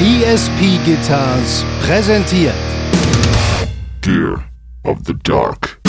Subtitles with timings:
[0.00, 2.54] ESP Guitars präsentiert
[4.00, 4.44] Gear
[4.84, 5.80] of the Dark.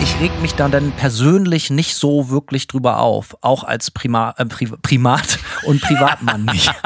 [0.00, 3.36] ich reg mich dann, dann persönlich nicht so wirklich drüber auf.
[3.42, 6.72] Auch als Prima, äh, Pri Primat und Privatmann nicht.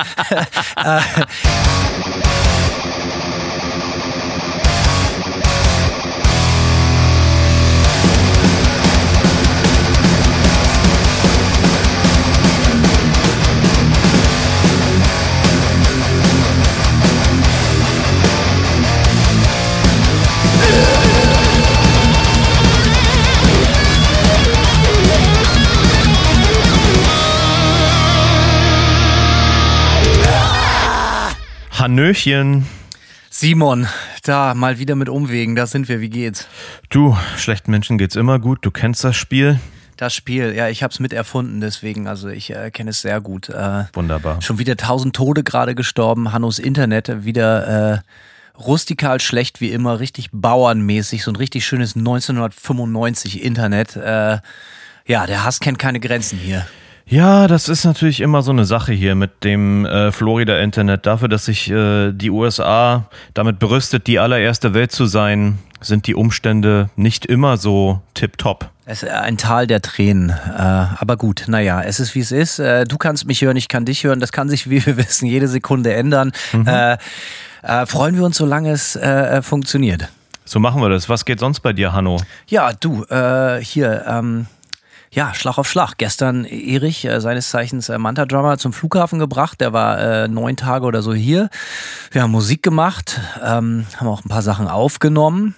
[31.87, 32.67] Hannöchen.
[33.31, 33.87] Simon,
[34.25, 36.49] da mal wieder mit Umwegen, da sind wir, wie geht's?
[36.89, 39.61] Du, schlechten Menschen geht's immer gut, du kennst das Spiel.
[39.97, 43.51] Das Spiel, ja, ich hab's miterfunden, deswegen, also ich äh, kenne es sehr gut.
[43.51, 44.43] Äh, Wunderbar.
[44.43, 47.99] Schon wieder tausend Tode gerade gestorben, Hannos Internet wieder äh,
[48.59, 53.95] rustikal schlecht wie immer, richtig bauernmäßig, so ein richtig schönes 1995 Internet.
[53.95, 54.39] Äh,
[55.07, 56.67] ja, der Hass kennt keine Grenzen hier.
[57.09, 61.07] Ja, das ist natürlich immer so eine Sache hier mit dem äh, Florida-Internet.
[61.07, 66.17] Dafür, dass sich äh, die USA damit berüstet, die allererste Welt zu sein, sind die
[66.17, 68.71] Umstände nicht immer so tipptopp.
[68.87, 70.31] Es ist ein Tal der Tränen.
[70.31, 72.59] Äh, aber gut, naja, es ist wie es ist.
[72.59, 74.19] Äh, du kannst mich hören, ich kann dich hören.
[74.19, 76.33] Das kann sich, wie wir wissen, jede Sekunde ändern.
[76.53, 76.67] Mhm.
[76.67, 76.97] Äh,
[77.63, 80.09] äh freuen wir uns, solange es äh, funktioniert.
[80.45, 81.09] So machen wir das.
[81.09, 82.21] Was geht sonst bei dir, Hanno?
[82.49, 84.47] Ja, du, äh, hier, ähm,
[85.17, 85.95] ja, Schlag auf Schlag.
[85.97, 89.63] Gestern Erich, äh, seines Zeichens äh, Manta-Drummer, zum Flughafen gebracht.
[89.63, 91.49] Der war äh, neun Tage oder so hier.
[92.11, 95.55] Wir haben Musik gemacht, ähm, haben auch ein paar Sachen aufgenommen.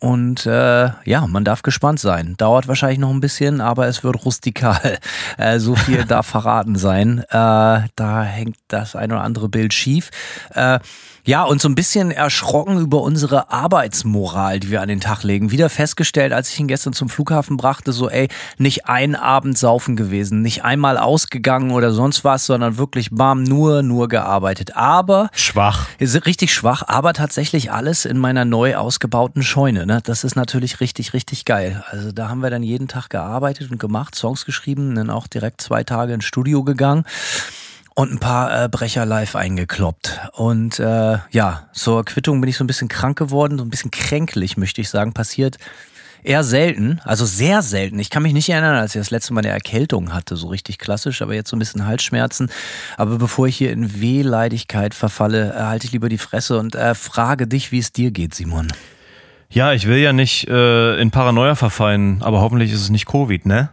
[0.00, 2.34] Und äh, ja, man darf gespannt sein.
[2.36, 4.98] Dauert wahrscheinlich noch ein bisschen, aber es wird rustikal.
[5.38, 7.20] Äh, so viel darf verraten sein.
[7.30, 10.10] Äh, da hängt das ein oder andere Bild schief.
[10.50, 10.80] Äh,
[11.24, 15.50] ja, und so ein bisschen erschrocken über unsere Arbeitsmoral, die wir an den Tag legen.
[15.50, 19.96] Wieder festgestellt, als ich ihn gestern zum Flughafen brachte, so, ey, nicht ein Abend saufen
[19.96, 24.76] gewesen, nicht einmal ausgegangen oder sonst was, sondern wirklich, bam, nur, nur gearbeitet.
[24.76, 25.28] Aber.
[25.32, 25.88] Schwach.
[26.00, 29.86] Richtig schwach, aber tatsächlich alles in meiner neu ausgebauten Scheune.
[29.86, 30.00] Ne?
[30.02, 31.84] Das ist natürlich richtig, richtig geil.
[31.90, 35.60] Also da haben wir dann jeden Tag gearbeitet und gemacht, Songs geschrieben, dann auch direkt
[35.60, 37.04] zwei Tage ins Studio gegangen
[38.00, 40.20] und ein paar äh, Brecher live eingekloppt.
[40.32, 43.90] Und äh, ja, zur Quittung bin ich so ein bisschen krank geworden, so ein bisschen
[43.90, 45.58] kränklich, möchte ich sagen, passiert
[46.22, 47.98] eher selten, also sehr selten.
[47.98, 50.78] Ich kann mich nicht erinnern, als ich das letzte Mal eine Erkältung hatte, so richtig
[50.78, 52.50] klassisch, aber jetzt so ein bisschen Halsschmerzen.
[52.96, 57.46] Aber bevor ich hier in Wehleidigkeit verfalle, halte ich lieber die Fresse und äh, frage
[57.46, 58.68] dich, wie es dir geht, Simon.
[59.50, 63.44] Ja, ich will ja nicht äh, in Paranoia verfallen, aber hoffentlich ist es nicht Covid,
[63.44, 63.68] ne?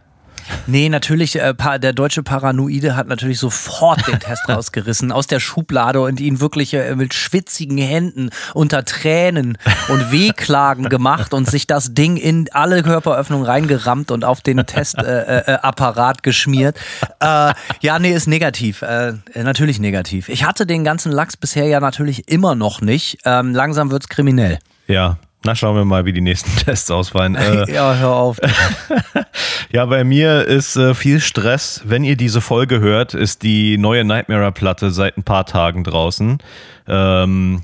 [0.66, 6.00] Nee, natürlich, äh, der deutsche Paranoide hat natürlich sofort den Test rausgerissen aus der Schublade
[6.00, 9.58] und ihn wirklich äh, mit schwitzigen Händen unter Tränen
[9.88, 16.16] und Wehklagen gemacht und sich das Ding in alle Körperöffnungen reingerammt und auf den Testapparat
[16.16, 16.76] äh, äh geschmiert.
[17.20, 18.82] Äh, ja, nee, ist negativ.
[18.82, 20.28] Äh, natürlich negativ.
[20.28, 23.18] Ich hatte den ganzen Lachs bisher ja natürlich immer noch nicht.
[23.24, 24.58] Ähm, langsam wird's kriminell.
[24.86, 27.36] Ja, na, schauen wir mal, wie die nächsten Tests ausfallen.
[27.48, 28.38] Äh, ja, hör auf.
[29.72, 31.82] ja, bei mir ist äh, viel Stress.
[31.84, 36.38] Wenn ihr diese Folge hört, ist die neue Nightmare-Platte seit ein paar Tagen draußen.
[36.88, 37.62] Ähm,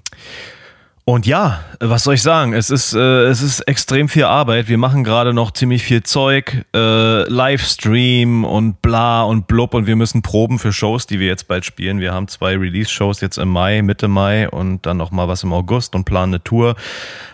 [1.06, 2.54] und ja, was soll ich sagen?
[2.54, 4.68] Es ist, äh, es ist extrem viel Arbeit.
[4.68, 9.96] Wir machen gerade noch ziemlich viel Zeug, äh, Livestream und bla und blub und wir
[9.96, 12.00] müssen proben für Shows, die wir jetzt bald spielen.
[12.00, 15.52] Wir haben zwei Release-Shows jetzt im Mai, Mitte Mai und dann noch mal was im
[15.52, 16.74] August und planen eine Tour.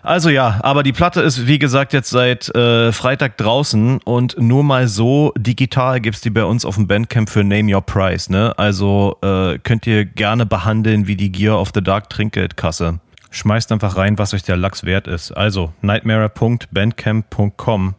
[0.03, 4.65] Also ja, aber die Platte ist wie gesagt jetzt seit äh, Freitag draußen und nur
[4.65, 8.31] mal so digital gibt's die bei uns auf dem Bandcamp für Name Your Price.
[8.31, 8.53] Ne?
[8.59, 12.99] Also äh, könnt ihr gerne behandeln wie die Gear of the Dark Trinkgeldkasse.
[13.31, 15.33] Schmeißt einfach rein, was euch der Lachs wert ist.
[15.33, 17.95] Also nightmare.bandcamp.com.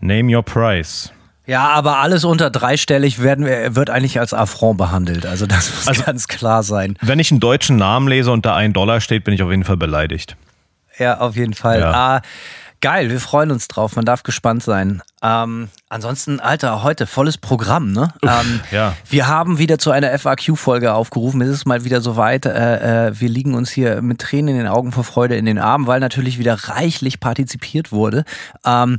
[0.00, 1.12] Name your price.
[1.46, 5.26] Ja, aber alles unter dreistellig werden, wird eigentlich als Affront behandelt.
[5.26, 6.96] Also das muss also, ganz klar sein.
[7.00, 9.64] Wenn ich einen deutschen Namen lese und da ein Dollar steht, bin ich auf jeden
[9.64, 10.36] Fall beleidigt.
[10.98, 11.80] Ja, auf jeden Fall.
[11.80, 11.92] Ja.
[11.92, 12.22] Ah,
[12.82, 13.94] Geil, wir freuen uns drauf.
[13.94, 15.02] Man darf gespannt sein.
[15.22, 18.12] Ähm, ansonsten, Alter, heute volles Programm, ne?
[18.22, 18.96] Uff, ähm, ja.
[19.08, 21.40] Wir haben wieder zu einer FAQ-Folge aufgerufen.
[21.42, 22.44] Es ist mal wieder soweit.
[22.44, 25.60] Äh, äh, wir liegen uns hier mit Tränen in den Augen vor Freude in den
[25.60, 28.24] Armen, weil natürlich wieder reichlich partizipiert wurde.
[28.66, 28.98] Ähm,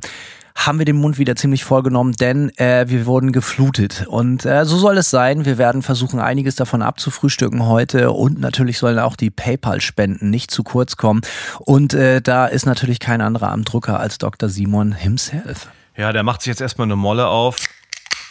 [0.56, 4.06] haben wir den Mund wieder ziemlich vollgenommen, denn äh, wir wurden geflutet.
[4.08, 5.46] Und äh, so soll es sein.
[5.46, 8.12] Wir werden versuchen, einiges davon abzufrühstücken heute.
[8.12, 11.22] Und natürlich sollen auch die PayPal-Spenden nicht zu kurz kommen.
[11.60, 14.50] Und äh, da ist natürlich kein anderer am Drücker als Dr.
[14.50, 15.68] Simon himself.
[15.98, 17.58] Ja, der macht sich jetzt erstmal eine Molle auf.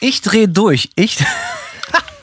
[0.01, 0.91] Ich drehe durch.
[0.97, 1.19] Ich.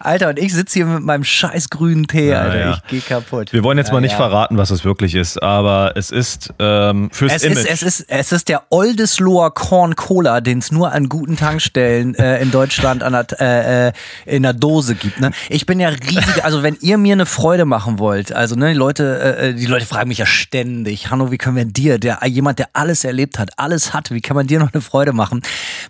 [0.00, 2.58] Alter, und ich sitze hier mit meinem scheiß grünen Tee, Alter.
[2.58, 2.72] ja.
[2.74, 3.50] Ich gehe kaputt.
[3.52, 4.16] Wir wollen jetzt Ja, mal nicht ja.
[4.18, 7.58] verraten, was es wirklich ist, aber es ist ähm, fürs Es Image.
[7.58, 12.14] ist, es, ist, es ist der Oldesloher Corn Cola, den es nur an guten Tankstellen
[12.16, 13.92] äh, in Deutschland an der, äh, äh,
[14.26, 15.20] in der Dose gibt.
[15.20, 15.30] Ne?
[15.48, 18.78] Ich bin ja riesig, also wenn ihr mir eine Freude machen wollt, also ne, die
[18.78, 22.58] Leute, äh, die Leute fragen mich ja ständig, Hanno, wie können wir dir, der jemand,
[22.58, 25.40] der alles erlebt hat, alles hat, wie kann man dir noch eine Freude machen?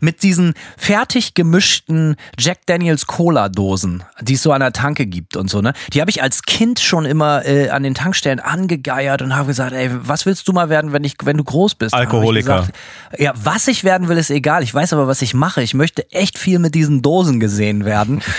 [0.00, 5.36] Mit diesen fertig gemischten Jack Daniels Cola Dosen, die es so an der Tanke gibt
[5.36, 5.72] und so, ne?
[5.92, 9.72] Die habe ich als Kind schon immer äh, an den Tankstellen angegeiert und habe gesagt,
[9.72, 11.94] ey, was willst du mal werden, wenn ich, wenn du groß bist?
[11.94, 12.60] Alkoholiker.
[12.60, 12.76] gesagt,
[13.18, 14.62] ja, was ich werden will, ist egal.
[14.62, 15.62] Ich weiß aber, was ich mache.
[15.62, 18.22] Ich möchte echt viel mit diesen Dosen gesehen werden.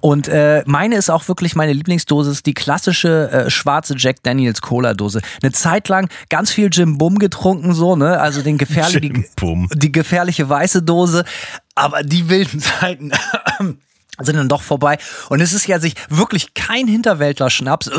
[0.00, 4.60] Und äh, meine ist auch wirklich meine Lieblingsdose, ist die klassische äh, schwarze Jack Daniels
[4.60, 5.20] Cola Dose.
[5.42, 8.20] Eine Zeit lang ganz viel Jim Bum getrunken, so, ne?
[8.20, 9.00] Also den gefährlich,
[9.40, 11.24] die, die gefährliche weiße Dose.
[11.78, 13.12] Aber die wilden Zeiten
[14.20, 14.98] sind dann doch vorbei.
[15.28, 17.90] Und es ist ja sich wirklich kein Hinterwäldler-Schnaps,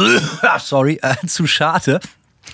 [0.59, 1.99] sorry, äh, zu schade.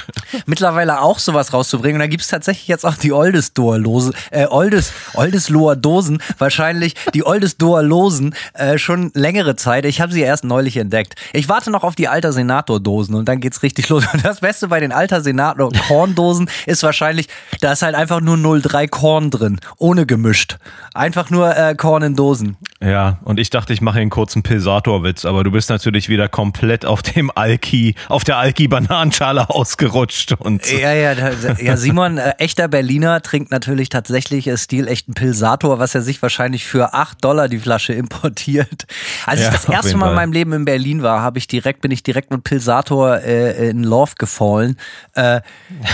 [0.45, 1.95] Mittlerweile auch sowas rauszubringen.
[1.95, 7.83] Und da gibt's tatsächlich jetzt auch die Oldesloher-Lose, äh, Oldes, Oldesloher Dosen, wahrscheinlich die Oldesloher
[7.83, 9.85] Losen äh, schon längere Zeit.
[9.85, 11.15] Ich habe sie erst neulich entdeckt.
[11.33, 14.03] Ich warte noch auf die Alter Senator-Dosen und dann geht's richtig los.
[14.13, 17.27] Und das Beste bei den Alter Senator Korndosen ist wahrscheinlich,
[17.61, 20.57] da ist halt einfach nur 0,3 Korn drin, ohne gemischt.
[20.93, 22.57] Einfach nur äh, Korn in Dosen.
[22.81, 26.85] Ja, und ich dachte, ich mache einen kurzen Pilsator-Witz, aber du bist natürlich wieder komplett
[26.85, 29.49] auf dem Alki, auf der Alki-Bananenschale
[29.85, 31.13] ausgerutscht und Ja, ja,
[31.59, 36.65] ja Simon, äh, echter Berliner, trinkt natürlich tatsächlich äh, stilechten Pilsator, was er sich wahrscheinlich
[36.65, 38.85] für 8 Dollar die Flasche importiert.
[39.25, 41.81] Als Ja, ich das erste Mal in meinem Leben in Berlin war, habe ich direkt,
[41.81, 44.77] bin ich direkt mit Pilsator äh, in Love gefallen.
[45.13, 45.41] Äh,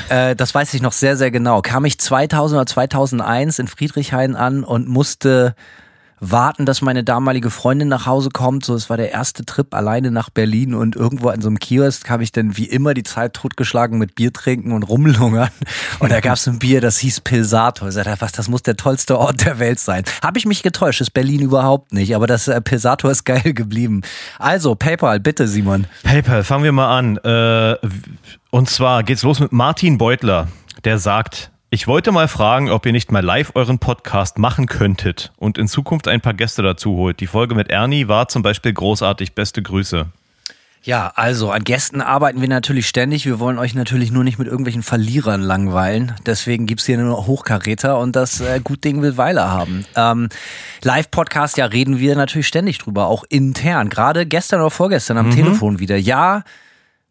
[0.10, 1.62] äh, das weiß ich noch sehr, sehr genau.
[1.62, 5.56] Kam ich 2000 oder 2001 in Friedrichshain an und musste
[6.22, 8.64] warten, dass meine damalige Freundin nach Hause kommt.
[8.64, 12.10] So, es war der erste Trip alleine nach Berlin und irgendwo an so einem Kiosk
[12.10, 15.50] habe ich dann wie immer die Zeit totgeschlagen mit Bier trinken und rumlungern.
[16.00, 17.88] Und da gab es ein Bier, das hieß Pilsator.
[17.88, 20.04] Ich sagte, was, das muss der tollste Ort der Welt sein.
[20.24, 24.02] Habe ich mich getäuscht, ist Berlin überhaupt nicht, aber das äh, Pilsator ist geil geblieben.
[24.38, 25.88] Also, PayPal, bitte, Simon.
[26.04, 27.18] PayPal, fangen wir mal an.
[27.18, 27.78] Äh,
[28.52, 30.48] und zwar geht's los mit Martin Beutler,
[30.84, 35.32] der sagt, ich wollte mal fragen, ob ihr nicht mal live euren Podcast machen könntet
[35.38, 37.22] und in Zukunft ein paar Gäste dazu holt.
[37.22, 39.36] Die Folge mit Ernie war zum Beispiel großartig.
[39.36, 40.08] Beste Grüße.
[40.84, 43.26] Ja, also an Gästen arbeiten wir natürlich ständig.
[43.26, 46.14] Wir wollen euch natürlich nur nicht mit irgendwelchen Verlierern langweilen.
[46.26, 49.86] Deswegen gibt's hier nur Hochkaräter und das äh, Gut Ding will Weiler haben.
[49.96, 50.28] Ähm,
[50.84, 53.88] Live-Podcast, ja, reden wir natürlich ständig drüber, auch intern.
[53.88, 55.96] Gerade gestern oder vorgestern am Telefon wieder.
[55.96, 56.44] Ja,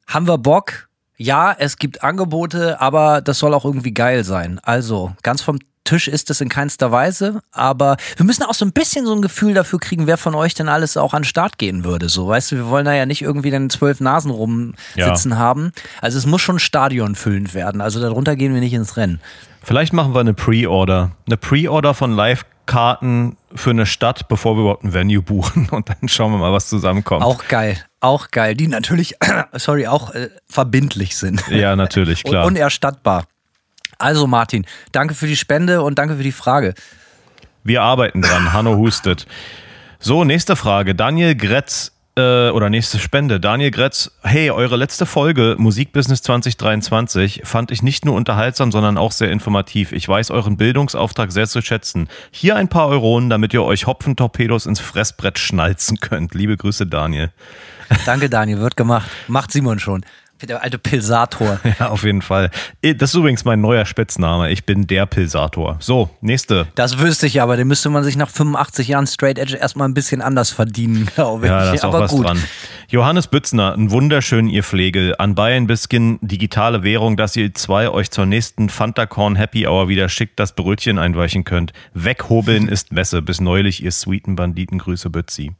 [0.06, 0.89] haben wir Bock.
[1.22, 4.58] Ja, es gibt Angebote, aber das soll auch irgendwie geil sein.
[4.62, 8.72] Also, ganz vom Tisch ist es in keinster Weise, aber wir müssen auch so ein
[8.72, 11.58] bisschen so ein Gefühl dafür kriegen, wer von euch denn alles auch an den Start
[11.58, 12.08] gehen würde.
[12.08, 15.36] So, weißt du, wir wollen da ja nicht irgendwie dann zwölf Nasen rumsitzen Ja.
[15.36, 15.72] haben.
[16.00, 17.80] Also es muss schon stadionfüllend werden.
[17.82, 19.20] Also darunter gehen wir nicht ins Rennen.
[19.62, 21.10] Vielleicht machen wir eine Pre-Order.
[21.26, 22.12] Eine Pre-Order von
[22.70, 25.68] Live-Karten für eine Stadt, bevor wir überhaupt ein Venue buchen.
[25.70, 27.24] Und dann schauen wir mal, was zusammenkommt.
[27.24, 28.54] Auch geil, auch geil.
[28.54, 29.16] Die natürlich,
[29.52, 31.46] sorry, auch äh, verbindlich sind.
[31.48, 32.46] Ja, natürlich, klar.
[32.46, 33.24] Und unerstattbar.
[33.98, 36.74] Also Martin, danke für die Spende und danke für die Frage.
[37.64, 38.54] Wir arbeiten dran.
[38.54, 39.26] Hanno hustet.
[39.98, 40.94] So, nächste Frage.
[40.94, 43.40] Daniel Gretz äh, oder nächste Spende.
[43.40, 49.12] Daniel Gretz, hey, eure letzte Folge Musikbusiness 2023 fand ich nicht nur unterhaltsam, sondern auch
[49.12, 49.92] sehr informativ.
[49.92, 52.08] Ich weiß euren Bildungsauftrag sehr zu schätzen.
[52.30, 56.34] Hier ein paar Euronen, damit ihr euch Hopfentorpedos ins Fressbrett schnalzen könnt.
[56.34, 57.30] Liebe Grüße, Daniel.
[58.06, 59.10] Danke Daniel, wird gemacht.
[59.28, 60.04] Macht Simon schon.
[60.42, 61.60] Der alte Pilsator.
[61.78, 62.50] Ja, auf jeden Fall.
[62.82, 64.50] Das ist übrigens mein neuer Spitzname.
[64.50, 65.76] Ich bin der Pilsator.
[65.80, 66.66] So, nächste.
[66.74, 69.94] Das wüsste ich aber, den müsste man sich nach 85 Jahren Straight Edge erstmal ein
[69.94, 71.50] bisschen anders verdienen, glaube ich.
[71.50, 72.26] Ja, da ist auch aber was gut.
[72.26, 72.42] dran.
[72.88, 75.14] Johannes Bützner, ein wunderschön, ihr Flegel.
[75.18, 80.08] An Bayern bisschen digitale Währung, dass ihr zwei euch zur nächsten Fantacorn Happy Hour wieder
[80.08, 81.72] schickt das Brötchen einweichen könnt.
[81.94, 83.22] Weghobeln ist Messe.
[83.22, 84.78] Bis neulich, ihr sweeten Banditen.
[84.78, 85.52] Grüße, Bützi.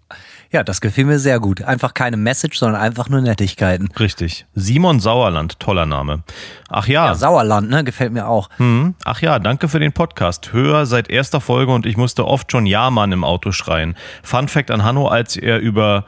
[0.52, 1.62] Ja, das gefiel mir sehr gut.
[1.62, 3.88] Einfach keine Message, sondern einfach nur Nettigkeiten.
[4.00, 4.46] Richtig.
[4.54, 6.24] Simon Sauerland, toller Name.
[6.68, 7.84] Ach ja, Ja, Sauerland, ne?
[7.84, 8.50] Gefällt mir auch.
[8.56, 10.52] hm, ach ja, danke für den Podcast.
[10.52, 13.94] Höher seit erster Folge und ich musste oft schon Ja, Mann im Auto schreien.
[14.24, 16.04] Fun Fact an Hanno, als er über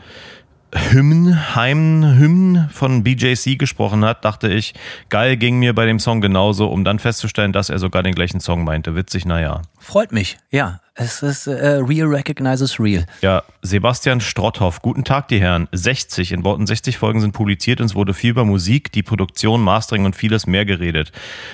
[0.74, 4.74] Hymn, Heim, Hymn von BJC gesprochen hat, dachte ich,
[5.10, 8.40] geil ging mir bei dem Song genauso, um dann festzustellen, dass er sogar den gleichen
[8.40, 8.96] Song meinte.
[8.96, 9.62] Witzig, naja.
[9.78, 10.80] Freut mich, ja.
[10.94, 13.06] Es ist äh, Real recognizes Real.
[13.22, 15.66] Ja, Sebastian Strotthoff, guten Tag, die Herren.
[15.72, 19.62] 60, in Worten 60 Folgen sind publiziert und es wurde viel über Musik, die Produktion,
[19.62, 21.10] Mastering und vieles mehr geredet.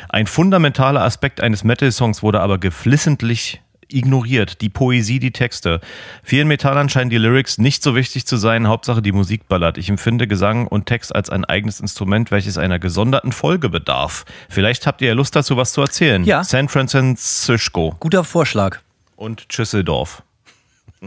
[0.09, 4.61] Ein fundamentaler Aspekt eines Metal-Songs wurde aber geflissentlich ignoriert.
[4.61, 5.80] Die Poesie, die Texte.
[6.25, 9.78] Vielen Metallern scheinen die Lyrics nicht so wichtig zu sein, Hauptsache die Musik ballert.
[9.78, 14.25] Ich empfinde Gesang und Text als ein eigenes Instrument, welches einer gesonderten Folge bedarf.
[14.49, 16.25] Vielleicht habt ihr ja Lust dazu, was zu erzählen.
[16.25, 16.42] Ja.
[16.42, 18.80] San Francisco Guter Vorschlag.
[19.18, 20.22] Und Düsseldorf.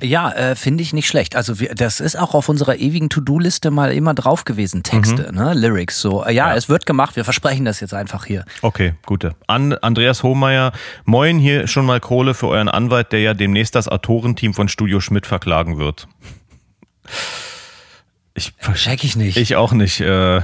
[0.01, 1.35] Ja, äh, finde ich nicht schlecht.
[1.35, 5.53] Also wir, das ist auch auf unserer ewigen To-Do-Liste mal immer drauf gewesen, Texte, ne?
[5.53, 5.99] Lyrics.
[5.99, 6.55] So, äh, ja, Ja.
[6.55, 7.17] es wird gemacht.
[7.17, 8.45] Wir versprechen das jetzt einfach hier.
[8.61, 9.35] Okay, gute.
[9.47, 10.71] An Andreas Hohmeier,
[11.03, 15.01] moin, hier schon mal Kohle für euren Anwalt, der ja demnächst das Autorenteam von Studio
[15.01, 16.07] Schmidt verklagen wird.
[18.33, 19.35] Ich, Check ich nicht.
[19.35, 20.39] ich auch nicht, äh,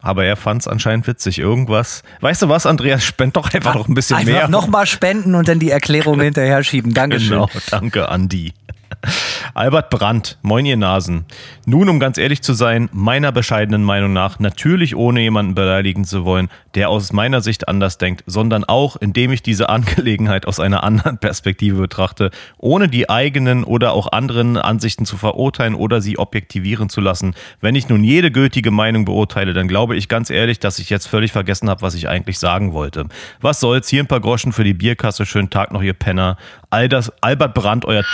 [0.00, 1.38] aber er fand es anscheinend witzig.
[1.38, 2.02] Irgendwas.
[2.20, 4.48] Weißt du was, Andreas, spend doch einfach noch ein bisschen Einfach mehr.
[4.48, 6.94] nochmal spenden und dann die Erklärung hinterher schieben.
[6.94, 7.30] Dankeschön.
[7.30, 8.52] Genau, danke, Andi.
[9.54, 11.24] Albert Brandt, moin ihr Nasen.
[11.66, 16.24] Nun, um ganz ehrlich zu sein, meiner bescheidenen Meinung nach, natürlich ohne jemanden beleidigen zu
[16.24, 20.84] wollen, der aus meiner Sicht anders denkt, sondern auch, indem ich diese Angelegenheit aus einer
[20.84, 26.88] anderen Perspektive betrachte, ohne die eigenen oder auch anderen Ansichten zu verurteilen oder sie objektivieren
[26.88, 27.34] zu lassen.
[27.60, 31.06] Wenn ich nun jede gültige Meinung beurteile, dann glaube ich ganz ehrlich, dass ich jetzt
[31.06, 33.06] völlig vergessen habe, was ich eigentlich sagen wollte.
[33.40, 36.36] Was soll's, hier ein paar Groschen für die Bierkasse, schönen Tag noch, ihr Penner.
[36.70, 38.04] All das, Albert Brandt, euer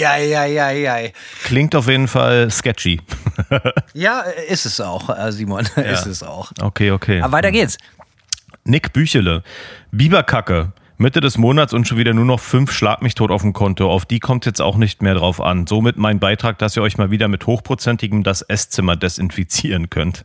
[0.00, 1.12] Eieieiei.
[1.44, 3.00] Klingt auf jeden Fall sketchy.
[3.94, 5.66] Ja, ist es auch, äh, Simon.
[5.76, 6.50] Ist es auch.
[6.60, 7.20] Okay, okay.
[7.20, 7.76] Aber weiter geht's.
[8.64, 9.42] Nick Büchele.
[9.90, 10.72] Biberkacke.
[10.98, 13.90] Mitte des Monats und schon wieder nur noch fünf Schlag mich tot auf dem Konto.
[13.90, 15.66] Auf die kommt jetzt auch nicht mehr drauf an.
[15.66, 20.24] Somit mein Beitrag, dass ihr euch mal wieder mit hochprozentigem das Esszimmer desinfizieren könnt.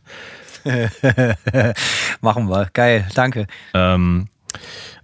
[2.20, 2.68] Machen wir.
[2.72, 3.46] Geil, danke.
[3.74, 4.28] Ähm,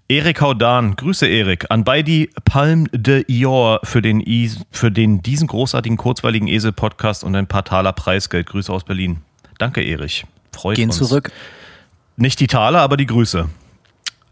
[0.07, 5.49] Erik Haudan, Grüße Erik, an beide Palm de Ior für den, I für den diesen
[5.49, 8.47] großartigen kurzweiligen Esel-Podcast und ein paar Taler Preisgeld.
[8.47, 9.23] Grüße aus Berlin.
[9.57, 10.27] Danke, Erich.
[10.53, 10.99] Freut Gehen uns.
[10.99, 11.33] zurück.
[12.19, 13.49] Nicht die Taler, aber die Grüße.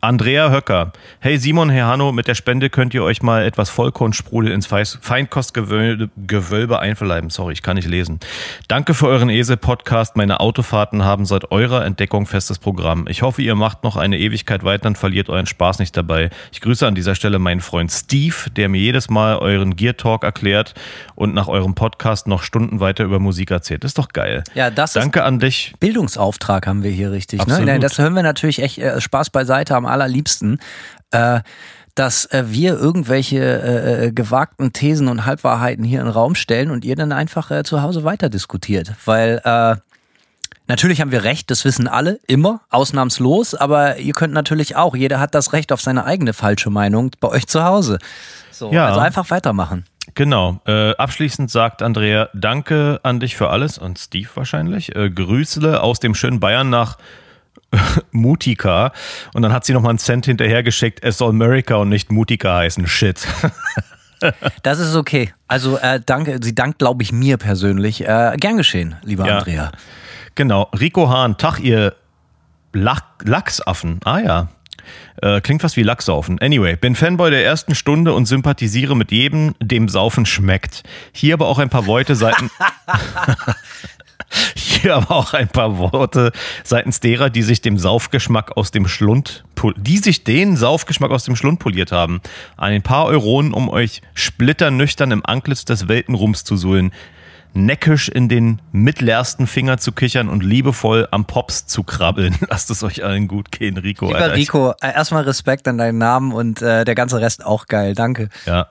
[0.04, 0.90] Andrea Höcker.
[1.20, 6.10] Hey Simon, Herr Hanno, mit der Spende könnt ihr euch mal etwas Vollkornsprudel ins Feinkostgewölbe
[6.26, 7.30] Gewölbe einverleiben.
[7.30, 8.18] Sorry, ich kann nicht lesen.
[8.66, 10.16] Danke für euren Esel-Podcast.
[10.16, 13.06] Meine Autofahrten haben seit eurer Entdeckung festes Programm.
[13.06, 16.30] Ich hoffe, ihr macht noch eine Ewigkeit weiter und verliert euren Spaß nicht dabei.
[16.50, 20.24] Ich grüße an dieser Stelle meinen Freund Steve, der mir jedes Mal euren Gear Talk
[20.24, 20.74] erklärt
[21.14, 23.84] und nach eurem Podcast noch Stunden weiter über Musik erzählt.
[23.84, 24.42] Das ist doch geil.
[24.56, 25.74] Ja, das ist Danke an dich.
[25.78, 27.46] Bildungsauftrag haben wir hier richtig.
[27.46, 27.78] Ne?
[27.78, 30.58] Das hören wir natürlich echt äh, Spaß beiseite am allerliebsten.
[31.12, 31.40] Äh,
[31.94, 36.70] dass äh, wir irgendwelche äh, äh, gewagten Thesen und Halbwahrheiten hier in den Raum stellen
[36.70, 38.92] und ihr dann einfach äh, zu Hause weiter diskutiert.
[39.04, 39.76] Weil äh,
[40.68, 45.20] natürlich haben wir recht, das wissen alle, immer, ausnahmslos, aber ihr könnt natürlich auch, jeder
[45.20, 47.98] hat das Recht auf seine eigene falsche Meinung bei euch zu Hause.
[48.50, 48.86] So, Ja.
[48.86, 49.84] Also einfach weitermachen.
[50.14, 50.60] Genau.
[50.66, 54.96] Äh, abschließend sagt Andrea, danke an dich für alles und Steve wahrscheinlich.
[54.96, 56.98] Äh, Grüßle aus dem schönen Bayern nach
[58.12, 58.92] Mutika.
[59.34, 62.86] Und dann hat sie nochmal einen Cent hinterhergeschickt, es soll America und nicht Mutika heißen.
[62.86, 63.26] Shit.
[64.62, 65.32] Das ist okay.
[65.48, 68.06] Also äh, danke, sie dankt, glaube ich, mir persönlich.
[68.06, 69.38] Äh, gern geschehen, lieber Ja.
[69.38, 69.72] Andrea.
[70.36, 70.70] Genau.
[70.78, 71.96] Rico Hahn, Tag, ihr
[72.72, 73.98] Lach Lachsaffen.
[74.04, 74.48] Ah ja.
[75.20, 76.40] Äh, klingt fast wie Lachsaufen.
[76.40, 80.82] Anyway, bin Fanboy der ersten Stunde und sympathisiere mit jedem, dem Saufen schmeckt.
[81.12, 82.50] Hier aber auch ein paar Worte seiten.
[84.82, 86.32] Hier aber auch ein paar Worte
[86.64, 89.44] seitens derer, die sich dem Saufgeschmack aus dem Schlund,
[89.76, 92.20] die sich den Saufgeschmack aus dem Schlund poliert haben.
[92.56, 96.92] Ein paar Euronen, um euch splitternüchtern im Antlitz des Weltenrums zu suhlen,
[97.54, 102.36] neckisch in den mittlersten Finger zu kichern und liebevoll am Pops zu krabbeln.
[102.48, 104.06] Lasst es euch allen gut gehen, Rico.
[104.06, 104.36] Lieber Alter.
[104.36, 107.94] Rico, äh, erstmal Respekt an deinen Namen und äh, der ganze Rest auch geil.
[107.94, 108.28] Danke.
[108.46, 108.68] Ja.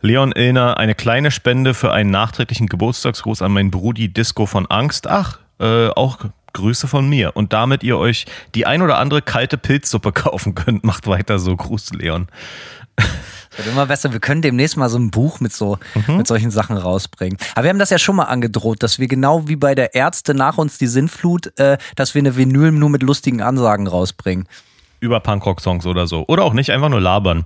[0.00, 5.06] Leon Illner, eine kleine Spende für einen nachträglichen Geburtstagsgruß an meinen Brudi Disco von Angst.
[5.08, 6.18] Ach, äh, auch
[6.52, 7.34] Grüße von mir.
[7.34, 11.56] Und damit ihr euch die ein oder andere kalte Pilzsuppe kaufen könnt, macht weiter so.
[11.56, 12.28] Gruß, Leon.
[13.56, 14.12] Wird immer besser.
[14.12, 16.18] Wir können demnächst mal so ein Buch mit so Mhm.
[16.18, 17.38] mit solchen Sachen rausbringen.
[17.54, 20.34] Aber wir haben das ja schon mal angedroht, dass wir genau wie bei der Ärzte
[20.34, 24.46] nach uns die Sinnflut, äh, dass wir eine Vinyl nur mit lustigen Ansagen rausbringen.
[25.00, 26.24] Über Punkrock-Songs oder so.
[26.28, 27.44] Oder auch nicht, einfach nur labern.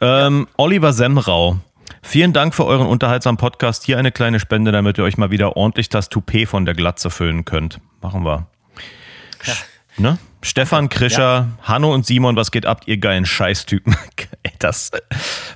[0.00, 1.56] Ähm, Oliver Semrau.
[2.02, 3.84] Vielen Dank für euren unterhaltsamen Podcast.
[3.84, 7.10] Hier eine kleine Spende, damit ihr euch mal wieder ordentlich das Toupet von der Glatze
[7.10, 7.80] füllen könnt.
[8.02, 8.46] Machen wir.
[9.98, 10.18] Ne?
[10.40, 13.94] Stefan Krischer, Hanno und Simon, was geht ab, ihr geilen Scheißtypen?
[14.42, 14.90] Ey, Das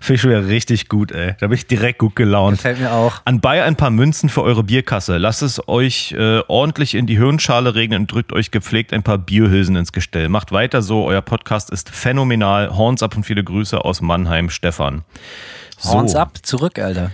[0.01, 1.35] finde ich schon wieder richtig gut, ey.
[1.41, 2.59] Da bin ich direkt gut gelaunt.
[2.59, 3.21] Gefällt mir auch.
[3.25, 5.17] Anbei ein paar Münzen für eure Bierkasse.
[5.17, 9.19] Lasst es euch äh, ordentlich in die Hirnschale regnen und drückt euch gepflegt ein paar
[9.19, 10.29] Bierhülsen ins Gestell.
[10.29, 12.77] Macht weiter so, euer Podcast ist phänomenal.
[12.77, 15.03] Horns ab und viele Grüße aus Mannheim, Stefan.
[15.85, 17.11] Horns ab, zurück, Alter.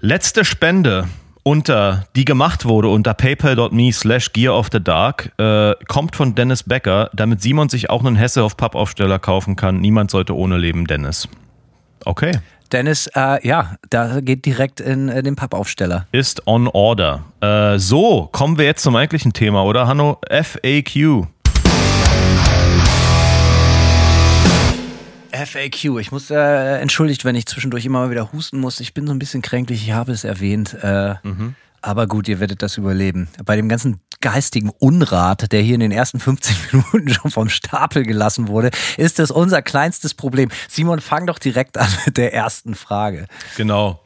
[0.00, 1.08] Letzte Spende
[1.44, 6.62] unter, die gemacht wurde unter paypal.me slash gear of the dark, äh, kommt von Dennis
[6.62, 9.80] Becker, damit Simon sich auch einen Hesse auf Pappaufsteller kaufen kann.
[9.80, 11.28] Niemand sollte ohne leben, Dennis.
[12.04, 12.32] Okay.
[12.72, 16.06] Dennis, äh, ja, da geht direkt in, in den Pappaufsteller.
[16.12, 17.24] Ist on order.
[17.40, 20.18] Äh, so, kommen wir jetzt zum eigentlichen Thema, oder Hanno?
[20.28, 21.26] FAQ.
[25.46, 25.98] FAQ.
[26.00, 28.80] Ich muss äh, entschuldigt, wenn ich zwischendurch immer mal wieder husten muss.
[28.80, 30.74] Ich bin so ein bisschen kränklich, ich habe es erwähnt.
[30.82, 31.54] Äh, Mhm.
[31.82, 33.28] Aber gut, ihr werdet das überleben.
[33.44, 38.04] Bei dem ganzen geistigen Unrat, der hier in den ersten 15 Minuten schon vom Stapel
[38.04, 40.48] gelassen wurde, ist das unser kleinstes Problem.
[40.66, 43.26] Simon, fang doch direkt an mit der ersten Frage.
[43.58, 44.02] Genau.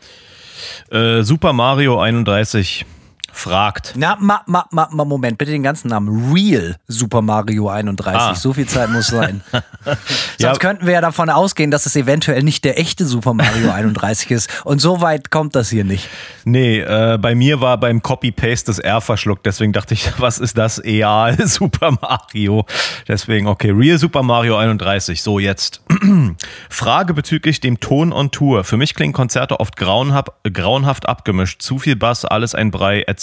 [0.91, 2.85] Äh, Super Mario 31
[3.33, 3.95] fragt.
[3.97, 6.33] Na, ma, ma, ma, ma, Moment, bitte den ganzen Namen.
[6.33, 8.21] Real Super Mario 31.
[8.21, 8.35] Ah.
[8.35, 9.43] So viel Zeit muss sein.
[9.85, 10.53] Sonst Ja.
[10.55, 14.65] könnten wir ja davon ausgehen, dass es eventuell nicht der echte Super Mario 31 ist.
[14.65, 16.09] Und so weit kommt das hier nicht.
[16.45, 20.59] Nee, äh, bei mir war beim Copy-Paste das R verschluckt, deswegen dachte ich, was ist
[20.59, 20.79] das?
[20.85, 22.65] Eal Super Mario.
[23.07, 25.23] Deswegen, okay, Real Super Mario 31.
[25.23, 25.83] So, jetzt.
[26.71, 28.65] Frage bezüglich dem Ton on Tour.
[28.65, 31.63] Für mich klingen Konzerte oft grauenhaft, grauenhaft abgemischt.
[31.63, 33.18] Zu viel Bass, alles ein Brei, etc.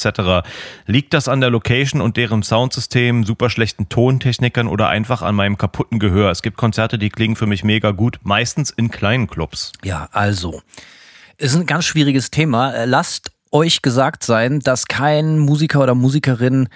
[0.85, 5.57] Liegt das an der Location und deren Soundsystem, super schlechten Tontechnikern oder einfach an meinem
[5.57, 6.31] kaputten Gehör?
[6.31, 9.71] Es gibt Konzerte, die klingen für mich mega gut, meistens in kleinen Clubs.
[9.83, 10.61] Ja, also.
[11.37, 12.71] Ist ein ganz schwieriges Thema.
[12.73, 16.69] Äh, Lasst euch gesagt sein, dass kein Musiker oder Musikerin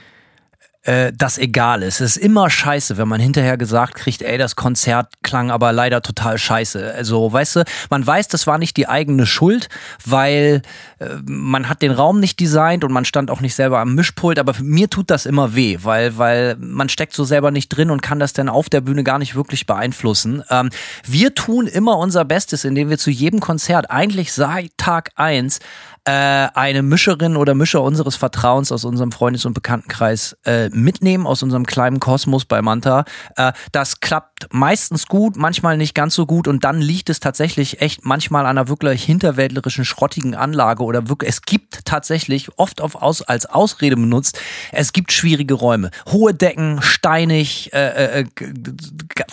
[0.90, 2.02] äh, das egal ist.
[2.02, 6.02] Es ist immer scheiße, wenn man hinterher gesagt kriegt, ey, das Konzert klang aber leider
[6.02, 6.94] total scheiße.
[6.96, 9.70] Also, weißt du, man weiß, das war nicht die eigene Schuld,
[10.04, 10.64] weil
[10.98, 14.40] äh, man hat den Raum nicht designt und man stand auch nicht selber am Mischpult,
[14.40, 18.02] aber mir tut das immer weh, weil, weil man steckt so selber nicht drin und
[18.02, 20.44] kann das dann auf der Bühne gar nicht wirklich beeinflussen.
[20.50, 20.72] Ähm,
[21.06, 25.60] wir tun immer unser Bestes, indem wir zu jedem Konzert eigentlich seit Tag eins
[26.06, 31.44] äh, eine Mischerin oder Mischer unseres Vertrauens aus unserem Freundes- und Bekanntenkreis äh, mitnehmen, aus
[31.44, 33.06] unserem kleinen Kosmos bei Manta.
[33.36, 37.82] Äh, das klappt meistens gut, manchmal nicht ganz so gut und dann liegt es tatsächlich
[37.82, 42.96] echt manchmal an einer wirklich hinterwäldlerischen, schrottigen Anlage oder wirklich, es gibt tatsächlich oft auf
[42.96, 44.40] aus, als Ausrede benutzt,
[44.72, 45.92] es gibt schwierige Räume.
[46.12, 48.54] Hohe Decken, steinig, äh, äh, g-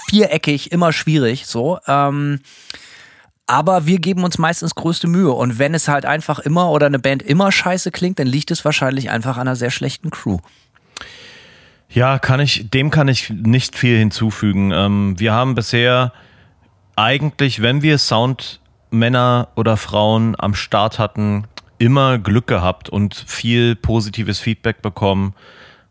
[0.09, 1.79] viereckig, immer schwierig, so.
[1.87, 2.41] Ähm,
[3.47, 5.33] aber wir geben uns meistens größte Mühe.
[5.33, 8.65] Und wenn es halt einfach immer oder eine Band immer scheiße klingt, dann liegt es
[8.65, 10.39] wahrscheinlich einfach an einer sehr schlechten Crew.
[11.89, 14.73] Ja, kann ich, dem kann ich nicht viel hinzufügen.
[14.73, 16.13] Ähm, wir haben bisher
[16.97, 21.45] eigentlich, wenn wir Soundmänner oder Frauen am Start hatten,
[21.79, 25.35] immer Glück gehabt und viel positives Feedback bekommen.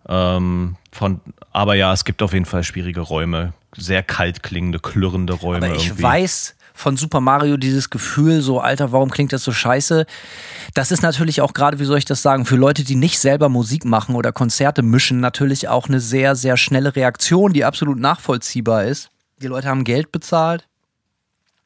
[0.10, 5.34] Ähm, von, aber ja, es gibt auf jeden Fall schwierige Räume, sehr kalt klingende, klirrende
[5.34, 5.68] Räume.
[5.68, 6.04] Aber ich irgendwie.
[6.04, 10.06] weiß von Super Mario dieses Gefühl, so Alter, warum klingt das so scheiße?
[10.74, 13.50] Das ist natürlich auch gerade, wie soll ich das sagen, für Leute, die nicht selber
[13.50, 18.84] Musik machen oder Konzerte mischen, natürlich auch eine sehr, sehr schnelle Reaktion, die absolut nachvollziehbar
[18.84, 19.10] ist.
[19.42, 20.68] Die Leute haben Geld bezahlt.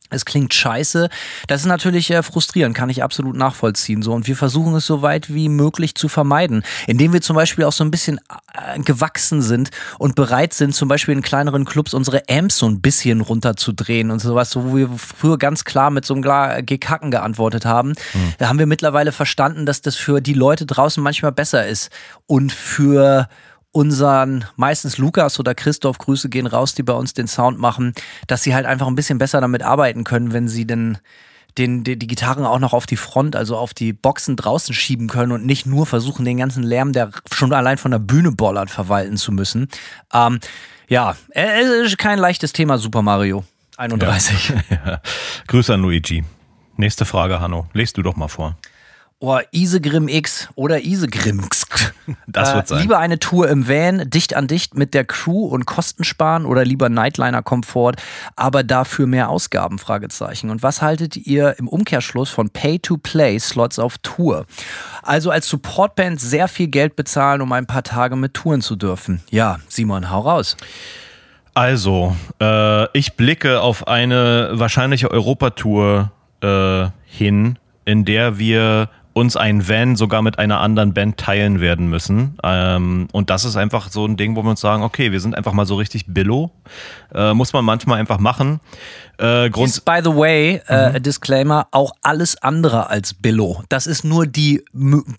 [0.09, 1.09] Es klingt scheiße.
[1.47, 4.01] Das ist natürlich äh, frustrierend, kann ich absolut nachvollziehen.
[4.01, 7.65] So und wir versuchen es so weit wie möglich zu vermeiden, indem wir zum Beispiel
[7.65, 8.19] auch so ein bisschen
[8.53, 12.81] äh, gewachsen sind und bereit sind, zum Beispiel in kleineren Clubs unsere Amps so ein
[12.81, 17.11] bisschen runterzudrehen und sowas, so wo wir früher ganz klar mit so einem Gla- Gekacken
[17.11, 17.93] geantwortet haben.
[18.37, 21.89] Da haben wir mittlerweile verstanden, dass das für die Leute draußen manchmal besser ist
[22.25, 23.29] und für
[23.71, 27.93] unseren, meistens Lukas oder Christoph, Grüße gehen raus, die bei uns den Sound machen,
[28.27, 30.97] dass sie halt einfach ein bisschen besser damit arbeiten können, wenn sie den,
[31.57, 35.07] den, die, die Gitarren auch noch auf die Front, also auf die Boxen draußen schieben
[35.07, 38.69] können und nicht nur versuchen, den ganzen Lärm, der schon allein von der Bühne bollert,
[38.69, 39.67] verwalten zu müssen.
[40.13, 40.39] Ähm,
[40.87, 43.43] ja, äh, es ist kein leichtes Thema, Super Mario
[43.77, 44.53] 31.
[44.69, 45.01] Ja.
[45.47, 46.23] Grüße an Luigi.
[46.77, 47.67] Nächste Frage, Hanno.
[47.73, 48.57] Lest du doch mal vor.
[49.21, 51.65] Oh, Isegrim X oder Isegrimx.
[52.25, 52.81] Das wird sein.
[52.81, 56.63] Lieber eine Tour im Van, dicht an dicht mit der Crew und Kosten sparen oder
[56.63, 57.97] lieber Nightliner-Komfort,
[58.35, 59.77] aber dafür mehr Ausgaben?
[59.77, 60.49] Fragezeichen.
[60.49, 64.45] Und was haltet ihr im Umkehrschluss von Pay-to-Play-Slots auf Tour?
[65.03, 69.21] Also als Supportband sehr viel Geld bezahlen, um ein paar Tage mit touren zu dürfen.
[69.29, 70.55] Ja, Simon, hau raus.
[71.53, 79.67] Also, äh, ich blicke auf eine wahrscheinliche Europatour äh, hin, in der wir uns ein
[79.67, 82.37] Van sogar mit einer anderen Band teilen werden müssen.
[82.43, 85.35] Ähm, und das ist einfach so ein Ding, wo wir uns sagen, okay, wir sind
[85.35, 86.51] einfach mal so richtig Billo.
[87.13, 88.59] Äh, muss man manchmal einfach machen.
[89.17, 91.03] Äh, Grund ist, by the way, äh, mhm.
[91.03, 93.63] Disclaimer, auch alles andere als Billo.
[93.67, 94.63] Das ist nur die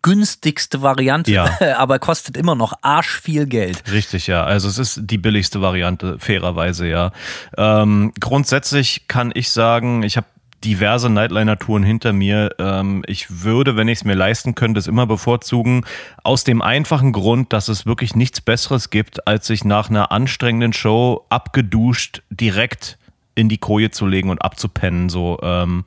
[0.01, 1.51] günstigste Variante, ja.
[1.77, 3.83] aber kostet immer noch arsch viel Geld.
[3.93, 4.45] Richtig, ja.
[4.45, 7.13] Also es ist die billigste Variante, fairerweise, ja.
[7.59, 10.27] Ähm, grundsätzlich kann ich sagen, ich habe
[10.65, 12.55] diverse Nightliner-Touren hinter mir.
[12.59, 15.85] Ähm, ich würde, wenn ich es mir leisten könnte, es immer bevorzugen.
[16.23, 20.73] Aus dem einfachen Grund, dass es wirklich nichts Besseres gibt, als sich nach einer anstrengenden
[20.73, 22.99] Show abgeduscht direkt
[23.41, 25.09] in die Koje zu legen und abzupennen.
[25.09, 25.85] So, ähm,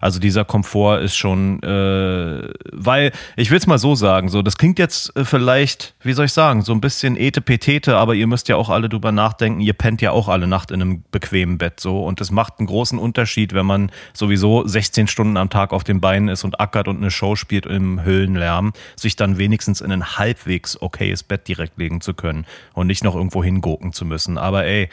[0.00, 4.56] also dieser Komfort ist schon, äh, weil ich will es mal so sagen, so das
[4.56, 8.48] klingt jetzt äh, vielleicht, wie soll ich sagen, so ein bisschen etepetete, aber ihr müsst
[8.48, 9.60] ja auch alle drüber nachdenken.
[9.60, 12.66] Ihr pennt ja auch alle Nacht in einem bequemen Bett so und es macht einen
[12.66, 16.88] großen Unterschied, wenn man sowieso 16 Stunden am Tag auf den Beinen ist und ackert
[16.88, 21.78] und eine Show spielt im Höhlenlärm, sich dann wenigstens in ein halbwegs okayes Bett direkt
[21.78, 24.38] legen zu können und nicht noch irgendwo hingucken zu müssen.
[24.38, 24.88] Aber ey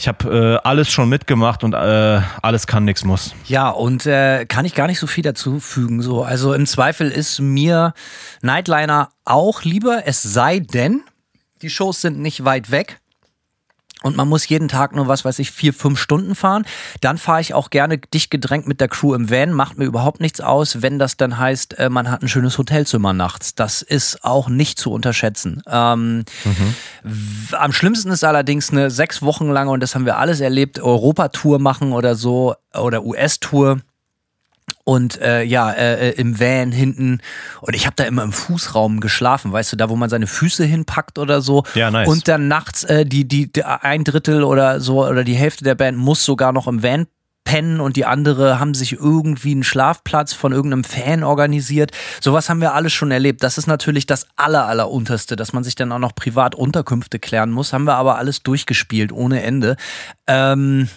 [0.00, 3.34] ich habe äh, alles schon mitgemacht und äh, alles kann, nichts muss.
[3.44, 6.00] Ja, und äh, kann ich gar nicht so viel dazu fügen.
[6.00, 6.22] So.
[6.22, 7.92] Also im Zweifel ist mir
[8.40, 11.02] Nightliner auch lieber, es sei denn,
[11.60, 12.99] die Shows sind nicht weit weg
[14.02, 16.64] und man muss jeden Tag nur, was weiß ich, vier, fünf Stunden fahren.
[17.00, 20.20] Dann fahre ich auch gerne dicht gedrängt mit der Crew im Van, macht mir überhaupt
[20.20, 23.54] nichts aus, wenn das dann heißt, äh, man hat ein schönes Hotelzimmer nachts.
[23.54, 25.62] Das ist auch nicht zu unterschätzen.
[25.68, 26.74] Ähm, mhm.
[27.52, 31.58] Am schlimmsten ist allerdings eine sechs Wochen lange, und das haben wir alles erlebt, Europatour
[31.58, 33.80] machen oder so, oder US-Tour
[34.90, 37.20] und äh, ja, äh, äh, im Van hinten.
[37.60, 40.64] Und ich habe da immer im Fußraum geschlafen, weißt du, da wo man seine Füße
[40.64, 41.62] hinpackt oder so.
[41.76, 42.08] Ja, nice.
[42.08, 45.76] Und dann nachts äh, die, die, die ein Drittel oder so oder die Hälfte der
[45.76, 47.06] Band muss sogar noch im Van
[47.44, 51.92] pennen und die andere haben sich irgendwie einen Schlafplatz von irgendeinem Fan organisiert.
[52.20, 53.44] Sowas haben wir alles schon erlebt.
[53.44, 57.20] Das ist natürlich das aller, aller unterste, dass man sich dann auch noch privat Unterkünfte
[57.20, 57.72] klären muss.
[57.72, 59.76] Haben wir aber alles durchgespielt ohne Ende.
[60.26, 60.88] Ähm,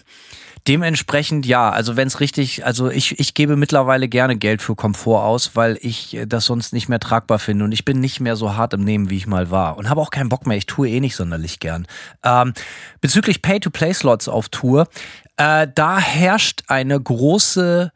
[0.67, 5.23] Dementsprechend ja, also wenn es richtig, also ich, ich gebe mittlerweile gerne Geld für Komfort
[5.23, 8.55] aus, weil ich das sonst nicht mehr tragbar finde und ich bin nicht mehr so
[8.55, 10.55] hart im Nehmen, wie ich mal war und habe auch keinen Bock mehr.
[10.55, 11.85] Ich tue eh nicht sonderlich gern.
[12.23, 12.53] Ähm,
[13.01, 14.87] bezüglich Pay-to-Play-Slots auf Tour,
[15.35, 17.91] äh, da herrscht eine große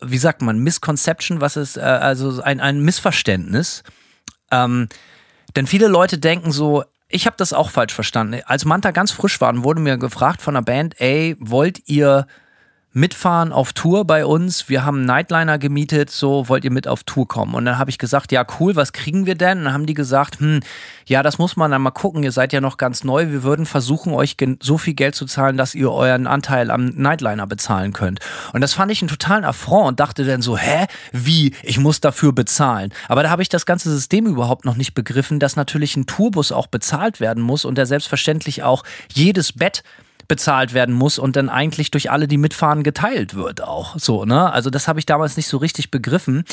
[0.00, 3.82] wie sagt man, Misconception, was ist, äh, also ein, ein Missverständnis.
[4.50, 4.88] Ähm,
[5.54, 6.84] denn viele Leute denken so,
[7.16, 8.42] ich habe das auch falsch verstanden.
[8.44, 12.26] Als Manta ganz frisch waren, wurde mir gefragt von der Band, ey, wollt ihr
[12.96, 14.70] mitfahren auf Tour bei uns.
[14.70, 17.54] Wir haben einen Nightliner gemietet, so wollt ihr mit auf Tour kommen.
[17.54, 19.58] Und dann habe ich gesagt, ja cool, was kriegen wir denn?
[19.58, 20.60] Und dann haben die gesagt, hm,
[21.04, 23.30] ja, das muss man dann mal gucken, ihr seid ja noch ganz neu.
[23.30, 27.46] Wir würden versuchen, euch so viel Geld zu zahlen, dass ihr euren Anteil am Nightliner
[27.46, 28.20] bezahlen könnt.
[28.54, 32.00] Und das fand ich einen totalen Affront und dachte dann so, hä, wie, ich muss
[32.00, 32.94] dafür bezahlen.
[33.08, 36.50] Aber da habe ich das ganze System überhaupt noch nicht begriffen, dass natürlich ein Tourbus
[36.50, 39.82] auch bezahlt werden muss und der selbstverständlich auch jedes Bett
[40.28, 43.96] bezahlt werden muss und dann eigentlich durch alle, die mitfahren, geteilt wird auch.
[43.98, 44.52] So, ne?
[44.52, 46.44] Also das habe ich damals nicht so richtig begriffen.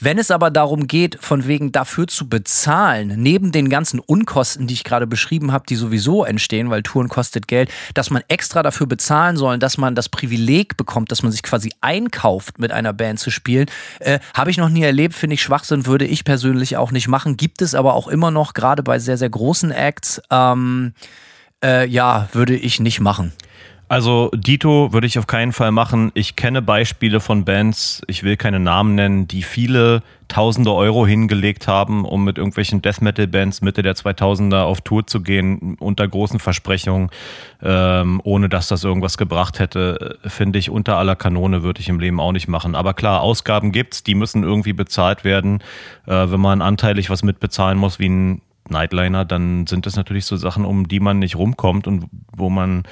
[0.00, 4.74] Wenn es aber darum geht, von wegen dafür zu bezahlen, neben den ganzen Unkosten, die
[4.74, 8.86] ich gerade beschrieben habe, die sowieso entstehen, weil Touren kostet Geld, dass man extra dafür
[8.86, 13.18] bezahlen soll, dass man das Privileg bekommt, dass man sich quasi einkauft, mit einer Band
[13.18, 13.66] zu spielen,
[14.00, 17.36] äh, habe ich noch nie erlebt, finde ich Schwachsinn, würde ich persönlich auch nicht machen.
[17.36, 20.20] Gibt es aber auch immer noch, gerade bei sehr, sehr großen Acts.
[20.30, 20.92] Ähm,
[21.64, 23.32] äh, ja, würde ich nicht machen.
[23.90, 26.12] Also Dito würde ich auf keinen Fall machen.
[26.14, 31.66] Ich kenne Beispiele von Bands, ich will keine Namen nennen, die viele tausende Euro hingelegt
[31.66, 36.06] haben, um mit irgendwelchen Death Metal Bands Mitte der 2000er auf Tour zu gehen, unter
[36.06, 37.10] großen Versprechungen,
[37.64, 41.98] ähm, ohne dass das irgendwas gebracht hätte, finde ich unter aller Kanone würde ich im
[41.98, 42.76] Leben auch nicht machen.
[42.76, 45.64] Aber klar, Ausgaben gibt's, die müssen irgendwie bezahlt werden.
[46.06, 50.36] Äh, wenn man anteilig was mitbezahlen muss, wie ein Nightliner, dann sind das natürlich so
[50.36, 52.84] Sachen, um die man nicht rumkommt und wo man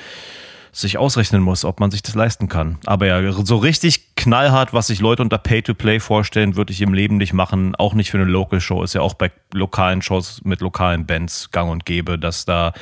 [0.72, 2.78] sich ausrechnen muss, ob man sich das leisten kann.
[2.86, 7.16] Aber ja, so richtig knallhart, was sich Leute unter Pay-to-Play vorstellen, würde ich im Leben
[7.16, 7.74] nicht machen.
[7.74, 8.82] Auch nicht für eine Local-Show.
[8.82, 12.72] Ist ja auch bei lokalen Shows mit lokalen Bands gang und gäbe, dass da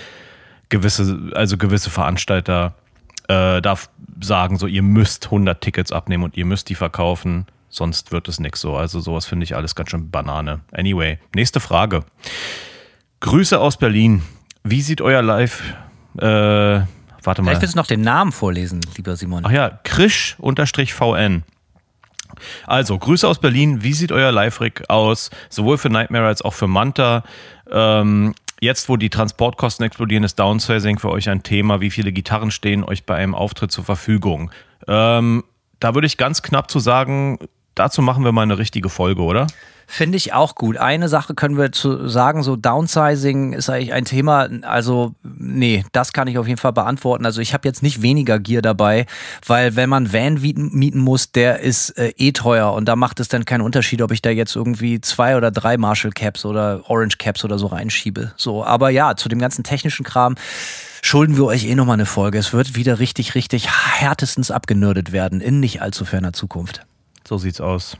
[0.68, 2.74] gewisse, also gewisse Veranstalter
[3.28, 3.88] äh, darf
[4.20, 8.40] sagen, so ihr müsst 100 Tickets abnehmen und ihr müsst die verkaufen, sonst wird es
[8.40, 8.76] nichts so.
[8.76, 10.60] Also sowas finde ich alles ganz schön Banane.
[10.72, 12.04] Anyway, nächste Frage.
[13.20, 14.22] Grüße aus Berlin.
[14.64, 15.62] Wie sieht euer Live?
[16.18, 16.86] Äh, warte
[17.24, 17.50] mal.
[17.50, 19.44] Vielleicht willst du noch den Namen vorlesen, lieber Simon.
[19.46, 21.44] Ach ja, Krisch-VN.
[22.66, 23.82] Also, Grüße aus Berlin.
[23.82, 25.30] Wie sieht euer Live-Rig aus?
[25.48, 27.24] Sowohl für Nightmare als auch für Manta.
[27.70, 31.80] Ähm, jetzt, wo die Transportkosten explodieren, ist Downsizing für euch ein Thema.
[31.80, 34.50] Wie viele Gitarren stehen euch bei einem Auftritt zur Verfügung?
[34.86, 35.44] Ähm,
[35.80, 37.38] da würde ich ganz knapp zu sagen,
[37.74, 39.46] dazu machen wir mal eine richtige Folge, oder?
[39.88, 40.76] Finde ich auch gut.
[40.76, 44.48] Eine Sache können wir zu sagen, so Downsizing ist eigentlich ein Thema.
[44.62, 47.24] Also, nee, das kann ich auf jeden Fall beantworten.
[47.24, 49.06] Also, ich habe jetzt nicht weniger Gier dabei,
[49.46, 53.28] weil wenn man Van mieten muss, der ist äh, eh teuer und da macht es
[53.28, 57.18] dann keinen Unterschied, ob ich da jetzt irgendwie zwei oder drei Marshall Caps oder Orange
[57.18, 58.32] Caps oder so reinschiebe.
[58.36, 60.34] So, aber ja, zu dem ganzen technischen Kram
[61.00, 62.38] schulden wir euch eh nochmal eine Folge.
[62.38, 66.80] Es wird wieder richtig, richtig härtestens abgenördet werden in nicht allzu ferner Zukunft.
[67.26, 67.96] So sieht's aus.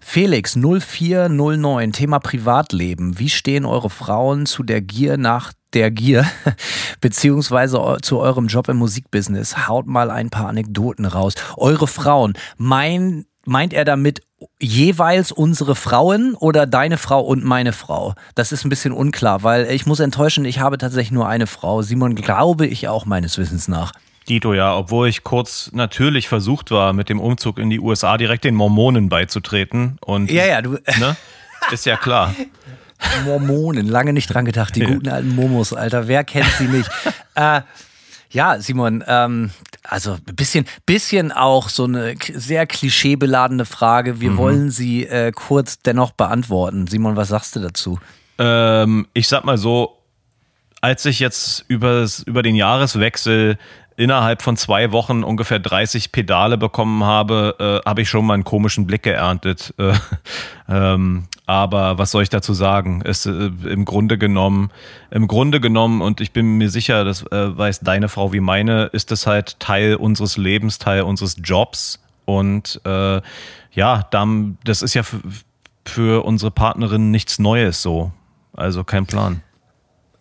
[0.00, 3.18] Felix 0409, Thema Privatleben.
[3.18, 6.26] Wie stehen eure Frauen zu der Gier nach der Gier,
[7.00, 9.68] beziehungsweise zu eurem Job im Musikbusiness?
[9.68, 11.34] Haut mal ein paar Anekdoten raus.
[11.56, 14.22] Eure Frauen, mein, meint er damit
[14.60, 18.14] jeweils unsere Frauen oder deine Frau und meine Frau?
[18.34, 21.82] Das ist ein bisschen unklar, weil ich muss enttäuschen, ich habe tatsächlich nur eine Frau.
[21.82, 23.92] Simon glaube ich auch meines Wissens nach.
[24.28, 28.44] Dito, ja, obwohl ich kurz natürlich versucht war, mit dem Umzug in die USA direkt
[28.44, 29.98] den Mormonen beizutreten.
[30.04, 30.78] Und, ja, ja, du.
[30.98, 31.16] Ne?
[31.70, 32.34] Ist ja klar.
[33.24, 34.88] Mormonen, lange nicht dran gedacht, die ja.
[34.88, 36.90] guten alten Momos, Alter, wer kennt sie nicht?
[37.34, 37.60] äh,
[38.30, 39.50] ja, Simon, ähm,
[39.82, 44.20] also ein bisschen, bisschen auch so eine sehr klischeebeladene Frage.
[44.20, 44.36] Wir mhm.
[44.36, 46.86] wollen sie äh, kurz dennoch beantworten.
[46.86, 47.98] Simon, was sagst du dazu?
[48.38, 50.02] Ähm, ich sag mal so,
[50.80, 53.58] als ich jetzt übers, über den Jahreswechsel
[53.96, 58.44] innerhalb von zwei Wochen ungefähr 30 Pedale bekommen habe, äh, habe ich schon mal einen
[58.44, 59.74] komischen Blick geerntet.
[60.68, 63.00] Äh, ähm, aber was soll ich dazu sagen?
[63.02, 64.70] Ist äh, im Grunde genommen,
[65.10, 68.86] im Grunde genommen, und ich bin mir sicher, das äh, weiß deine Frau wie meine,
[68.86, 72.02] ist es halt Teil unseres Lebens, Teil unseres Jobs.
[72.24, 73.20] Und äh,
[73.72, 74.08] ja,
[74.64, 75.02] das ist ja
[75.84, 78.10] für unsere Partnerin nichts Neues so.
[78.52, 79.42] Also kein Plan.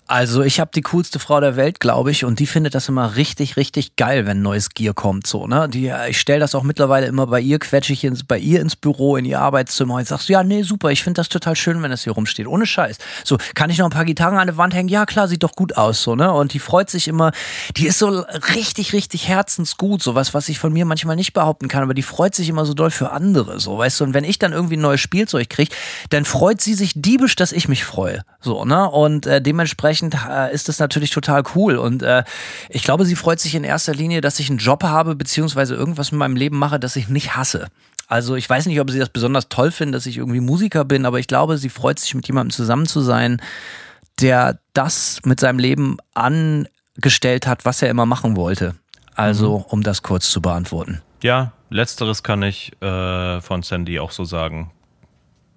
[0.07, 3.15] Also ich habe die coolste Frau der Welt, glaube ich, und die findet das immer
[3.15, 5.25] richtig, richtig geil, wenn neues Gear kommt.
[5.25, 5.67] So, ne?
[5.67, 8.75] Die, ich stelle das auch mittlerweile immer bei ihr, quetsche ich ins, bei ihr ins
[8.75, 11.89] Büro, in ihr Arbeitszimmer und sagst, ja, nee, super, ich finde das total schön, wenn
[11.89, 12.45] das hier rumsteht.
[12.45, 12.99] Ohne Scheiß.
[13.23, 14.89] So, kann ich noch ein paar Gitarren an der Wand hängen?
[14.89, 16.31] Ja, klar, sieht doch gut aus, so, ne?
[16.31, 17.31] Und die freut sich immer,
[17.75, 21.67] die ist so richtig, richtig herzensgut, so was, was ich von mir manchmal nicht behaupten
[21.67, 24.03] kann, aber die freut sich immer so doll für andere, so, weißt du?
[24.03, 25.73] Und wenn ich dann irgendwie ein neues Spielzeug kriege,
[26.11, 28.21] dann freut sie sich diebisch, dass ich mich freue.
[28.39, 28.87] So, ne?
[28.87, 31.77] Und äh, dementsprechend dementsprechend äh, ist das natürlich total cool.
[31.77, 32.23] Und äh,
[32.69, 36.12] ich glaube, sie freut sich in erster Linie, dass ich einen Job habe, beziehungsweise irgendwas
[36.12, 37.67] in meinem Leben mache, das ich nicht hasse.
[38.08, 41.05] Also ich weiß nicht, ob sie das besonders toll finden, dass ich irgendwie Musiker bin,
[41.05, 43.41] aber ich glaube, sie freut sich, mit jemandem zusammen zu sein,
[44.21, 48.75] der das mit seinem Leben angestellt hat, was er immer machen wollte.
[49.15, 49.65] Also, mhm.
[49.69, 51.01] um das kurz zu beantworten.
[51.23, 54.71] Ja, letzteres kann ich äh, von Sandy auch so sagen.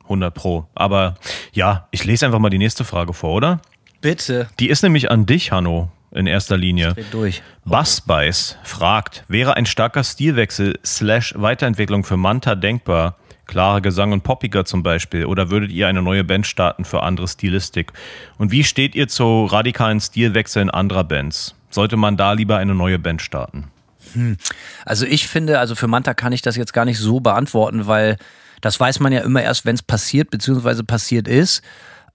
[0.04, 0.66] 100 Pro.
[0.74, 1.16] Aber
[1.52, 3.60] ja, ich lese einfach mal die nächste Frage vor, oder?
[4.00, 4.48] Bitte.
[4.58, 6.94] Die ist nämlich an dich, Hanno, in erster Linie.
[7.10, 7.42] durch.
[7.64, 13.16] Bassbeiß fragt, wäre ein starker Stilwechsel slash Weiterentwicklung für Manta denkbar?
[13.46, 15.24] Klare Gesang und poppiger zum Beispiel?
[15.24, 17.92] Oder würdet ihr eine neue Band starten für andere Stilistik?
[18.36, 21.54] Und wie steht ihr zu radikalen Stilwechseln anderer Bands?
[21.70, 23.70] Sollte man da lieber eine neue Band starten?
[24.12, 24.36] Hm.
[24.84, 28.18] Also ich finde, also für Manta kann ich das jetzt gar nicht so beantworten, weil
[28.60, 31.62] das weiß man ja immer erst, wenn es passiert, beziehungsweise passiert ist.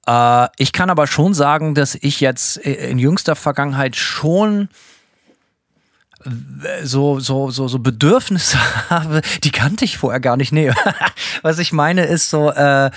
[0.08, 4.70] Äh, ich kann aber schon sagen, dass ich jetzt in jüngster Vergangenheit schon
[6.84, 8.58] so, so, so, so Bedürfnisse
[8.90, 10.52] habe, die kannte ich vorher gar nicht.
[10.52, 10.72] Nee,
[11.42, 12.92] was ich meine ist so, äh,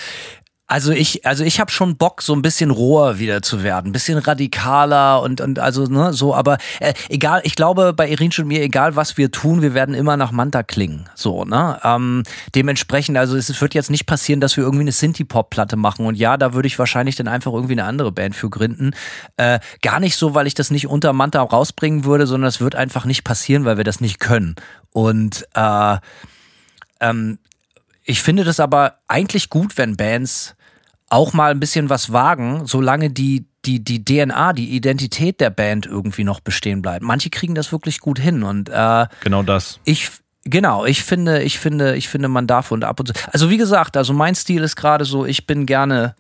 [0.69, 3.93] also ich, also ich habe schon Bock, so ein bisschen roher wieder zu werden, ein
[3.93, 8.49] bisschen radikaler und, und also ne, so, aber äh, egal, ich glaube bei Irinsch und
[8.49, 11.09] mir, egal was wir tun, wir werden immer nach Manta klingen.
[11.15, 11.79] So, ne?
[11.85, 12.25] Ähm,
[12.55, 16.05] dementsprechend, also es wird jetzt nicht passieren, dass wir irgendwie eine Synthie-Pop-Platte machen.
[16.05, 18.93] Und ja, da würde ich wahrscheinlich dann einfach irgendwie eine andere Band für gründen.
[19.37, 22.75] Äh, gar nicht so, weil ich das nicht unter Manta rausbringen würde, sondern es wird
[22.75, 24.57] einfach nicht passieren, weil wir das nicht können.
[24.91, 25.97] Und äh,
[27.01, 27.39] ähm,
[28.03, 30.56] ich finde das aber eigentlich gut, wenn Bands
[31.09, 35.87] auch mal ein bisschen was wagen, solange die, die, die DNA, die Identität der Band
[35.87, 37.03] irgendwie noch bestehen bleibt.
[37.03, 39.81] Manche kriegen das wirklich gut hin und äh, genau das.
[39.85, 40.11] Ich
[40.49, 43.15] Genau, ich finde, ich finde, ich finde, man darf und ab und zu.
[43.33, 46.15] Also wie gesagt, also mein Stil ist gerade so, ich bin gerne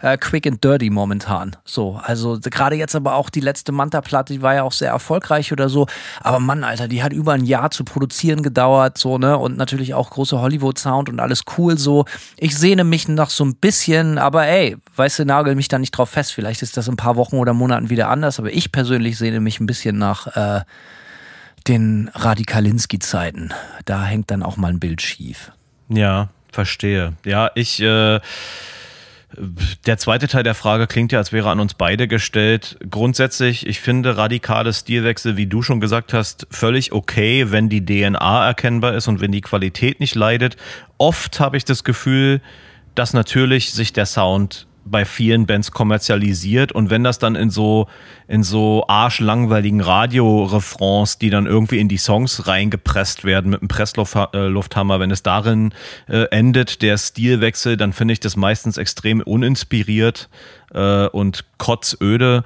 [0.00, 1.56] äh, quick and dirty momentan.
[1.64, 5.52] So, also gerade jetzt aber auch die letzte Manta-Platte, die war ja auch sehr erfolgreich
[5.52, 5.86] oder so.
[6.20, 9.36] Aber Mann, Alter, die hat über ein Jahr zu produzieren gedauert, so, ne?
[9.38, 12.04] Und natürlich auch große Hollywood-Sound und alles cool so.
[12.36, 15.92] Ich sehne mich noch so ein bisschen, aber ey, weißt du, nagel mich da nicht
[15.92, 16.32] drauf fest.
[16.32, 19.40] Vielleicht ist das in ein paar Wochen oder Monaten wieder anders, aber ich persönlich sehne
[19.40, 20.62] mich ein bisschen nach äh,
[21.66, 23.52] den Radikalinski-Zeiten.
[23.84, 25.52] Da hängt dann auch mal ein Bild schief.
[25.88, 27.14] Ja, verstehe.
[27.24, 28.20] Ja, ich, äh,
[29.86, 32.78] der zweite Teil der Frage klingt ja, als wäre an uns beide gestellt.
[32.88, 38.46] Grundsätzlich, ich finde radikale Stilwechsel, wie du schon gesagt hast, völlig okay, wenn die DNA
[38.46, 40.56] erkennbar ist und wenn die Qualität nicht leidet.
[40.96, 42.40] Oft habe ich das Gefühl,
[42.94, 47.86] dass natürlich sich der Sound bei vielen Bands kommerzialisiert und wenn das dann in so
[48.26, 55.00] in so arschlangweiligen Radio-Refrains, die dann irgendwie in die Songs reingepresst werden mit einem Presslufthammer,
[55.00, 55.72] wenn es darin
[56.08, 60.28] äh, endet, der Stilwechsel, dann finde ich das meistens extrem uninspiriert
[60.74, 62.44] äh, und kotzöde.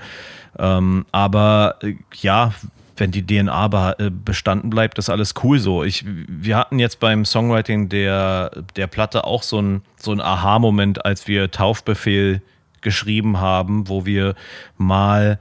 [0.58, 2.52] Ähm, aber äh, ja,
[2.96, 5.84] wenn die DNA äh, bestanden bleibt, ist alles cool so.
[5.84, 11.26] Ich, wir hatten jetzt beim Songwriting der, der Platte auch so ein, so Aha-Moment, als
[11.26, 12.42] wir Taufbefehl
[12.80, 14.34] geschrieben haben, wo wir
[14.76, 15.38] mal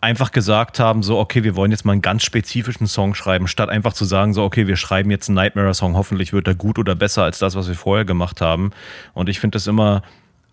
[0.00, 3.68] einfach gesagt haben, so, okay, wir wollen jetzt mal einen ganz spezifischen Song schreiben, statt
[3.68, 6.94] einfach zu sagen, so, okay, wir schreiben jetzt einen Nightmare-Song, hoffentlich wird er gut oder
[6.94, 8.70] besser als das, was wir vorher gemacht haben.
[9.12, 10.02] Und ich finde das immer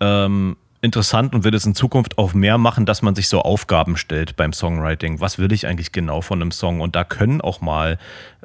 [0.00, 3.96] ähm, interessant und wird es in Zukunft auch mehr machen, dass man sich so Aufgaben
[3.96, 5.20] stellt beim Songwriting.
[5.20, 6.80] Was will ich eigentlich genau von einem Song?
[6.80, 7.98] Und da können auch mal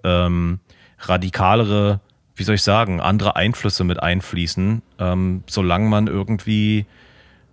[0.04, 0.60] ähm,
[1.00, 2.00] radikalere,
[2.36, 6.86] wie soll ich sagen, andere Einflüsse mit einfließen, ähm, solange man irgendwie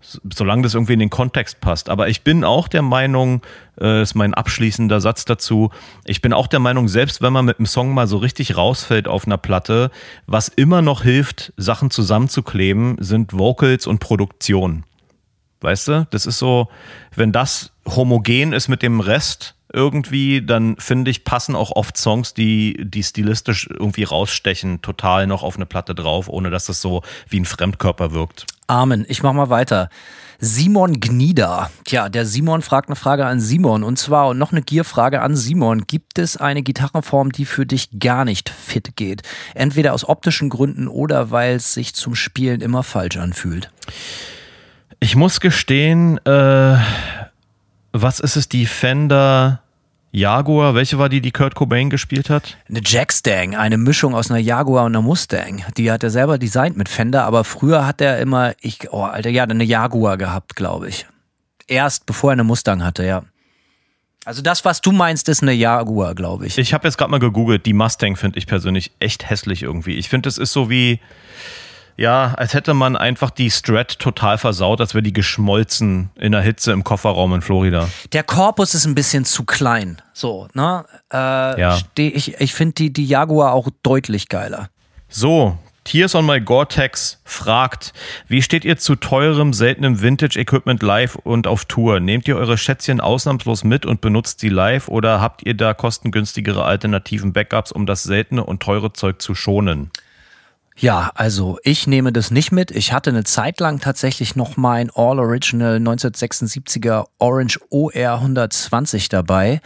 [0.00, 1.88] solange das irgendwie in den Kontext passt.
[1.88, 3.42] Aber ich bin auch der Meinung,
[3.80, 5.70] äh, ist mein abschließender Satz dazu,
[6.04, 9.08] ich bin auch der Meinung, selbst wenn man mit einem Song mal so richtig rausfällt
[9.08, 9.90] auf einer Platte,
[10.26, 14.84] was immer noch hilft, Sachen zusammenzukleben, sind Vocals und Produktion.
[15.60, 16.68] Weißt du, das ist so,
[17.14, 22.34] wenn das homogen ist mit dem Rest irgendwie, dann finde ich, passen auch oft Songs,
[22.34, 27.02] die, die stilistisch irgendwie rausstechen, total noch auf eine Platte drauf, ohne dass das so
[27.28, 28.46] wie ein Fremdkörper wirkt.
[28.66, 29.04] Amen.
[29.08, 29.88] Ich mach mal weiter.
[30.42, 31.70] Simon Gnieder.
[31.84, 35.36] Tja, der Simon fragt eine Frage an Simon und zwar und noch eine Gierfrage an
[35.36, 35.86] Simon.
[35.86, 39.22] Gibt es eine Gitarrenform, die für dich gar nicht fit geht?
[39.54, 43.70] Entweder aus optischen Gründen oder weil es sich zum Spielen immer falsch anfühlt.
[44.98, 46.76] Ich muss gestehen, äh,
[47.92, 49.62] was ist es, die Fender
[50.12, 52.56] Jaguar, welche war die, die Kurt Cobain gespielt hat?
[52.68, 55.64] Eine Jackstang, eine Mischung aus einer Jaguar und einer Mustang.
[55.76, 59.30] Die hat er selber designt mit Fender, aber früher hat er immer, ich, oh Alter,
[59.30, 61.06] ja, eine Jaguar gehabt, glaube ich.
[61.68, 63.22] Erst bevor er eine Mustang hatte, ja.
[64.24, 66.58] Also das, was du meinst, ist eine Jaguar, glaube ich.
[66.58, 67.64] Ich habe jetzt gerade mal gegoogelt.
[67.64, 69.94] Die Mustang finde ich persönlich echt hässlich irgendwie.
[69.94, 70.98] Ich finde, es ist so wie,
[72.00, 76.40] ja, als hätte man einfach die Strat total versaut, als wäre die geschmolzen in der
[76.40, 77.90] Hitze im Kofferraum in Florida.
[78.14, 80.00] Der Korpus ist ein bisschen zu klein.
[80.14, 80.86] So, ne?
[81.12, 81.16] Äh,
[81.60, 81.78] ja.
[81.98, 84.70] Ich, ich finde die, die Jaguar auch deutlich geiler.
[85.10, 87.92] So, Tears on My Gore-Tex fragt,
[88.28, 92.00] wie steht ihr zu teurem, seltenem Vintage-Equipment live und auf Tour?
[92.00, 96.64] Nehmt ihr eure Schätzchen ausnahmslos mit und benutzt sie live oder habt ihr da kostengünstigere
[96.64, 99.90] alternativen Backups, um das seltene und teure Zeug zu schonen?
[100.80, 102.70] Ja, also ich nehme das nicht mit.
[102.70, 109.60] Ich hatte eine Zeit lang tatsächlich noch mein All Original 1976er Orange OR 120 dabei.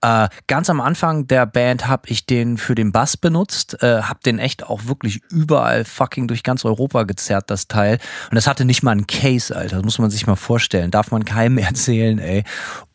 [0.00, 4.20] Äh, ganz am Anfang der Band habe ich den für den Bass benutzt, äh, habe
[4.24, 7.98] den echt auch wirklich überall fucking durch ganz Europa gezerrt, das Teil.
[8.30, 9.76] Und das hatte nicht mal einen Case, Alter.
[9.76, 10.90] Das muss man sich mal vorstellen.
[10.90, 12.42] Darf man keinem erzählen, ey.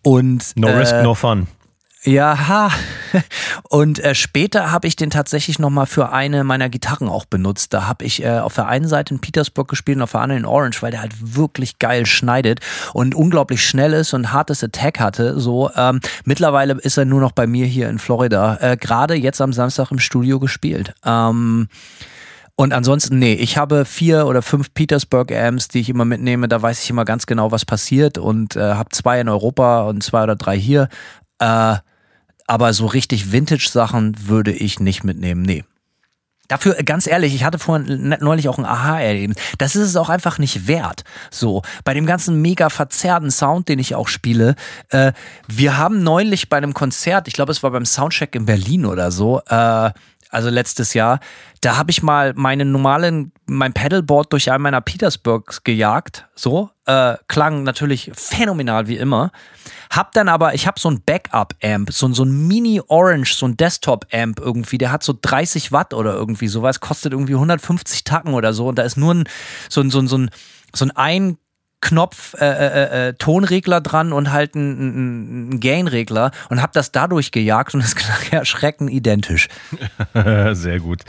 [0.04, 1.48] Und no äh, risk, no fun.
[2.10, 2.72] Ja, ha.
[3.70, 7.72] Und äh, später habe ich den tatsächlich nochmal für eine meiner Gitarren auch benutzt.
[7.72, 10.42] Da habe ich äh, auf der einen Seite in Petersburg gespielt und auf der anderen
[10.42, 12.62] in Orange, weil der halt wirklich geil schneidet
[12.94, 15.40] und unglaublich schnell ist und hartes Attack hatte.
[15.40, 18.58] So ähm, mittlerweile ist er nur noch bei mir hier in Florida.
[18.60, 20.96] Äh, Gerade jetzt am Samstag im Studio gespielt.
[21.06, 21.68] Ähm,
[22.56, 26.48] und ansonsten, nee, ich habe vier oder fünf Petersburg Amps, die ich immer mitnehme.
[26.48, 30.02] Da weiß ich immer ganz genau, was passiert und äh, habe zwei in Europa und
[30.02, 30.90] zwei oder drei hier.
[31.38, 31.76] Äh,
[32.50, 35.44] aber so richtig Vintage-Sachen würde ich nicht mitnehmen.
[35.44, 35.64] Nee.
[36.48, 39.36] Dafür, ganz ehrlich, ich hatte vorhin neulich auch ein Aha-Erleben.
[39.60, 41.04] Das ist es auch einfach nicht wert.
[41.30, 44.56] So, bei dem ganzen mega verzerrten Sound, den ich auch spiele.
[44.90, 45.14] Äh,
[45.48, 49.12] wir haben neulich bei einem Konzert, ich glaube, es war beim Soundcheck in Berlin oder
[49.12, 49.92] so, äh,
[50.30, 51.20] also letztes Jahr,
[51.62, 56.28] da habe ich mal meinen normalen, mein Pedalboard durch einen meiner Petersburgs gejagt.
[56.36, 59.32] So, äh, klang natürlich phänomenal wie immer.
[59.92, 64.40] Hab dann aber, ich habe so ein Backup-Amp, so, so ein Mini-Orange, so ein Desktop-Amp
[64.40, 68.68] irgendwie, der hat so 30 Watt oder irgendwie sowas, kostet irgendwie 150 Tacken oder so
[68.68, 69.24] und da ist nur ein,
[69.68, 70.30] so ein, so ein, so ein,
[70.76, 70.92] so ein
[71.82, 77.32] Knopf äh, äh, äh, Tonregler dran und halt ein, ein Gain-Regler und habe das dadurch
[77.32, 79.48] gejagt und es klang erschreckend identisch.
[80.52, 81.02] Sehr gut.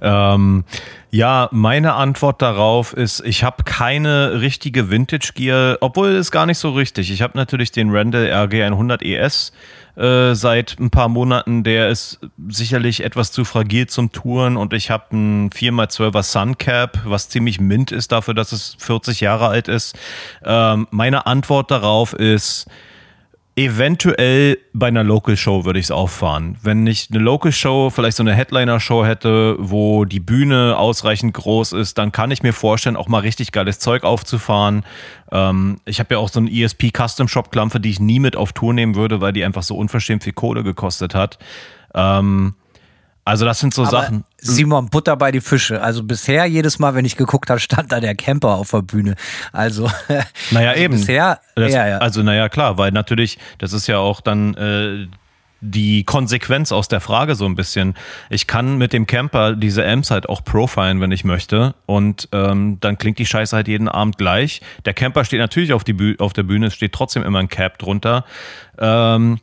[0.00, 0.64] Ähm,
[1.10, 6.58] ja, meine Antwort darauf ist, ich habe keine richtige Vintage Gear, obwohl es gar nicht
[6.58, 7.10] so richtig.
[7.10, 9.52] Ich habe natürlich den Randall RG 100 ES
[9.98, 11.64] äh, seit ein paar Monaten.
[11.64, 17.28] Der ist sicherlich etwas zu fragil zum Touren und ich habe ein 4x12er Suncap, was
[17.28, 19.96] ziemlich mint ist dafür, dass es 40 Jahre alt ist.
[20.44, 22.66] Ähm, meine Antwort darauf ist,
[23.58, 26.56] Eventuell bei einer Local Show würde ich es auffahren.
[26.62, 31.34] Wenn ich eine Local Show, vielleicht so eine Headliner Show hätte, wo die Bühne ausreichend
[31.34, 34.84] groß ist, dann kann ich mir vorstellen, auch mal richtig geiles Zeug aufzufahren.
[35.32, 38.36] Ähm, ich habe ja auch so eine ESP Custom Shop Klampfe, die ich nie mit
[38.36, 41.40] auf Tour nehmen würde, weil die einfach so unverschämt viel Kohle gekostet hat.
[41.96, 42.54] Ähm,
[43.28, 44.24] also das sind so Aber Sachen.
[44.38, 45.82] Simon, Butter bei die Fische.
[45.82, 49.16] Also bisher, jedes Mal, wenn ich geguckt habe, stand da der Camper auf der Bühne.
[49.52, 49.90] Also,
[50.50, 50.94] naja, also eben.
[50.94, 51.98] Bisher, das, ja, ja.
[51.98, 55.08] Also, naja, klar, weil natürlich, das ist ja auch dann äh,
[55.60, 57.94] die Konsequenz aus der Frage so ein bisschen.
[58.30, 61.74] Ich kann mit dem Camper diese Amps halt auch profilen, wenn ich möchte.
[61.84, 64.62] Und ähm, dann klingt die Scheiße halt jeden Abend gleich.
[64.86, 67.48] Der Camper steht natürlich auf, die Büh auf der Bühne, es steht trotzdem immer ein
[67.48, 68.24] Cap drunter.
[68.78, 69.38] Ähm,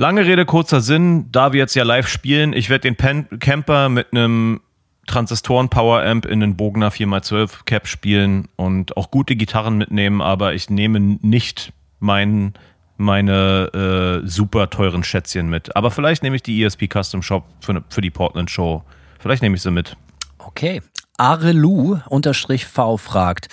[0.00, 3.88] Lange Rede, kurzer Sinn, da wir jetzt ja live spielen, ich werde den Pen Camper
[3.88, 4.60] mit einem
[5.08, 10.54] Transistoren Power Amp in den Bogner 4x12 Cap spielen und auch gute Gitarren mitnehmen, aber
[10.54, 12.54] ich nehme nicht mein,
[12.96, 15.74] meine äh, super teuren Schätzchen mit.
[15.74, 18.84] Aber vielleicht nehme ich die ESP Custom Shop für, für die Portland Show.
[19.18, 19.96] Vielleicht nehme ich sie mit.
[20.38, 20.80] Okay.
[21.16, 23.48] Arelu unterstrich V fragt.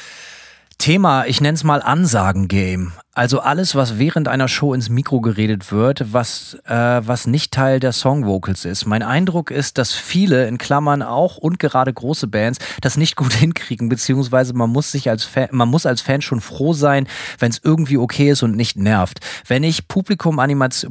[0.77, 2.91] Thema, ich nenne es mal Ansagen-Game.
[3.17, 7.79] Also alles, was während einer Show ins Mikro geredet wird, was, äh, was nicht Teil
[7.79, 8.85] der Songvocals ist.
[8.85, 13.31] Mein Eindruck ist, dass viele, in Klammern auch und gerade große Bands, das nicht gut
[13.33, 17.07] hinkriegen, beziehungsweise man muss sich als Fan, man muss als Fan schon froh sein,
[17.39, 19.21] wenn es irgendwie okay ist und nicht nervt.
[19.47, 20.41] Wenn ich Publikum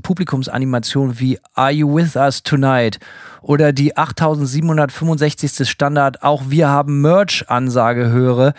[0.03, 3.01] Publikumsanimationen wie Are You With Us Tonight
[3.45, 5.69] oder die 8765.
[5.69, 8.55] Standard Auch Wir haben Merch-Ansage höre,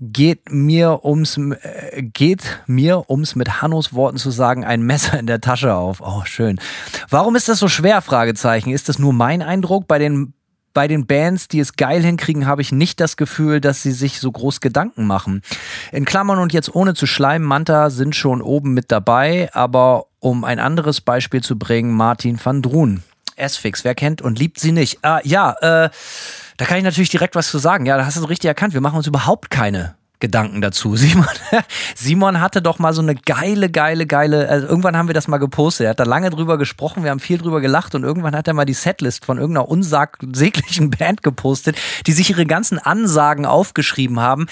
[0.00, 5.26] geht mir ums äh, geht mir ums mit Hannos Worten zu sagen ein Messer in
[5.26, 6.00] der Tasche auf.
[6.00, 6.58] Oh schön.
[7.08, 8.02] Warum ist das so schwer?
[8.02, 8.70] Fragezeichen.
[8.70, 10.34] Ist das nur mein Eindruck bei den
[10.74, 14.18] bei den Bands, die es geil hinkriegen, habe ich nicht das Gefühl, dass sie sich
[14.18, 15.42] so groß Gedanken machen.
[15.92, 20.42] In Klammern und jetzt ohne zu schleimen, Manta sind schon oben mit dabei, aber um
[20.42, 23.04] ein anderes Beispiel zu bringen, Martin van Druun.
[23.36, 24.98] S-Fix, wer kennt und liebt sie nicht?
[25.02, 25.90] Ah, ja, äh,
[26.56, 27.86] da kann ich natürlich direkt was zu sagen.
[27.86, 28.74] Ja, da hast du richtig erkannt.
[28.74, 30.96] Wir machen uns überhaupt keine Gedanken dazu.
[31.04, 31.26] Simon,
[31.94, 35.36] Simon hatte doch mal so eine geile, geile, geile, also irgendwann haben wir das mal
[35.36, 35.84] gepostet.
[35.84, 38.54] Er hat da lange drüber gesprochen, wir haben viel drüber gelacht und irgendwann hat er
[38.54, 44.46] mal die Setlist von irgendeiner unsagsäglichen Band gepostet, die sich ihre ganzen Ansagen aufgeschrieben haben.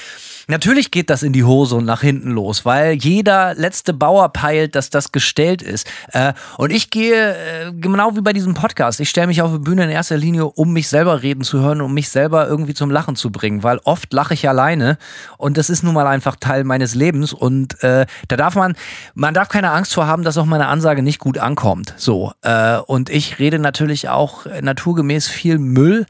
[0.46, 4.74] Natürlich geht das in die Hose und nach hinten los, weil jeder letzte Bauer peilt,
[4.74, 5.88] dass das gestellt ist.
[6.12, 9.00] Äh, und ich gehe äh, genau wie bei diesem Podcast.
[9.00, 11.80] Ich stelle mich auf die Bühne in erster Linie, um mich selber reden zu hören,
[11.80, 14.98] um mich selber irgendwie zum Lachen zu bringen, weil oft lache ich alleine
[15.38, 18.74] und das ist nun mal einfach Teil meines Lebens und äh, da darf man,
[19.14, 21.94] man darf keine Angst vor haben, dass auch meine Ansage nicht gut ankommt.
[21.96, 26.06] So äh, und ich rede natürlich auch naturgemäß viel Müll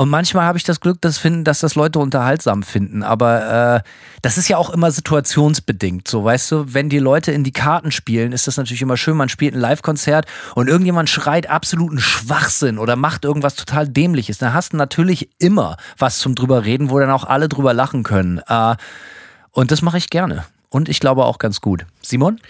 [0.00, 3.02] und manchmal habe ich das Glück, dass, finden, dass das Leute unterhaltsam finden.
[3.02, 3.88] Aber äh,
[4.22, 6.08] das ist ja auch immer situationsbedingt.
[6.08, 9.14] So, weißt du, wenn die Leute in die Karten spielen, ist das natürlich immer schön.
[9.18, 10.24] Man spielt ein Live-Konzert
[10.54, 14.38] und irgendjemand schreit absoluten Schwachsinn oder macht irgendwas total Dämliches.
[14.38, 18.02] Dann hast du natürlich immer was zum drüber reden, wo dann auch alle drüber lachen
[18.02, 18.40] können.
[18.48, 18.76] Äh,
[19.50, 20.46] und das mache ich gerne.
[20.70, 21.84] Und ich glaube auch ganz gut.
[22.00, 22.40] Simon?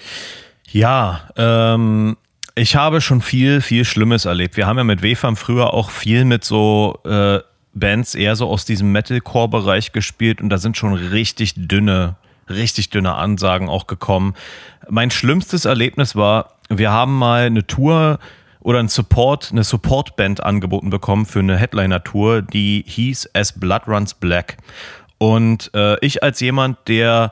[0.71, 2.17] Ja, ähm,
[2.61, 4.59] ich habe schon viel, viel Schlimmes erlebt.
[4.59, 7.39] Wir haben ja mit WFAM früher auch viel mit so äh,
[7.73, 12.17] Bands eher so aus diesem Metalcore-Bereich gespielt und da sind schon richtig dünne,
[12.51, 14.35] richtig dünne Ansagen auch gekommen.
[14.91, 18.19] Mein schlimmstes Erlebnis war, wir haben mal eine Tour
[18.61, 24.13] oder ein Support, eine Support-Band angeboten bekommen für eine Headliner-Tour, die hieß As Blood Runs
[24.13, 24.59] Black.
[25.17, 27.31] Und äh, ich als jemand, der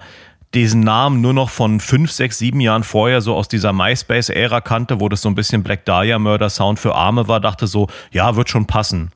[0.54, 5.00] diesen Namen nur noch von fünf, sechs, sieben Jahren vorher so aus dieser MySpace-Ära kannte,
[5.00, 8.66] wo das so ein bisschen Black Dahlia-Murder-Sound für Arme war, dachte so, ja, wird schon
[8.66, 9.10] passen.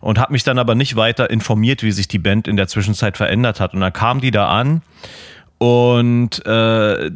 [0.00, 3.16] Und habe mich dann aber nicht weiter informiert, wie sich die Band in der Zwischenzeit
[3.16, 3.74] verändert hat.
[3.74, 4.82] Und dann kam die da an
[5.58, 7.10] und äh,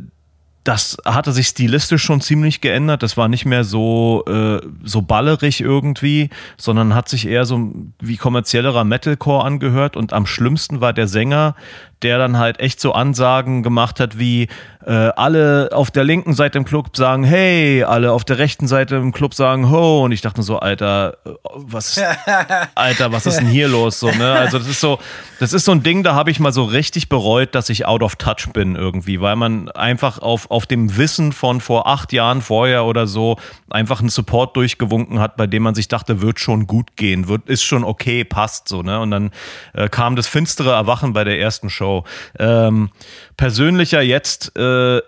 [0.66, 3.04] das hatte sich stilistisch schon ziemlich geändert.
[3.04, 8.16] Das war nicht mehr so, äh, so ballerig irgendwie, sondern hat sich eher so wie
[8.16, 9.96] kommerziellerer Metalcore angehört.
[9.96, 11.54] Und am schlimmsten war der Sänger,
[12.02, 14.48] der dann halt echt so Ansagen gemacht hat wie
[14.84, 18.96] äh, alle auf der linken Seite im Club sagen hey, alle auf der rechten Seite
[18.96, 22.00] im Club sagen ho und ich dachte so Alter, äh, was
[22.74, 24.32] Alter, was ist denn hier los so, ne?
[24.32, 24.98] Also das ist so
[25.40, 28.02] das ist so ein Ding, da habe ich mal so richtig bereut, dass ich out
[28.02, 32.42] of touch bin irgendwie, weil man einfach auf auf dem Wissen von vor acht Jahren
[32.42, 33.36] vorher oder so
[33.70, 37.48] einfach einen Support durchgewunken hat, bei dem man sich dachte, wird schon gut gehen, wird
[37.48, 39.00] ist schon okay, passt so, ne?
[39.00, 39.30] Und dann
[39.72, 42.04] äh, kam das finstere Erwachen bei der ersten Show Show.
[42.38, 42.90] Ähm,
[43.36, 45.00] persönlicher jetzt, äh,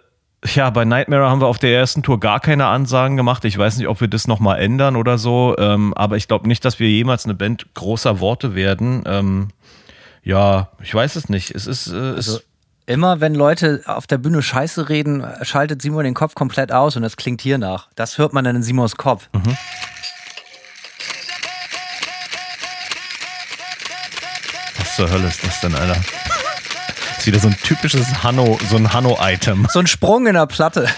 [0.55, 3.45] ja, bei Nightmare haben wir auf der ersten Tour gar keine Ansagen gemacht.
[3.45, 5.57] Ich weiß nicht, ob wir das nochmal ändern oder so.
[5.59, 9.03] Ähm, aber ich glaube nicht, dass wir jemals eine Band großer Worte werden.
[9.07, 9.49] Ähm,
[10.23, 11.51] ja, ich weiß es nicht.
[11.51, 11.89] Es ist.
[11.89, 12.45] Äh, also es
[12.87, 17.03] immer, wenn Leute auf der Bühne Scheiße reden, schaltet Simon den Kopf komplett aus und
[17.03, 17.89] das klingt hier nach.
[17.97, 19.29] Das hört man dann in Simons Kopf.
[19.35, 19.57] Mhm.
[24.79, 26.01] Was zur Hölle ist das denn, Alter?
[27.29, 29.67] Ist wieder so ein typisches Hanno, so ein Hanno-Item.
[29.71, 30.89] So ein Sprung in der Platte.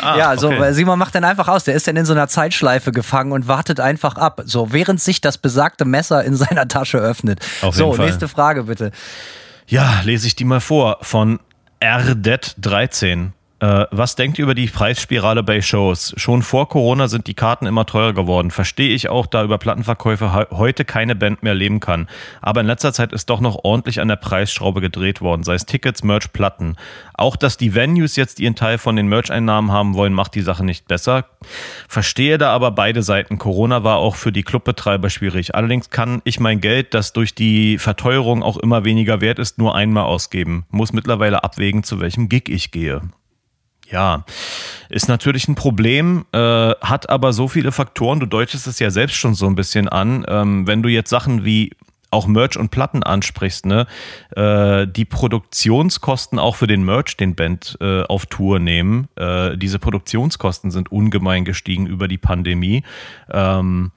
[0.00, 0.72] Ah, ja, so, okay.
[0.72, 1.64] Simon macht dann einfach aus.
[1.64, 4.42] Der ist dann in so einer Zeitschleife gefangen und wartet einfach ab.
[4.44, 7.40] So, während sich das besagte Messer in seiner Tasche öffnet.
[7.62, 8.92] Auf so, nächste Frage bitte.
[9.66, 10.98] Ja, lese ich die mal vor.
[11.02, 11.40] Von
[11.80, 13.30] RDET13.
[13.60, 16.14] Äh, was denkt ihr über die Preisspirale bei Shows?
[16.16, 18.50] Schon vor Corona sind die Karten immer teurer geworden.
[18.50, 22.08] Verstehe ich auch, da über Plattenverkäufe heute keine Band mehr leben kann.
[22.40, 25.66] Aber in letzter Zeit ist doch noch ordentlich an der Preisschraube gedreht worden, sei es
[25.66, 26.76] Tickets, Merch, Platten.
[27.12, 30.64] Auch, dass die Venues jetzt ihren Teil von den Merch-Einnahmen haben wollen, macht die Sache
[30.64, 31.26] nicht besser.
[31.86, 33.36] Verstehe da aber beide Seiten.
[33.36, 35.54] Corona war auch für die Clubbetreiber schwierig.
[35.54, 39.74] Allerdings kann ich mein Geld, das durch die Verteuerung auch immer weniger wert ist, nur
[39.74, 40.64] einmal ausgeben.
[40.70, 43.02] Muss mittlerweile abwägen, zu welchem Gig ich gehe.
[43.90, 44.24] Ja,
[44.88, 48.20] ist natürlich ein Problem, äh, hat aber so viele Faktoren.
[48.20, 50.24] Du deutest es ja selbst schon so ein bisschen an.
[50.28, 51.72] Ähm, wenn du jetzt Sachen wie
[52.10, 53.86] auch Merch und Platten ansprichst, ne,
[54.36, 59.78] äh, die Produktionskosten auch für den Merch, den Band äh, auf Tour nehmen, äh, diese
[59.78, 62.82] Produktionskosten sind ungemein gestiegen über die Pandemie.
[63.30, 63.92] Ähm,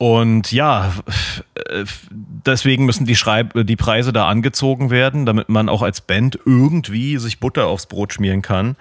[0.00, 0.94] und ja,
[2.46, 7.18] deswegen müssen die, Schreib die Preise da angezogen werden, damit man auch als Band irgendwie
[7.18, 8.76] sich Butter aufs Brot schmieren kann.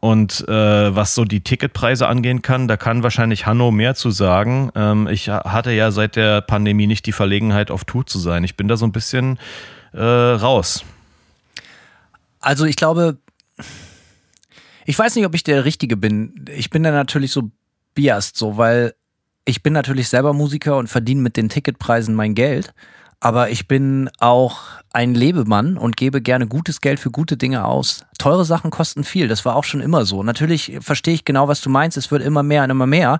[0.00, 4.70] Und äh, was so die Ticketpreise angehen kann, da kann wahrscheinlich Hanno mehr zu sagen.
[4.74, 8.44] Ähm, ich hatte ja seit der Pandemie nicht die Verlegenheit, auf Tour zu sein.
[8.44, 9.38] Ich bin da so ein bisschen
[9.94, 10.84] äh, raus.
[12.38, 13.16] Also ich glaube,
[14.84, 16.44] ich weiß nicht, ob ich der Richtige bin.
[16.54, 17.50] Ich bin da natürlich so
[17.94, 18.92] biased, so, weil
[19.44, 22.72] ich bin natürlich selber Musiker und verdiene mit den Ticketpreisen mein Geld,
[23.20, 24.60] aber ich bin auch
[24.92, 28.04] ein Lebemann und gebe gerne gutes Geld für gute Dinge aus.
[28.20, 30.22] Teure Sachen kosten viel, das war auch schon immer so.
[30.22, 33.18] Natürlich verstehe ich genau, was du meinst, es wird immer mehr und immer mehr.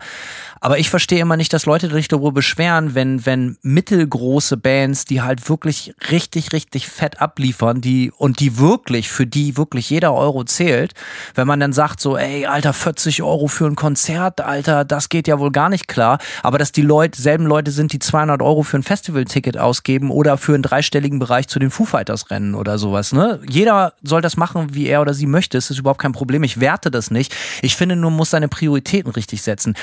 [0.60, 5.22] Aber ich verstehe immer nicht, dass Leute sich darüber beschweren, wenn, wenn mittelgroße Bands, die
[5.22, 10.44] halt wirklich richtig, richtig fett abliefern, die, und die wirklich, für die wirklich jeder Euro
[10.44, 10.92] zählt,
[11.34, 15.28] wenn man dann sagt so, ey, Alter, 40 Euro für ein Konzert, Alter, das geht
[15.28, 16.18] ja wohl gar nicht klar.
[16.42, 20.36] Aber dass die Leute, selben Leute sind, die 200 Euro für ein Festivalticket ausgeben oder
[20.36, 23.14] für einen dreistelligen Bereich zu den Foo Fighters rennen oder sowas.
[23.14, 23.40] Ne?
[23.48, 25.56] Jeder soll das machen, wie er oder sie möchte.
[25.58, 26.42] Es ist überhaupt kein Problem.
[26.42, 27.34] Ich werte das nicht.
[27.62, 29.74] Ich finde nur, muss seine Prioritäten richtig setzen.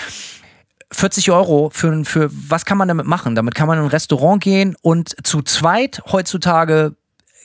[0.92, 3.36] 40 Euro für, für was kann man damit machen?
[3.36, 6.96] Damit kann man in ein Restaurant gehen und zu zweit heutzutage,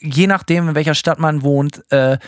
[0.01, 2.19] je nachdem, in welcher Stadt man wohnt, äh,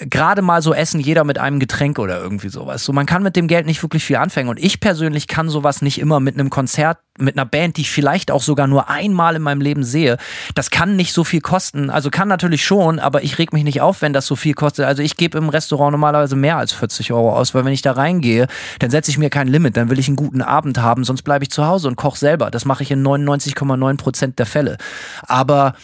[0.00, 2.84] gerade mal so essen, jeder mit einem Getränk oder irgendwie sowas.
[2.84, 4.48] So, man kann mit dem Geld nicht wirklich viel anfangen.
[4.48, 7.90] Und ich persönlich kann sowas nicht immer mit einem Konzert, mit einer Band, die ich
[7.90, 10.16] vielleicht auch sogar nur einmal in meinem Leben sehe.
[10.54, 11.90] Das kann nicht so viel kosten.
[11.90, 14.86] Also kann natürlich schon, aber ich reg mich nicht auf, wenn das so viel kostet.
[14.86, 17.92] Also ich gebe im Restaurant normalerweise mehr als 40 Euro aus, weil wenn ich da
[17.92, 18.46] reingehe,
[18.78, 19.76] dann setze ich mir kein Limit.
[19.76, 22.50] Dann will ich einen guten Abend haben, sonst bleibe ich zu Hause und koche selber.
[22.50, 24.78] Das mache ich in 99,9 Prozent der Fälle.
[25.22, 25.74] Aber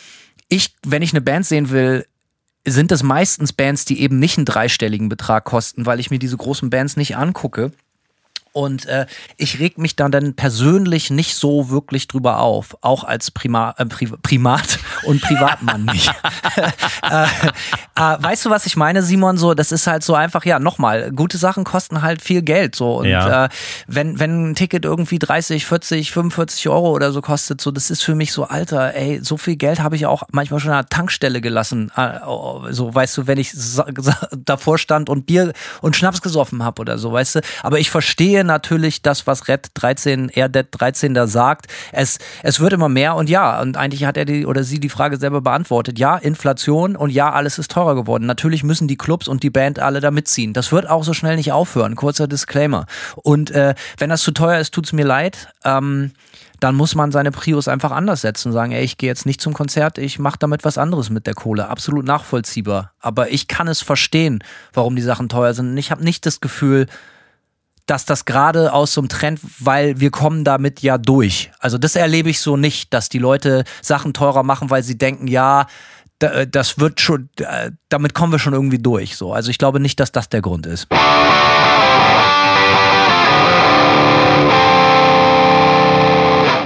[0.49, 2.07] ich, wenn ich eine Band sehen will,
[2.67, 6.37] sind es meistens Bands, die eben nicht einen dreistelligen Betrag kosten, weil ich mir diese
[6.37, 7.71] großen Bands nicht angucke.
[8.57, 9.05] Und äh,
[9.37, 13.85] ich reg mich dann, dann persönlich nicht so wirklich drüber auf, auch als Prima, äh,
[13.85, 16.11] Primat und Privatmann nicht.
[17.03, 19.37] äh, äh, weißt du, was ich meine, Simon?
[19.37, 22.75] So, das ist halt so einfach, ja, nochmal, gute Sachen kosten halt viel Geld.
[22.75, 22.97] So.
[23.01, 23.45] Und ja.
[23.45, 23.49] äh,
[23.89, 28.03] wenn, wenn ein Ticket irgendwie 30, 40, 45 Euro oder so kostet, so, das ist
[28.03, 30.89] für mich so, Alter, ey, so viel Geld habe ich auch manchmal schon an der
[30.89, 31.93] Tankstelle gelassen.
[31.95, 32.21] Äh,
[32.71, 33.53] so, weißt du, wenn ich
[34.47, 35.53] davor stand und Bier
[35.83, 37.41] und Schnaps gesoffen habe oder so, weißt du.
[37.63, 41.67] Aber ich verstehe natürlich das, was Red 13, RDED 13 da sagt.
[41.93, 44.89] Es, es wird immer mehr und ja, und eigentlich hat er die oder sie die
[44.89, 45.99] Frage selber beantwortet.
[45.99, 48.27] Ja, Inflation und ja, alles ist teurer geworden.
[48.27, 50.53] Natürlich müssen die Clubs und die Band alle da mitziehen.
[50.53, 51.97] Das wird auch so schnell nicht aufhören.
[51.97, 52.87] Kurzer Disclaimer.
[53.17, 55.49] Und äh, wenn das zu teuer ist, tut's mir leid.
[55.65, 56.13] Ähm,
[56.61, 59.41] dann muss man seine Prios einfach anders setzen und sagen, ey, ich gehe jetzt nicht
[59.41, 61.69] zum Konzert, ich mache damit was anderes mit der Kohle.
[61.69, 62.93] Absolut nachvollziehbar.
[63.01, 64.43] Aber ich kann es verstehen,
[64.73, 65.71] warum die Sachen teuer sind.
[65.71, 66.87] Und ich habe nicht das Gefühl,
[67.87, 71.51] dass das gerade aus so einem Trend, weil wir kommen damit ja durch.
[71.61, 75.29] Also das erlebe ich so nicht, dass die Leute Sachen teurer machen, weil sie denken,
[75.29, 75.67] ja,
[76.21, 79.17] äh, das wird schon, äh, damit kommen wir schon irgendwie durch.
[79.17, 80.89] So, also ich glaube nicht, dass das der Grund ist.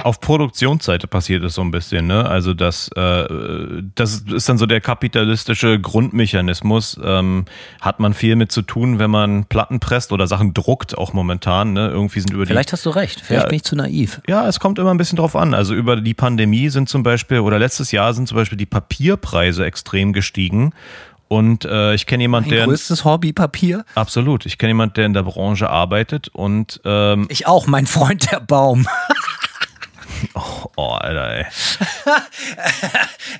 [0.04, 2.24] Auf Produktionsseite passiert es so ein bisschen, ne?
[2.26, 3.24] Also das, äh,
[3.94, 6.98] das ist dann so der kapitalistische Grundmechanismus.
[7.02, 7.44] Ähm,
[7.80, 11.72] hat man viel mit zu tun, wenn man Platten presst oder Sachen druckt, auch momentan.
[11.72, 11.88] Ne?
[11.88, 12.48] Irgendwie sind über die.
[12.52, 13.48] Vielleicht hast du recht, vielleicht Ja.
[13.48, 14.20] bin ich zu naiv.
[14.26, 15.54] Ja, es kommt immer ein bisschen drauf an.
[15.54, 19.64] Also über die Pandemie sind zum Beispiel, oder letztes Jahr sind zum Beispiel die Papierpreise
[19.64, 20.72] extrem gestiegen.
[21.28, 22.64] Und äh, ich kenne jemanden, der.
[22.64, 23.84] größtes Hobby Papier.
[23.94, 24.46] Absolut.
[24.46, 28.40] Ich kenne jemanden, der in der Branche arbeitet und ähm, Ich auch, mein Freund der
[28.40, 28.88] Baum.
[30.34, 31.46] oh, Alter, ey.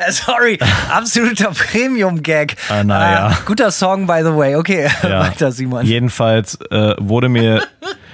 [0.11, 0.59] Sorry,
[0.91, 2.57] absoluter Premium-Gag.
[2.69, 3.31] Ah, na ja.
[3.31, 4.57] Äh, guter Song, by the way.
[4.57, 5.21] Okay, Ja.
[5.21, 5.85] weiter, Simon.
[5.87, 7.67] Jedenfalls äh, wurde mir,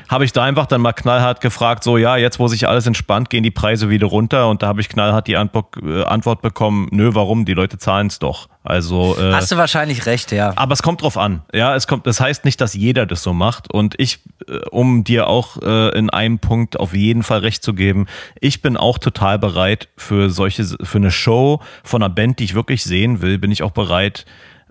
[0.09, 3.30] habe ich da einfach dann mal knallhart gefragt, so ja, jetzt wo sich alles entspannt,
[3.30, 6.88] gehen die Preise wieder runter und da habe ich knallhart die Antwort, äh, Antwort bekommen,
[6.90, 7.44] nö, warum?
[7.44, 8.48] Die Leute zahlen es doch.
[8.62, 10.52] Also äh, Hast du wahrscheinlich recht, ja.
[10.57, 11.42] aber es kommt drauf an.
[11.52, 13.72] Ja, es kommt, das heißt nicht, dass jeder das so macht.
[13.72, 17.74] Und ich, äh, um dir auch äh, in einem Punkt auf jeden Fall recht zu
[17.74, 18.07] geben,
[18.40, 22.54] ich bin auch total bereit für solche, für eine Show von einer Band, die ich
[22.54, 24.26] wirklich sehen will, bin ich auch bereit,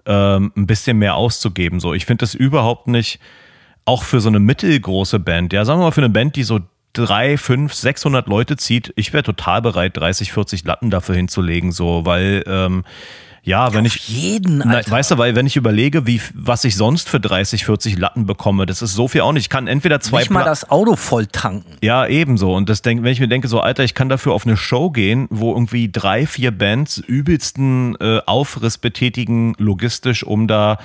[0.06, 1.80] ähm, ein bisschen mehr auszugeben.
[1.80, 3.20] So, ich finde das überhaupt nicht,
[3.86, 6.60] auch für so eine mittelgroße Band, ja, sagen wir mal für eine Band, die so
[6.94, 12.06] drei, fünf, 600 Leute zieht, ich wäre total bereit, 30, 40 Latten dafür hinzulegen, so,
[12.06, 12.84] weil, ähm,
[13.44, 14.90] ja, wenn ich, jeden, na, Alter.
[14.90, 18.66] weißt du, weil wenn ich überlege, wie, was ich sonst für 30, 40 Latten bekomme,
[18.66, 19.44] das ist so viel auch nicht.
[19.44, 21.78] Ich kann entweder zwei Nicht mal Pla- das Auto voll tanken.
[21.84, 22.56] ja, ebenso.
[22.56, 24.90] Und das denk, wenn ich mir denke, so, Alter, ich kann dafür auf eine Show
[24.90, 30.80] gehen, wo irgendwie drei, vier Bands übelsten äh, Aufriss betätigen, logistisch, um da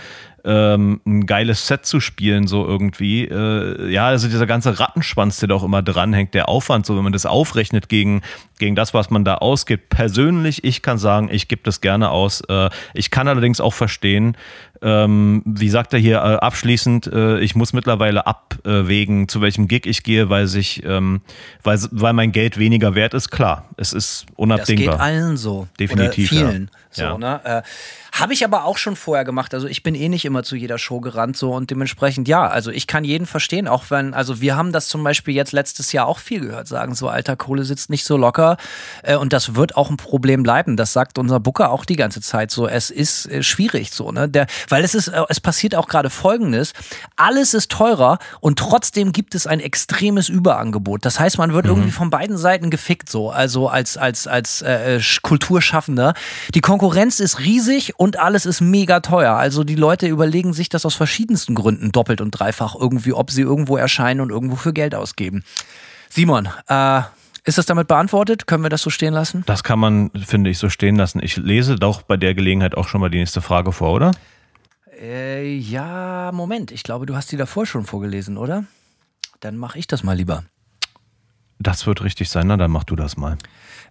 [0.45, 3.25] ähm, ein geiles Set zu spielen, so irgendwie.
[3.25, 7.05] Äh, ja, also dieser ganze Rattenschwanz, der da auch immer dranhängt, der Aufwand, so wenn
[7.05, 8.23] man das aufrechnet gegen,
[8.59, 9.89] gegen das, was man da ausgibt.
[9.89, 12.43] Persönlich, ich kann sagen, ich gebe das gerne aus.
[12.49, 14.37] Äh, ich kann allerdings auch verstehen,
[14.83, 19.87] ähm, wie sagt er hier äh, abschließend, äh, ich muss mittlerweile abwägen, zu welchem Gig
[19.87, 21.21] ich gehe, weil sich, ähm,
[21.63, 23.31] weil, weil mein Geld weniger wert ist.
[23.31, 25.01] Klar, es ist Das geht unabdingbar.
[25.01, 25.69] allen so.
[25.79, 26.71] Definitiv, Oder vielen.
[26.97, 27.13] ja.
[27.13, 27.41] So, ne?
[27.45, 27.63] Äh,
[28.13, 29.55] Habe ich aber auch schon vorher gemacht.
[29.55, 32.49] Also ich bin eh nicht immer zu jeder Show gerannt so und dementsprechend ja.
[32.49, 35.93] Also ich kann jeden verstehen, auch wenn, also wir haben das zum Beispiel jetzt letztes
[35.93, 38.57] Jahr auch viel gehört, sagen so, alter Kohle sitzt nicht so locker
[39.05, 40.77] äh, und das wird auch ein Problem bleiben.
[40.77, 42.67] Das sagt unser Booker auch die ganze Zeit so.
[42.67, 44.29] Es ist äh, schwierig so, ne?
[44.29, 46.73] Der, weil es ist, äh, es passiert auch gerade Folgendes:
[47.17, 51.05] Alles ist teurer und trotzdem gibt es ein extremes Überangebot.
[51.05, 53.31] Das heißt, man wird irgendwie von beiden Seiten gefickt so.
[53.31, 56.15] Also als als als äh, Sch- Kulturschaffender.
[56.55, 59.35] Die Konkurrenz ist riesig und alles ist mega teuer.
[59.35, 63.43] Also die Leute überlegen sich das aus verschiedensten Gründen doppelt und dreifach irgendwie, ob sie
[63.43, 65.45] irgendwo erscheinen und irgendwo für Geld ausgeben.
[66.09, 67.03] Simon, äh,
[67.45, 68.47] ist das damit beantwortet?
[68.47, 69.45] Können wir das so stehen lassen?
[69.47, 71.21] Das kann man, finde ich, so stehen lassen.
[71.23, 74.11] Ich lese doch bei der Gelegenheit auch schon mal die nächste Frage vor, oder?
[75.01, 76.71] Äh, ja, Moment.
[76.73, 78.65] Ich glaube, du hast die davor schon vorgelesen, oder?
[79.41, 80.45] Dann mache ich das mal lieber.
[81.59, 83.37] Das wird richtig sein, na dann mach du das mal.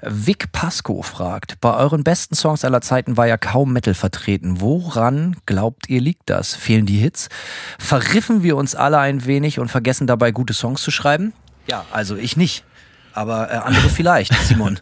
[0.02, 4.62] Vic Pasco fragt, bei euren besten Songs aller Zeiten war ja kaum Metal vertreten.
[4.62, 6.56] Woran glaubt ihr liegt das?
[6.56, 7.30] Fehlen die Hits?
[7.78, 11.34] Verriffen wir uns alle ein wenig und vergessen dabei gute Songs zu schreiben?
[11.68, 12.64] Ja, also ich nicht.
[13.14, 14.80] Aber äh, andere vielleicht, Simon.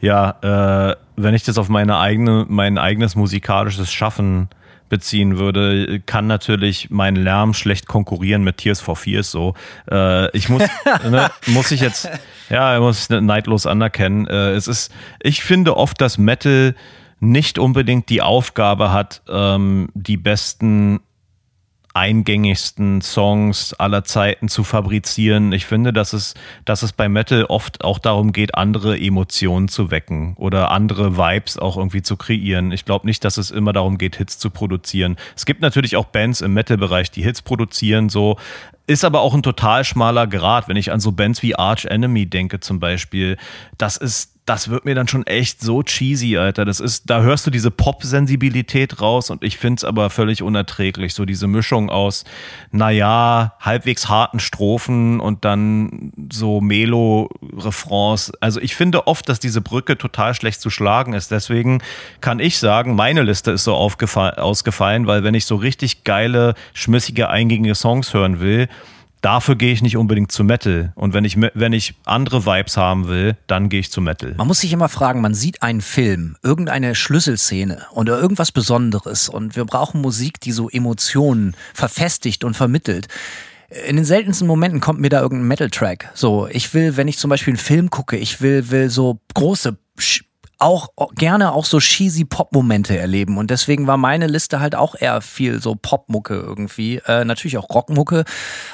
[0.00, 4.48] Ja, äh, wenn ich das auf meine eigene, mein eigenes musikalisches Schaffen
[4.94, 9.54] beziehen würde, kann natürlich mein Lärm schlecht konkurrieren mit Tears for Fears so.
[9.90, 10.62] Äh, ich muss,
[11.10, 12.08] ne, muss ich jetzt,
[12.48, 14.28] ja, muss ich neidlos anerkennen.
[14.28, 16.76] Äh, es ist, ich finde oft, dass Metal
[17.18, 21.00] nicht unbedingt die Aufgabe hat, ähm, die besten
[21.94, 25.52] eingängigsten Songs aller Zeiten zu fabrizieren.
[25.52, 26.34] Ich finde, dass es,
[26.64, 31.56] dass es bei Metal oft auch darum geht, andere Emotionen zu wecken oder andere Vibes
[31.56, 32.72] auch irgendwie zu kreieren.
[32.72, 35.16] Ich glaube nicht, dass es immer darum geht, Hits zu produzieren.
[35.36, 38.36] Es gibt natürlich auch Bands im Metal-Bereich, die Hits produzieren, so.
[38.86, 42.26] Ist aber auch ein total schmaler Grad, wenn ich an so Bands wie Arch Enemy
[42.26, 43.38] denke zum Beispiel.
[43.78, 46.66] Das ist das wird mir dann schon echt so cheesy, Alter.
[46.66, 51.14] Das ist, da hörst du diese Pop-Sensibilität raus und ich find's aber völlig unerträglich.
[51.14, 52.24] So diese Mischung aus,
[52.70, 58.32] naja, halbwegs harten Strophen und dann so Melo-Refrains.
[58.40, 61.30] Also ich finde oft, dass diese Brücke total schlecht zu schlagen ist.
[61.30, 61.82] Deswegen
[62.20, 67.30] kann ich sagen, meine Liste ist so ausgefallen, weil wenn ich so richtig geile, schmissige,
[67.30, 68.68] eingängige Songs hören will,
[69.24, 70.92] Dafür gehe ich nicht unbedingt zu Metal.
[70.96, 74.34] Und wenn ich, wenn ich andere Vibes haben will, dann gehe ich zu Metal.
[74.36, 79.56] Man muss sich immer fragen, man sieht einen Film, irgendeine Schlüsselszene oder irgendwas Besonderes und
[79.56, 83.08] wir brauchen Musik, die so Emotionen verfestigt und vermittelt.
[83.88, 86.10] In den seltensten Momenten kommt mir da irgendein Metal-Track.
[86.12, 89.78] So, ich will, wenn ich zum Beispiel einen Film gucke, ich will, will so große
[90.64, 93.36] auch gerne auch so cheesy Pop-Momente erleben.
[93.36, 97.02] Und deswegen war meine Liste halt auch eher viel so Popmucke irgendwie.
[97.06, 98.24] Äh, natürlich auch Rockmucke.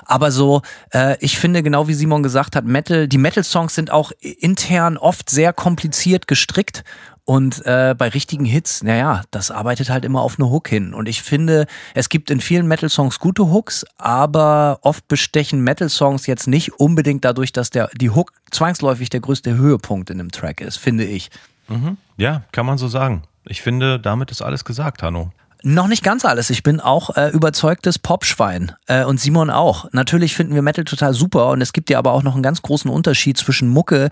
[0.06, 0.62] Aber so,
[0.92, 5.30] äh, ich finde, genau wie Simon gesagt hat, Metal, die Metal-Songs sind auch intern oft
[5.30, 6.84] sehr kompliziert gestrickt.
[7.24, 10.94] Und äh, bei richtigen Hits, naja, das arbeitet halt immer auf eine Hook hin.
[10.94, 16.46] Und ich finde, es gibt in vielen Metal-Songs gute Hooks, aber oft bestechen Metal-Songs jetzt
[16.46, 20.76] nicht unbedingt dadurch, dass der, die Hook zwangsläufig der größte Höhepunkt in einem Track ist,
[20.76, 21.30] finde ich.
[21.70, 21.96] Mhm.
[22.16, 23.22] Ja, kann man so sagen.
[23.44, 25.32] Ich finde, damit ist alles gesagt, Hanno.
[25.62, 26.48] Noch nicht ganz alles.
[26.48, 29.86] Ich bin auch äh, überzeugtes Popschwein äh, und Simon auch.
[29.92, 32.62] Natürlich finden wir Metal total super und es gibt ja aber auch noch einen ganz
[32.62, 34.08] großen Unterschied zwischen Mucke,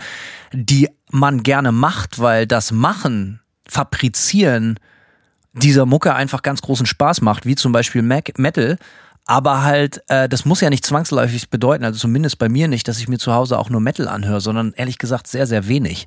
[0.53, 4.79] die man gerne macht, weil das Machen, Fabrizieren
[5.55, 8.77] dieser Mucke einfach ganz großen Spaß macht, wie zum Beispiel Mac Metal.
[9.25, 12.99] Aber halt, äh, das muss ja nicht zwangsläufig bedeuten, also zumindest bei mir nicht, dass
[12.99, 16.07] ich mir zu Hause auch nur Metal anhöre, sondern ehrlich gesagt sehr, sehr wenig.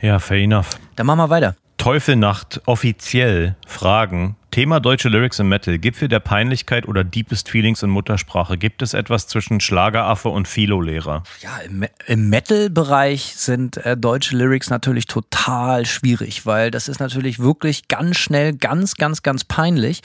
[0.00, 0.70] Ja, fair enough.
[0.96, 1.56] Dann machen wir weiter.
[1.78, 4.36] Teufelnacht offiziell Fragen.
[4.56, 5.76] Thema deutsche Lyrics im Metal.
[5.76, 8.56] Gipfel der Peinlichkeit oder Deepest Feelings in Muttersprache?
[8.56, 11.24] Gibt es etwas zwischen Schlageraffe und Philo-Lehrer?
[11.42, 17.38] Ja, im, im Metal-Bereich sind äh, deutsche Lyrics natürlich total schwierig, weil das ist natürlich
[17.38, 20.00] wirklich ganz schnell ganz, ganz, ganz peinlich.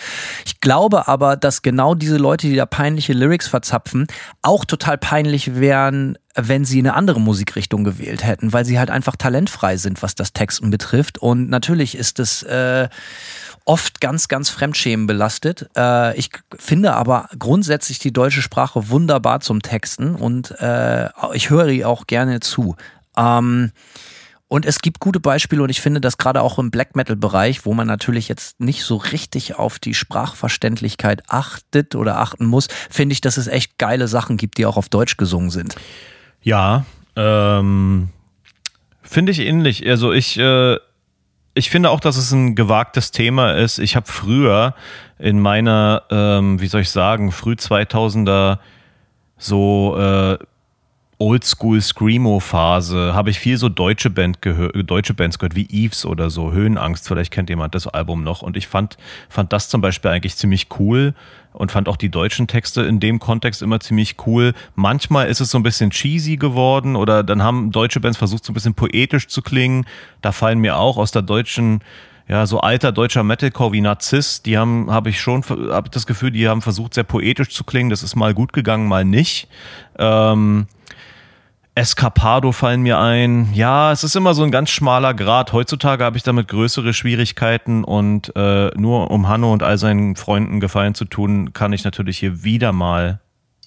[0.46, 4.08] Ich glaube aber, dass genau diese Leute, die da peinliche Lyrics verzapfen,
[4.42, 9.16] auch total peinlich wären, wenn sie eine andere Musikrichtung gewählt hätten, weil sie halt einfach
[9.16, 11.18] talentfrei sind, was das Texten betrifft.
[11.18, 12.88] Und natürlich ist es äh,
[13.72, 15.70] oft ganz, ganz Fremdschämen belastet.
[15.78, 21.70] Äh, ich finde aber grundsätzlich die deutsche Sprache wunderbar zum Texten und äh, ich höre
[21.70, 22.76] ihr auch gerne zu.
[23.16, 23.72] Ähm,
[24.50, 27.66] und es gibt gute Beispiele und ich finde, dass gerade auch im Black Metal Bereich,
[27.66, 33.14] wo man natürlich jetzt nicht so richtig auf die Sprachverständlichkeit achtet oder achten muss, finde
[33.14, 35.76] ich, dass es echt geile Sachen gibt, die auch auf Deutsch gesungen sind.
[36.42, 36.84] Ja,
[37.16, 38.10] ähm,
[39.02, 39.88] finde ich ähnlich.
[39.88, 40.76] Also ich, äh,
[41.54, 43.80] ich finde auch, dass es ein gewagtes Thema ist.
[43.80, 44.74] Ich habe früher
[45.20, 48.60] in meiner, ähm, wie soll ich sagen, früh 2000er
[49.38, 50.38] so äh,
[51.22, 56.32] Oldschool Screamo Phase habe ich viel so deutsche Band deutsche Bands gehört wie Eves oder
[56.32, 58.98] so Höhenangst vielleicht kennt jemand das Album noch und ich fand
[59.30, 61.14] fand das zum Beispiel eigentlich ziemlich cool
[61.54, 64.54] und fand auch die deutschen Texte in dem Kontext immer ziemlich cool.
[64.76, 68.52] Manchmal ist es so ein bisschen cheesy geworden oder dann haben deutsche Bands versucht so
[68.52, 69.86] ein bisschen poetisch zu klingen.
[70.22, 71.82] Da fallen mir auch aus der deutschen
[72.28, 76.32] ja, so alter deutscher Metalcore wie Narziss, die haben, habe ich schon, habe das Gefühl,
[76.32, 77.90] die haben versucht, sehr poetisch zu klingen.
[77.90, 79.50] Das ist mal gut gegangen, mal nicht.
[80.00, 80.68] Ähm,
[81.74, 83.54] Escapado fallen mir ein.
[83.54, 85.54] Ja, es ist immer so ein ganz schmaler Grad.
[85.54, 90.60] Heutzutage habe ich damit größere Schwierigkeiten und äh, nur um Hanno und all seinen Freunden
[90.60, 93.22] Gefallen zu tun, kann ich natürlich hier wieder mal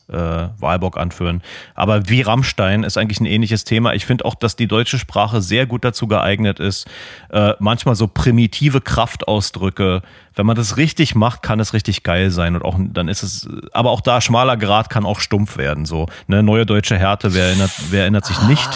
[0.08, 0.16] äh,
[0.58, 1.42] Wahlbock anführen.
[1.74, 3.94] Aber wie Rammstein ist eigentlich ein ähnliches Thema.
[3.94, 6.86] Ich finde auch, dass die deutsche Sprache sehr gut dazu geeignet ist,
[7.30, 10.02] äh, manchmal so primitive Kraftausdrücke,
[10.34, 12.54] wenn man das richtig macht, kann es richtig geil sein.
[12.54, 15.86] Und auch dann ist es, aber auch da schmaler Grad kann auch stumpf werden.
[15.86, 18.68] So, ne, neue deutsche Härte, wer erinnert, wer erinnert sich nicht?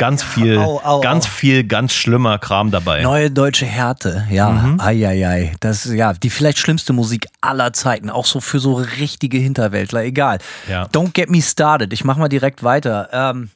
[0.00, 1.28] Ganz viel, au, au, ganz au.
[1.28, 3.02] viel, ganz schlimmer Kram dabei.
[3.02, 4.48] Neue deutsche Härte, ja.
[4.48, 4.80] Mhm.
[4.80, 5.52] Eieiei.
[5.60, 8.08] Das ist ja die vielleicht schlimmste Musik aller Zeiten.
[8.08, 10.02] Auch so für so richtige Hinterwäldler.
[10.02, 10.38] Egal.
[10.68, 10.86] Ja.
[10.86, 11.92] Don't get me started.
[11.92, 13.10] Ich mach mal direkt weiter.
[13.12, 13.50] Ähm,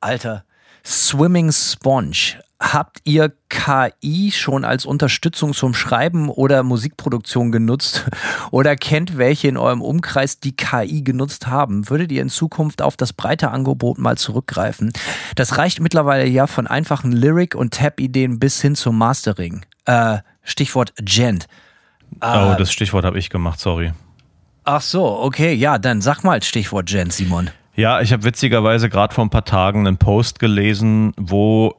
[0.00, 0.44] Alter.
[0.84, 8.06] Swimming Sponge habt ihr KI schon als Unterstützung zum Schreiben oder Musikproduktion genutzt
[8.50, 11.90] oder kennt welche in eurem Umkreis, die KI genutzt haben?
[11.90, 14.92] Würdet ihr in Zukunft auf das breite Angebot mal zurückgreifen?
[15.34, 19.66] Das reicht mittlerweile ja von einfachen Lyric- und Tab-Ideen bis hin zum Mastering.
[19.84, 21.46] Äh, Stichwort Gent.
[22.20, 23.92] Äh, oh, das Stichwort habe ich gemacht, sorry.
[24.64, 27.50] Ach so, okay, ja, dann sag mal Stichwort Gent, Simon.
[27.74, 31.74] Ja, ich habe witzigerweise gerade vor ein paar Tagen einen Post gelesen, wo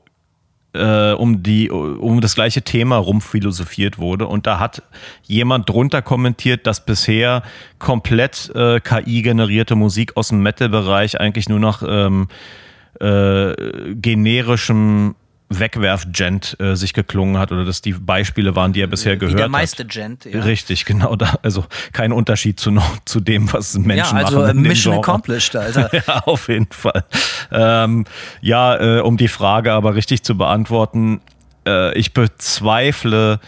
[0.74, 4.28] äh, um die um das gleiche Thema rumphilosophiert wurde.
[4.28, 4.82] Und da hat
[5.24, 7.44] jemand drunter kommentiert, dass bisher
[7.78, 12.28] komplett äh, KI generierte Musik aus dem Metal-Bereich eigentlich nur noch ähm,
[13.00, 13.54] äh,
[13.94, 15.16] generischem
[15.60, 19.40] Wegwerf-Gent äh, sich geklungen hat oder dass die Beispiele waren, die er bisher gehört hat.
[19.40, 20.42] Der meiste Gent, ja.
[20.42, 21.16] Richtig, genau.
[21.16, 24.62] Da, also kein Unterschied zu, zu dem, was Menschen ja, also machen.
[24.62, 25.90] Mission accomplished, Alter.
[26.08, 27.04] ja, auf jeden Fall.
[27.52, 28.06] Ähm,
[28.42, 31.22] ja, äh, um die Frage aber richtig zu beantworten,
[31.66, 33.40] äh, ich bezweifle,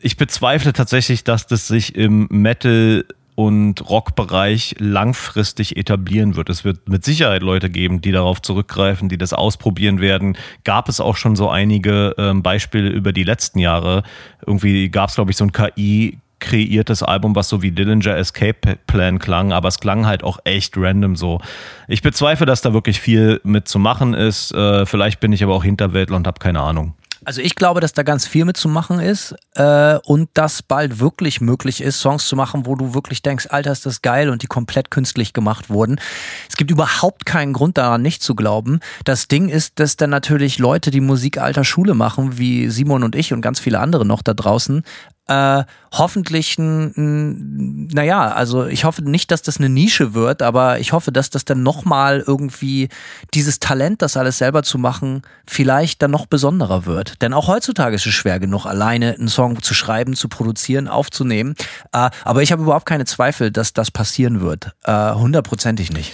[0.00, 3.04] ich bezweifle tatsächlich, dass das sich im Metal
[3.34, 6.48] und Rockbereich langfristig etablieren wird.
[6.48, 10.36] Es wird mit Sicherheit Leute geben, die darauf zurückgreifen, die das ausprobieren werden.
[10.64, 14.02] Gab es auch schon so einige ähm, Beispiele über die letzten Jahre.
[14.46, 18.76] Irgendwie gab es, glaube ich, so ein KI kreiertes Album, was so wie Dillinger Escape
[18.86, 21.40] Plan klang, aber es klang halt auch echt random so.
[21.88, 24.52] Ich bezweifle, dass da wirklich viel mit zu machen ist.
[24.52, 26.94] Äh, vielleicht bin ich aber auch Hinterwäldler und habe keine Ahnung.
[27.24, 31.80] Also ich glaube, dass da ganz viel mitzumachen ist äh, und dass bald wirklich möglich
[31.80, 34.90] ist, Songs zu machen, wo du wirklich denkst, Alter, ist das geil und die komplett
[34.90, 36.00] künstlich gemacht wurden.
[36.48, 38.80] Es gibt überhaupt keinen Grund daran, nicht zu glauben.
[39.04, 43.14] Das Ding ist, dass dann natürlich Leute, die Musik alter Schule machen, wie Simon und
[43.14, 44.82] ich und ganz viele andere noch da draußen,
[45.26, 50.92] äh, hoffentlich ein, naja, also ich hoffe nicht, dass das eine Nische wird, aber ich
[50.92, 52.88] hoffe, dass das dann nochmal irgendwie
[53.32, 57.22] dieses Talent, das alles selber zu machen, vielleicht dann noch besonderer wird.
[57.22, 61.54] Denn auch heutzutage ist es schwer genug, alleine einen Song zu schreiben, zu produzieren, aufzunehmen.
[61.92, 64.72] Äh, aber ich habe überhaupt keine Zweifel, dass das passieren wird.
[64.84, 66.12] Äh, hundertprozentig nicht.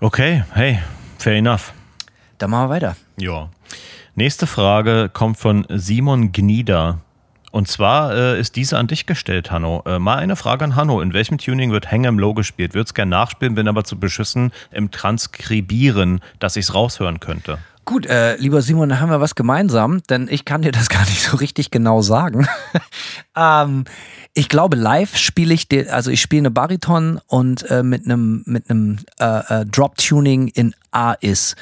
[0.00, 0.80] Okay, hey,
[1.18, 1.72] fair enough.
[2.38, 2.96] Dann machen wir weiter.
[3.18, 3.50] Ja.
[4.14, 6.98] Nächste Frage kommt von Simon Gnieder.
[7.52, 9.82] Und zwar äh, ist diese an dich gestellt, Hanno.
[9.84, 11.02] Äh, mal eine Frage an Hanno.
[11.02, 12.72] In welchem Tuning wird Hang im Low gespielt?
[12.72, 17.58] Würde es gerne nachspielen, bin aber zu beschissen im Transkribieren, dass ich es raushören könnte.
[17.84, 21.04] Gut, äh, lieber Simon, da haben wir was gemeinsam, denn ich kann dir das gar
[21.04, 22.48] nicht so richtig genau sagen.
[23.36, 23.84] ähm,
[24.32, 28.44] ich glaube, live spiele ich, den, also ich spiele eine Bariton und äh, mit einem
[28.46, 31.56] mit einem äh, äh, Drop Tuning in A ist.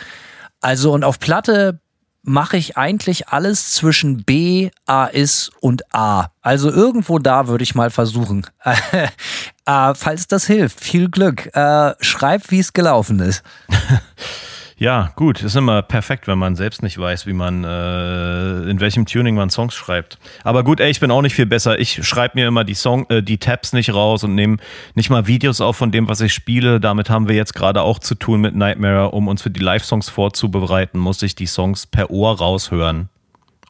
[0.61, 1.80] Also und auf Platte
[2.22, 6.28] mache ich eigentlich alles zwischen B, A ist und A.
[6.42, 8.46] Also irgendwo da würde ich mal versuchen.
[8.62, 11.54] äh, falls das hilft, viel Glück.
[11.54, 13.42] Äh, schreib, wie es gelaufen ist.
[14.81, 19.05] Ja, gut, ist immer perfekt, wenn man selbst nicht weiß, wie man, äh, in welchem
[19.05, 20.18] Tuning man Songs schreibt.
[20.43, 21.78] Aber gut, ey, ich bin auch nicht viel besser.
[21.78, 24.57] Ich schreibe mir immer die Song, äh, die Tabs nicht raus und nehme
[24.95, 26.81] nicht mal Videos auf von dem, was ich spiele.
[26.81, 29.11] Damit haben wir jetzt gerade auch zu tun mit Nightmare.
[29.11, 33.11] Um uns für die Live-Songs vorzubereiten, muss ich die Songs per Ohr raushören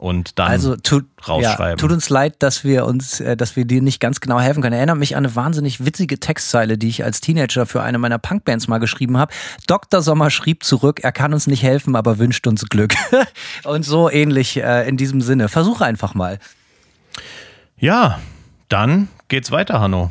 [0.00, 1.72] und dann also tut, rausschreiben.
[1.72, 4.62] Ja, tut uns leid, dass wir uns, äh, dass wir dir nicht ganz genau helfen
[4.62, 4.74] können.
[4.74, 8.66] Erinnert mich an eine wahnsinnig witzige Textzeile, die ich als Teenager für eine meiner Punkbands
[8.66, 9.34] mal geschrieben habe.
[9.66, 10.00] Dr.
[10.00, 12.94] Sommer schrieb zurück, er kann uns nicht helfen, aber wünscht uns Glück.
[13.64, 15.50] und so ähnlich äh, in diesem Sinne.
[15.50, 16.38] Versuch einfach mal.
[17.76, 18.20] Ja,
[18.70, 20.10] dann geht's weiter, Hanno.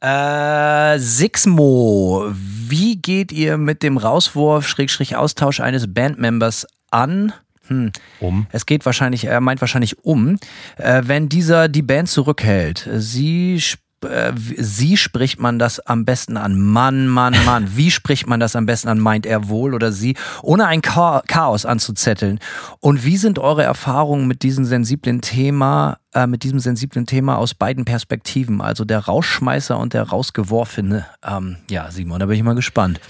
[0.00, 7.32] Äh, Sixmo, wie geht ihr mit dem Rauswurf, Schrägstrich Austausch eines Bandmembers an?
[7.70, 7.92] Hm.
[8.20, 8.46] Um.
[8.50, 10.36] Es geht wahrscheinlich, er meint wahrscheinlich um,
[10.76, 12.88] äh, wenn dieser die Band zurückhält.
[12.96, 13.60] Sie
[14.04, 16.58] äh, Sie spricht man das am besten an.
[16.58, 17.68] Mann, Mann, Mann.
[17.76, 18.98] Wie spricht man das am besten an?
[18.98, 20.16] Meint er wohl oder sie?
[20.42, 22.38] Ohne ein Chaos anzuzetteln.
[22.80, 27.54] Und wie sind eure Erfahrungen mit diesem sensiblen Thema, äh, mit diesem sensiblen Thema aus
[27.54, 28.60] beiden Perspektiven?
[28.60, 31.06] Also der Rausschmeißer und der Rausgeworfene.
[31.24, 33.00] Ähm, ja, Simon, da bin ich mal gespannt.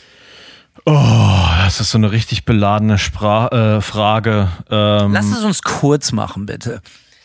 [0.86, 4.48] Oh, das ist so eine richtig beladene Spra äh, Frage.
[4.70, 6.80] Ähm, Lass es uns kurz machen, bitte.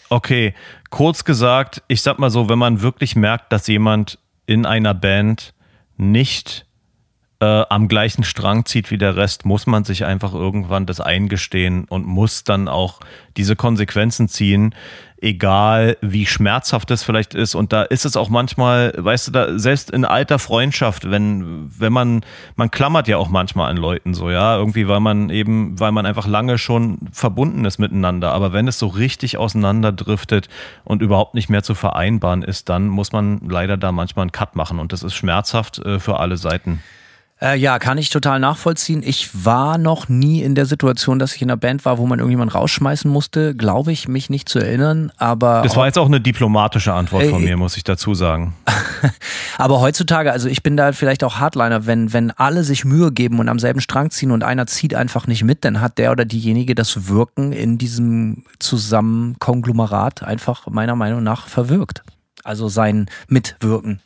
[0.09, 0.53] Okay,
[0.89, 5.53] kurz gesagt, ich sag mal so, wenn man wirklich merkt, dass jemand in einer Band
[5.97, 6.64] nicht
[7.45, 11.85] äh, am gleichen Strang zieht wie der Rest, muss man sich einfach irgendwann das eingestehen
[11.85, 12.99] und muss dann auch
[13.37, 14.73] diese Konsequenzen ziehen
[15.25, 17.55] egal wie schmerzhaft es vielleicht ist.
[17.55, 21.91] Und da ist es auch manchmal, weißt du, da selbst in alter Freundschaft, wenn, wenn
[21.91, 22.21] man,
[22.55, 26.05] man klammert ja auch manchmal an Leuten so, ja, irgendwie, weil man eben, weil man
[26.05, 28.33] einfach lange schon verbunden ist miteinander.
[28.33, 30.47] Aber wenn es so richtig auseinanderdriftet
[30.83, 34.55] und überhaupt nicht mehr zu vereinbaren ist, dann muss man leider da manchmal einen Cut
[34.55, 34.79] machen.
[34.79, 36.83] Und das ist schmerzhaft äh, für alle Seiten.
[37.41, 39.03] Äh, ja, kann ich total nachvollziehen.
[39.05, 42.19] Ich war noch nie in der Situation, dass ich in einer Band war, wo man
[42.19, 43.53] irgendjemand rausschmeißen musste.
[43.53, 45.11] Glaube ich, mich nicht zu erinnern.
[45.17, 48.55] Aber das war jetzt auch eine diplomatische Antwort äh, von mir, muss ich dazu sagen.
[49.57, 53.39] aber heutzutage, also ich bin da vielleicht auch Hardliner, wenn, wenn alle sich Mühe geben
[53.39, 56.23] und am selben Strang ziehen und einer zieht einfach nicht mit, dann hat der oder
[56.23, 62.01] diejenige das Wirken in diesem Zusammenkonglomerat einfach meiner Meinung nach verwirkt.
[62.45, 63.99] Also sein Mitwirken.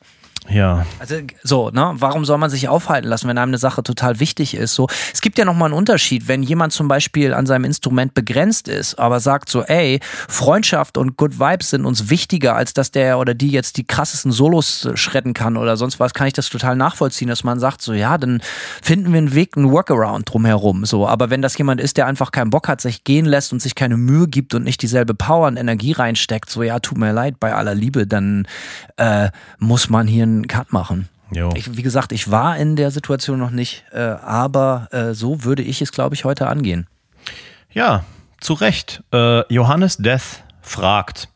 [0.49, 0.85] Ja.
[0.99, 1.93] Also so, ne?
[1.95, 4.73] Warum soll man sich aufhalten lassen, wenn einem eine Sache total wichtig ist?
[4.73, 8.67] So, es gibt ja nochmal einen Unterschied, wenn jemand zum Beispiel an seinem Instrument begrenzt
[8.67, 13.19] ist, aber sagt so, ey, Freundschaft und Good Vibes sind uns wichtiger, als dass der
[13.19, 16.75] oder die jetzt die krassesten Solos schredden kann oder sonst was, kann ich das total
[16.75, 18.41] nachvollziehen, dass man sagt so, ja, dann
[18.81, 20.85] finden wir einen Weg, einen Workaround drumherum.
[20.85, 23.61] So, aber wenn das jemand ist, der einfach keinen Bock hat, sich gehen lässt und
[23.61, 27.13] sich keine Mühe gibt und nicht dieselbe Power und Energie reinsteckt, so ja, tut mir
[27.13, 28.47] leid, bei aller Liebe, dann
[28.97, 31.09] äh, muss man hier ein einen Cut machen.
[31.55, 35.61] Ich, wie gesagt, ich war in der Situation noch nicht, äh, aber äh, so würde
[35.61, 36.87] ich es, glaube ich, heute angehen.
[37.71, 38.03] Ja,
[38.39, 39.03] zu Recht.
[39.13, 41.29] Äh, Johannes Death fragt,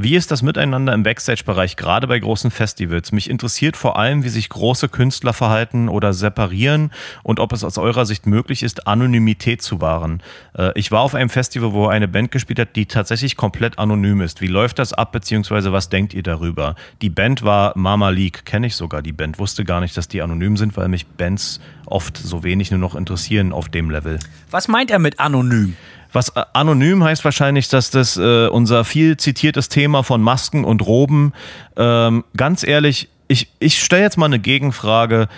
[0.00, 3.10] wie ist das Miteinander im Backstage-Bereich, gerade bei großen Festivals?
[3.10, 6.92] Mich interessiert vor allem, wie sich große Künstler verhalten oder separieren
[7.24, 10.22] und ob es aus eurer Sicht möglich ist, Anonymität zu wahren.
[10.56, 14.20] Äh, ich war auf einem Festival, wo eine Band gespielt hat, die tatsächlich komplett anonym
[14.20, 14.40] ist.
[14.40, 16.76] Wie läuft das ab, beziehungsweise was denkt ihr darüber?
[17.02, 20.22] Die Band war Mama League, kenne ich sogar die Band, wusste gar nicht, dass die
[20.22, 24.20] anonym sind, weil mich Bands oft so wenig nur noch interessieren auf dem Level.
[24.52, 25.74] Was meint er mit anonym?
[26.12, 30.86] Was äh, anonym heißt wahrscheinlich, dass das äh, unser viel zitiertes Thema von Masken und
[30.86, 31.32] Roben,
[31.76, 35.28] ähm, ganz ehrlich, ich, ich stelle jetzt mal eine Gegenfrage.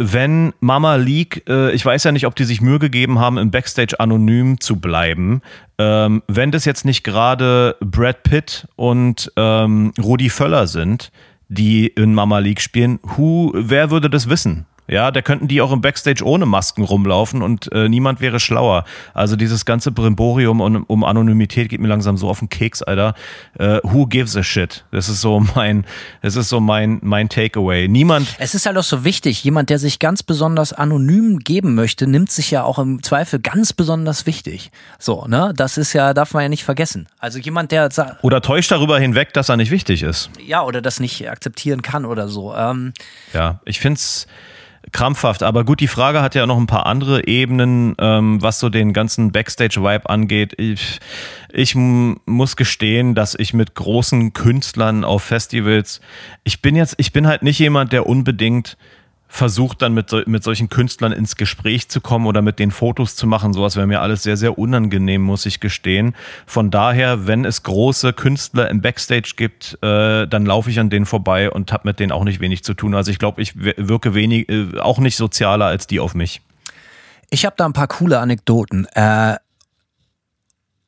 [0.00, 3.50] Wenn Mama League, äh, ich weiß ja nicht, ob die sich Mühe gegeben haben, im
[3.50, 5.42] Backstage anonym zu bleiben,
[5.78, 11.10] ähm, wenn das jetzt nicht gerade Brad Pitt und ähm, Rudi Völler sind,
[11.48, 14.66] die in Mama League spielen, who, wer würde das wissen?
[14.88, 18.84] Ja, da könnten die auch im Backstage ohne Masken rumlaufen und äh, niemand wäre schlauer.
[19.12, 23.14] Also dieses ganze Brimborium um, um Anonymität geht mir langsam so auf den Keks, Alter.
[23.58, 24.84] Äh, who gives a shit?
[24.90, 25.84] Das ist so mein,
[26.22, 27.86] das ist so mein, mein Takeaway.
[27.86, 28.34] Niemand.
[28.38, 29.44] Es ist halt auch so wichtig.
[29.44, 33.74] Jemand, der sich ganz besonders anonym geben möchte, nimmt sich ja auch im Zweifel ganz
[33.74, 34.70] besonders wichtig.
[34.98, 35.52] So, ne?
[35.54, 37.08] Das ist ja, darf man ja nicht vergessen.
[37.18, 37.90] Also jemand, der
[38.22, 40.30] oder täuscht darüber hinweg, dass er nicht wichtig ist.
[40.44, 42.54] Ja, oder das nicht akzeptieren kann oder so.
[42.54, 42.94] Ähm,
[43.34, 44.26] ja, ich find's
[44.92, 45.42] krampfhaft.
[45.42, 48.92] Aber gut, die Frage hat ja noch ein paar andere Ebenen, ähm, was so den
[48.92, 50.54] ganzen Backstage-Vibe angeht.
[50.58, 51.00] Ich,
[51.52, 56.00] ich muss gestehen, dass ich mit großen Künstlern auf Festivals,
[56.44, 58.76] ich bin jetzt, ich bin halt nicht jemand, der unbedingt
[59.28, 63.26] versucht dann mit, mit solchen Künstlern ins Gespräch zu kommen oder mit den Fotos zu
[63.26, 63.52] machen.
[63.52, 66.14] Sowas wäre mir alles sehr, sehr unangenehm, muss ich gestehen.
[66.46, 71.06] Von daher, wenn es große Künstler im Backstage gibt, äh, dann laufe ich an denen
[71.06, 72.94] vorbei und habe mit denen auch nicht wenig zu tun.
[72.94, 76.40] Also ich glaube, ich wirke wenig, äh, auch nicht sozialer als die auf mich.
[77.30, 78.86] Ich habe da ein paar coole Anekdoten.
[78.94, 79.36] Äh,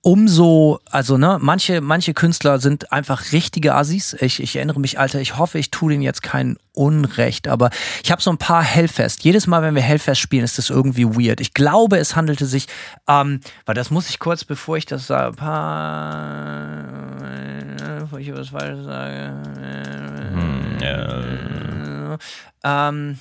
[0.02, 4.14] umso, also ne, manche, manche Künstler sind einfach richtige Assis.
[4.14, 7.70] Ich, ich erinnere mich, Alter, ich hoffe, ich tue denen jetzt kein Unrecht, aber
[8.02, 9.24] ich habe so ein paar Hellfest.
[9.24, 11.40] Jedes Mal, wenn wir Hellfest spielen, ist das irgendwie weird.
[11.40, 12.66] Ich glaube, es handelte sich,
[13.08, 17.18] ähm, weil das muss ich kurz, bevor ich das sage, paar,
[17.98, 19.34] bevor ich was falsch sage.
[20.32, 22.18] Hm, ja.
[22.64, 23.18] Ähm,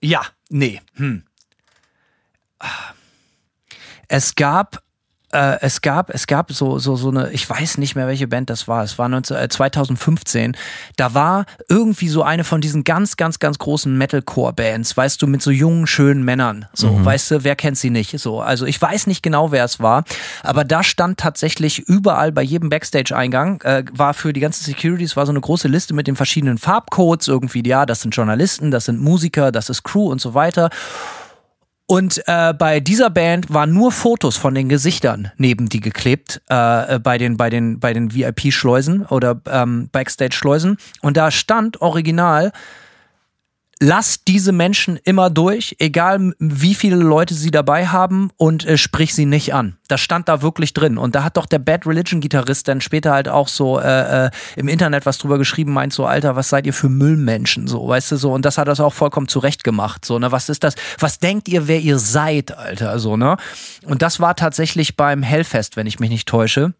[0.00, 1.24] ja, nee, hm.
[4.08, 4.82] Es gab
[5.30, 8.48] äh, es gab, es gab so, so, so eine, ich weiß nicht mehr, welche Band
[8.48, 8.82] das war.
[8.82, 10.56] Es war 19, äh, 2015.
[10.96, 15.42] Da war irgendwie so eine von diesen ganz, ganz, ganz großen Metalcore-Bands, weißt du, mit
[15.42, 16.66] so jungen, schönen Männern.
[16.72, 17.04] So, mhm.
[17.04, 18.18] weißt du, wer kennt sie nicht?
[18.18, 20.04] So, also ich weiß nicht genau, wer es war,
[20.42, 25.26] aber da stand tatsächlich überall bei jedem Backstage-Eingang, äh, war für die ganzen Securities, war
[25.26, 28.98] so eine große Liste mit den verschiedenen Farbcodes irgendwie, ja, das sind Journalisten, das sind
[28.98, 30.70] Musiker, das ist Crew und so weiter.
[31.90, 36.96] Und äh, bei dieser Band waren nur Fotos von den Gesichtern neben die geklebt äh,
[36.96, 40.76] äh bei den bei den bei den VIP-Schleusen oder ähm, Backstage-Schleusen.
[41.00, 42.52] Und da stand original
[43.80, 49.14] lass diese Menschen immer durch, egal wie viele Leute sie dabei haben und äh, sprich
[49.14, 49.76] sie nicht an.
[49.88, 50.98] Das stand da wirklich drin.
[50.98, 54.30] Und da hat doch der Bad Religion Gitarrist dann später halt auch so äh, äh,
[54.56, 58.12] im Internet was drüber geschrieben, meint so, Alter, was seid ihr für Müllmenschen, so, weißt
[58.12, 58.32] du, so.
[58.32, 61.48] Und das hat das auch vollkommen zurecht gemacht, so, ne, was ist das, was denkt
[61.48, 63.36] ihr, wer ihr seid, Alter, so, ne.
[63.84, 66.74] Und das war tatsächlich beim Hellfest, wenn ich mich nicht täusche.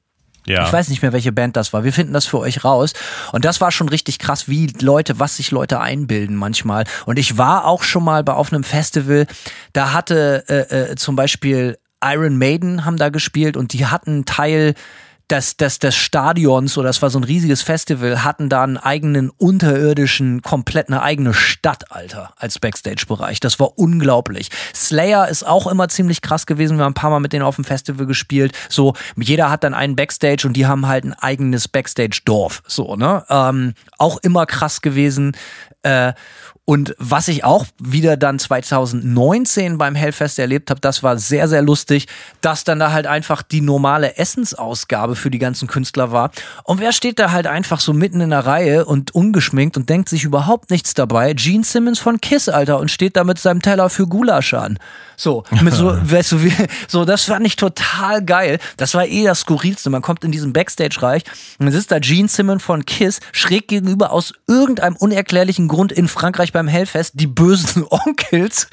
[0.48, 0.66] Ja.
[0.66, 1.84] Ich weiß nicht mehr, welche Band das war.
[1.84, 2.92] Wir finden das für euch raus.
[3.32, 6.84] Und das war schon richtig krass, wie Leute, was sich Leute einbilden manchmal.
[7.06, 9.26] Und ich war auch schon mal bei auf einem Festival,
[9.72, 14.74] da hatte äh, äh, zum Beispiel Iron Maiden haben da gespielt und die hatten Teil
[15.30, 19.30] des, des, des Stadions oder das war so ein riesiges Festival, hatten da einen eigenen
[19.30, 23.40] unterirdischen, komplett eine eigene Stadt, Alter, als Backstage-Bereich.
[23.40, 24.50] Das war unglaublich.
[24.74, 26.78] Slayer ist auch immer ziemlich krass gewesen.
[26.78, 28.52] Wir haben ein paar Mal mit denen auf dem Festival gespielt.
[28.68, 32.62] So, jeder hat dann einen Backstage und die haben halt ein eigenes Backstage-Dorf.
[32.66, 33.24] So, ne?
[33.28, 35.32] Ähm, auch immer krass gewesen.
[35.82, 36.14] Äh,
[36.68, 41.62] und was ich auch wieder dann 2019 beim Hellfest erlebt habe, das war sehr, sehr
[41.62, 42.08] lustig,
[42.42, 46.30] dass dann da halt einfach die normale Essensausgabe für die ganzen Künstler war.
[46.64, 50.10] Und wer steht da halt einfach so mitten in der Reihe und ungeschminkt und denkt
[50.10, 51.32] sich überhaupt nichts dabei?
[51.32, 54.78] Gene Simmons von Kiss, Alter, und steht da mit seinem Teller für Gulasch an.
[55.16, 56.52] So, mit so, weißt du, wie,
[56.86, 58.58] so, das fand ich total geil.
[58.76, 59.88] Das war eh das Skurrilste.
[59.90, 61.24] Man kommt in diesen Backstage-Reich
[61.58, 66.08] und es ist da Gene Simmons von Kiss schräg gegenüber aus irgendeinem unerklärlichen Grund in
[66.08, 68.66] Frankreich beim Hellfest die bösen Onkels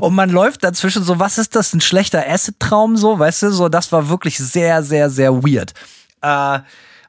[0.00, 3.68] und man läuft dazwischen so, was ist das, ein schlechter Acid-Traum so, weißt du, so,
[3.68, 5.72] das war wirklich sehr, sehr, sehr weird.
[6.22, 6.60] Äh,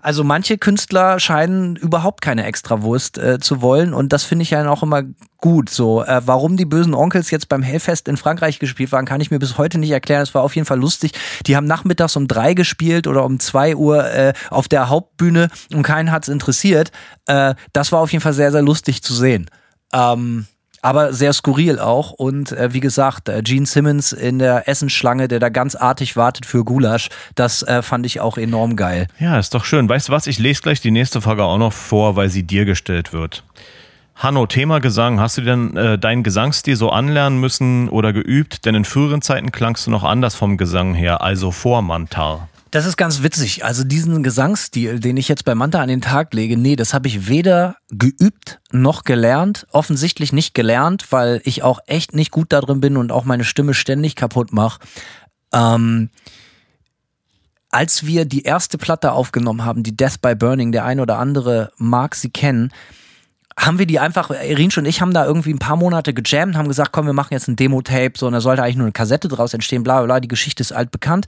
[0.02, 4.68] also manche Künstler scheinen überhaupt keine Extrawurst äh, zu wollen und das finde ich ja
[4.68, 5.04] auch immer
[5.38, 5.70] gut.
[5.70, 9.30] So, äh, warum die bösen Onkels jetzt beim Hellfest in Frankreich gespielt waren, kann ich
[9.30, 10.24] mir bis heute nicht erklären.
[10.24, 11.12] Es war auf jeden Fall lustig.
[11.46, 15.84] Die haben nachmittags um drei gespielt oder um zwei Uhr äh, auf der Hauptbühne und
[15.84, 16.92] keinen hat's interessiert.
[17.28, 19.52] Äh, das war auf jeden Fall sehr, sehr lustig zu sehen.
[19.94, 20.46] Ähm,
[20.82, 22.12] aber sehr skurril auch.
[22.12, 26.46] Und äh, wie gesagt, äh, Gene Simmons in der Essensschlange, der da ganz artig wartet
[26.46, 29.08] für Gulasch, das äh, fand ich auch enorm geil.
[29.20, 29.88] Ja, ist doch schön.
[29.88, 30.28] Weißt du was?
[30.28, 33.44] Ich lese gleich die nächste Frage auch noch vor, weil sie dir gestellt wird.
[34.16, 35.20] Hanno, Thema Gesang.
[35.20, 38.66] Hast du denn äh, deinen Gesangsstil so anlernen müssen oder geübt?
[38.66, 42.48] Denn in früheren Zeiten klangst du noch anders vom Gesang her, also vor Mantar.
[42.72, 43.66] Das ist ganz witzig.
[43.66, 47.10] Also diesen Gesangsstil, den ich jetzt bei Manta an den Tag lege, nee, das habe
[47.10, 49.68] ich weder geübt noch gelernt.
[49.72, 53.44] Offensichtlich nicht gelernt, weil ich auch echt nicht gut da drin bin und auch meine
[53.44, 54.80] Stimme ständig kaputt mache.
[55.54, 56.12] Ähm,
[57.72, 61.74] als wir die erste Platte aufgenommen haben, die Death by Burning, der ein oder andere
[61.76, 62.72] mag sie kennen,
[63.60, 66.70] haben wir die einfach, Irinsch und ich haben da irgendwie ein paar Monate gejammt, haben
[66.70, 69.28] gesagt, komm, wir machen jetzt ein Demo-Tape, so, und da sollte eigentlich nur eine Kassette
[69.28, 71.26] draus entstehen, bla, bla, bla, die Geschichte ist altbekannt.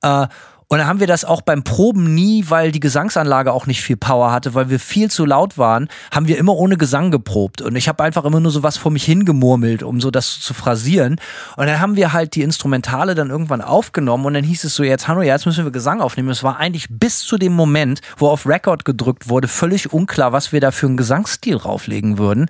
[0.00, 0.26] Äh,
[0.68, 3.96] und dann haben wir das auch beim Proben nie, weil die Gesangsanlage auch nicht viel
[3.96, 7.62] Power hatte, weil wir viel zu laut waren, haben wir immer ohne Gesang geprobt.
[7.62, 10.54] Und ich habe einfach immer nur so was vor mich hingemurmelt, um so das zu
[10.54, 11.20] phrasieren.
[11.56, 14.82] Und dann haben wir halt die Instrumentale dann irgendwann aufgenommen und dann hieß es so,
[14.82, 16.30] jetzt Hanno, ja, jetzt müssen wir Gesang aufnehmen.
[16.30, 20.50] Es war eigentlich bis zu dem Moment, wo auf Record gedrückt wurde, völlig unklar, was
[20.50, 22.46] wir da für einen Gesangsstil rauflegen würden.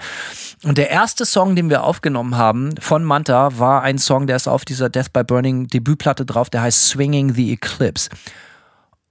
[0.64, 4.48] Und der erste Song, den wir aufgenommen haben von Manta, war ein Song, der ist
[4.48, 8.05] auf dieser Death by Burning Debütplatte drauf, der heißt Swinging the Eclipse.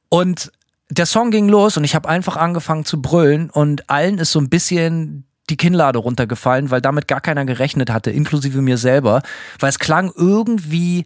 [0.10, 0.52] Und
[0.89, 4.39] der Song ging los und ich habe einfach angefangen zu brüllen und allen ist so
[4.39, 9.22] ein bisschen die Kinnlade runtergefallen, weil damit gar keiner gerechnet hatte, inklusive mir selber,
[9.60, 11.06] weil es klang irgendwie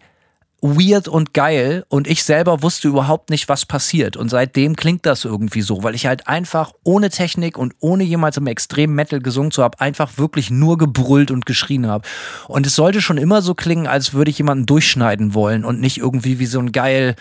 [0.61, 4.17] weird und geil und ich selber wusste überhaupt nicht, was passiert.
[4.17, 8.37] Und seitdem klingt das irgendwie so, weil ich halt einfach ohne Technik und ohne jemals
[8.37, 12.07] im Extrem Metal gesungen zu haben, einfach wirklich nur gebrüllt und geschrien habe.
[12.47, 15.97] Und es sollte schon immer so klingen, als würde ich jemanden durchschneiden wollen und nicht
[15.97, 17.15] irgendwie wie so ein geil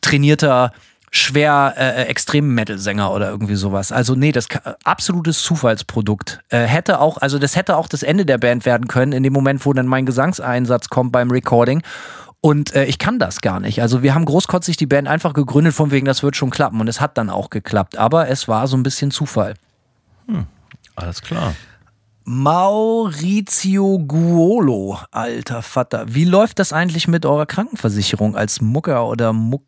[0.00, 0.72] trainierter
[1.16, 3.92] schwer äh, äh Extrem-Metal-Sänger oder irgendwie sowas.
[3.92, 4.48] Also nee, das
[4.82, 6.40] absolutes Zufallsprodukt.
[6.48, 9.32] Äh, hätte auch, also das hätte auch das Ende der Band werden können, in dem
[9.32, 11.82] Moment, wo dann mein Gesangseinsatz kommt beim Recording.
[12.44, 13.80] Und äh, ich kann das gar nicht.
[13.80, 16.78] Also wir haben großkotzig die Band einfach gegründet, von wegen, das wird schon klappen.
[16.78, 17.96] Und es hat dann auch geklappt.
[17.96, 19.54] Aber es war so ein bisschen Zufall.
[20.26, 20.44] Hm,
[20.94, 21.54] alles klar.
[22.24, 26.04] Maurizio Guolo, alter Vater.
[26.08, 29.64] Wie läuft das eigentlich mit eurer Krankenversicherung als Mucker oder Mucker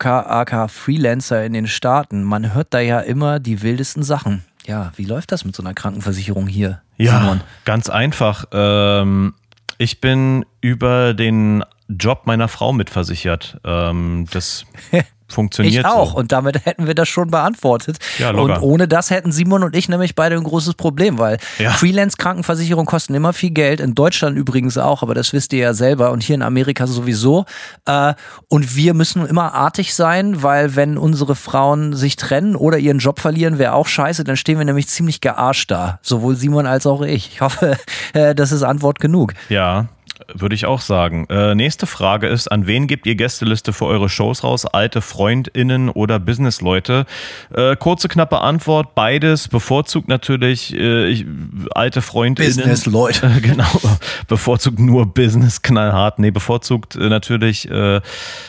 [0.00, 2.24] aka Freelancer in den Staaten?
[2.24, 4.42] Man hört da ja immer die wildesten Sachen.
[4.64, 6.80] Ja, wie läuft das mit so einer Krankenversicherung hier?
[6.96, 7.42] Ja, Simon?
[7.66, 8.46] ganz einfach.
[8.52, 9.34] Ähm,
[9.76, 13.58] ich bin über den Job meiner Frau mitversichert.
[13.64, 14.64] Ähm, das
[15.28, 15.74] funktioniert.
[15.74, 16.12] Ich auch.
[16.12, 16.18] So.
[16.18, 17.98] Und damit hätten wir das schon beantwortet.
[18.18, 18.54] Ja, locker.
[18.54, 21.70] und ohne das hätten Simon und ich nämlich beide ein großes Problem, weil ja.
[21.70, 23.80] Freelance-Krankenversicherung kosten immer viel Geld.
[23.80, 26.10] In Deutschland übrigens auch, aber das wisst ihr ja selber.
[26.10, 27.44] Und hier in Amerika sowieso.
[27.86, 28.14] Äh,
[28.48, 33.20] und wir müssen immer artig sein, weil wenn unsere Frauen sich trennen oder ihren Job
[33.20, 34.24] verlieren, wäre auch scheiße.
[34.24, 35.98] Dann stehen wir nämlich ziemlich gearscht da.
[36.02, 37.32] Sowohl Simon als auch ich.
[37.32, 37.76] Ich hoffe,
[38.12, 39.34] äh, das ist Antwort genug.
[39.48, 39.86] Ja,
[40.32, 41.26] würde ich auch sagen.
[41.28, 44.66] Äh, nächste Frage ist, an wen gebt ihr Gästeliste für eure Shows raus?
[44.66, 47.06] Alte FreundInnen oder Businessleute?
[47.54, 49.48] Äh, kurze, knappe Antwort, beides.
[49.48, 51.26] Bevorzugt natürlich äh, ich,
[51.74, 52.56] alte FreundInnen.
[52.56, 53.30] Businessleute.
[53.42, 53.80] genau.
[54.28, 56.18] Bevorzugt nur Business, knallhart.
[56.18, 58.00] Nee, bevorzugt äh, natürlich äh,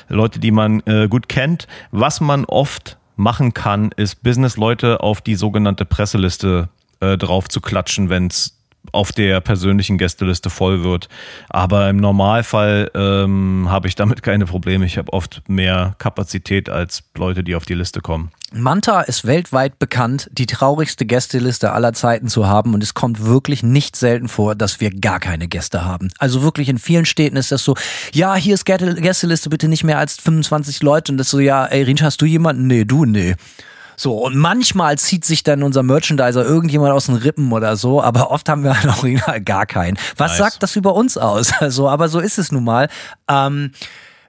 [0.10, 1.68] Leute, die man äh, gut kennt.
[1.92, 6.70] Was man oft machen kann, ist Businessleute auf die sogenannte Presseliste
[7.00, 8.57] drauf zu klatschen, wenn es
[8.92, 11.10] auf der persönlichen Gästeliste voll wird.
[11.50, 14.86] Aber im Normalfall ähm, habe ich damit keine Probleme.
[14.86, 18.32] Ich habe oft mehr Kapazität als Leute, die auf die Liste kommen.
[18.54, 23.62] Manta ist weltweit bekannt, die traurigste Gästeliste aller Zeiten zu haben und es kommt wirklich
[23.62, 26.12] nicht selten vor, dass wir gar keine Gäste haben.
[26.18, 27.76] Also wirklich in vielen Städten ist das so,
[28.14, 31.84] ja, hier ist Gästeliste, bitte nicht mehr als 25 Leute und das so, ja, ey,
[31.84, 32.68] Rinsch, hast du jemanden?
[32.68, 33.36] Nee, du, nee.
[34.00, 38.30] So, und manchmal zieht sich dann unser Merchandiser irgendjemand aus den Rippen oder so, aber
[38.30, 39.98] oft haben wir halt auch gar keinen.
[40.16, 40.38] Was nice.
[40.38, 41.52] sagt das über uns aus?
[41.60, 42.88] Also, aber so ist es nun mal.
[43.28, 43.72] Ähm,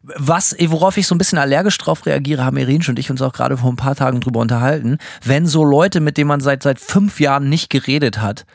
[0.02, 3.34] was, worauf ich so ein bisschen allergisch drauf reagiere, haben Irinsch und ich uns auch
[3.34, 6.80] gerade vor ein paar Tagen drüber unterhalten, wenn so Leute, mit denen man seit, seit
[6.80, 8.46] fünf Jahren nicht geredet hat,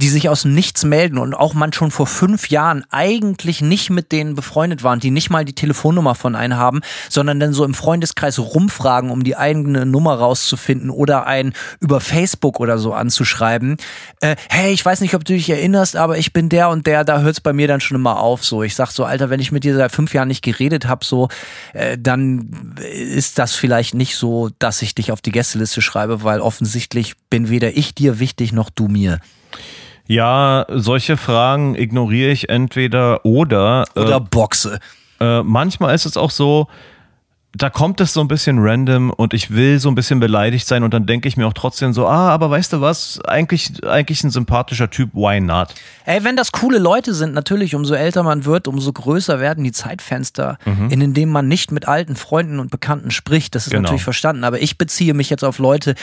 [0.00, 4.12] die sich aus Nichts melden und auch man schon vor fünf Jahren eigentlich nicht mit
[4.12, 7.74] denen befreundet waren, die nicht mal die Telefonnummer von einem haben, sondern dann so im
[7.74, 13.76] Freundeskreis rumfragen, um die eigene Nummer rauszufinden oder einen über Facebook oder so anzuschreiben.
[14.20, 17.04] Äh, hey, ich weiß nicht, ob du dich erinnerst, aber ich bin der und der,
[17.04, 18.44] da hört es bei mir dann schon immer auf.
[18.44, 21.04] So, ich sag so, Alter, wenn ich mit dir seit fünf Jahren nicht geredet habe,
[21.04, 21.28] so,
[21.74, 26.40] äh, dann ist das vielleicht nicht so, dass ich dich auf die Gästeliste schreibe, weil
[26.40, 29.18] offensichtlich bin weder ich dir wichtig noch du mir.
[30.10, 33.84] Ja, solche Fragen ignoriere ich entweder oder.
[33.94, 34.80] Oder äh, boxe.
[35.20, 36.66] Äh, manchmal ist es auch so,
[37.52, 40.84] da kommt es so ein bisschen random und ich will so ein bisschen beleidigt sein
[40.84, 44.22] und dann denke ich mir auch trotzdem so, ah, aber weißt du was, eigentlich, eigentlich
[44.22, 45.74] ein sympathischer Typ, why not?
[46.04, 49.72] Ey, wenn das coole Leute sind, natürlich, umso älter man wird, umso größer werden die
[49.72, 50.90] Zeitfenster, Mhm.
[50.90, 53.54] in denen man nicht mit alten Freunden und Bekannten spricht.
[53.56, 53.82] Das ist Genau.
[53.82, 54.44] natürlich verstanden.
[54.44, 55.96] Aber ich beziehe mich jetzt auf Leute,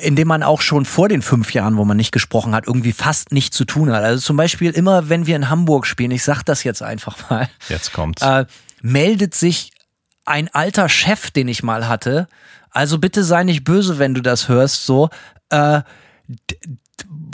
[0.00, 2.92] in denen man auch schon vor den fünf Jahren, wo man nicht gesprochen hat, irgendwie
[2.92, 4.04] fast nichts zu tun hat.
[4.04, 7.48] Also zum Beispiel immer, wenn wir in Hamburg spielen, ich sag das jetzt einfach mal,
[7.68, 8.22] Jetzt kommt's.
[8.22, 8.46] äh,
[8.80, 9.70] meldet sich
[10.24, 12.28] ein alter Chef, den ich mal hatte.
[12.70, 15.10] Also bitte sei nicht böse, wenn du das hörst, so.
[15.50, 15.82] Äh,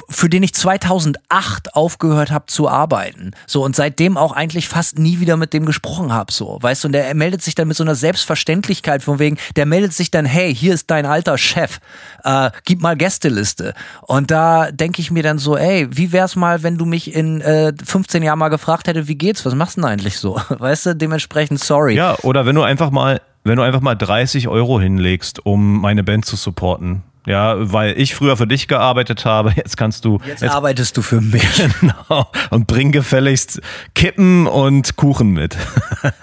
[0.09, 3.31] für den ich 2008 aufgehört habe zu arbeiten.
[3.47, 6.33] So und seitdem auch eigentlich fast nie wieder mit dem gesprochen habe.
[6.33, 9.39] So, weißt du, und der er meldet sich dann mit so einer Selbstverständlichkeit von wegen,
[9.57, 11.79] der meldet sich dann, hey, hier ist dein alter Chef,
[12.25, 13.75] äh, gib mal Gästeliste.
[14.03, 17.41] Und da denke ich mir dann so, ey, wie wär's mal, wenn du mich in
[17.41, 20.41] äh, 15 Jahren mal gefragt hättest, wie geht's, was machst du denn eigentlich so?
[20.49, 21.95] Weißt du, dementsprechend sorry.
[21.95, 26.03] Ja, oder wenn du einfach mal, wenn du einfach mal 30 Euro hinlegst, um meine
[26.05, 27.03] Band zu supporten.
[27.27, 31.21] Ja, weil ich früher für dich gearbeitet habe, jetzt kannst du Jetzt arbeitest du für
[31.21, 31.45] mich.
[31.81, 33.61] genau, und bring gefälligst
[33.95, 35.57] Kippen und Kuchen mit.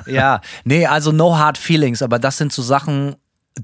[0.07, 3.17] Ja, nee, also no hard feelings, aber das sind so Sachen,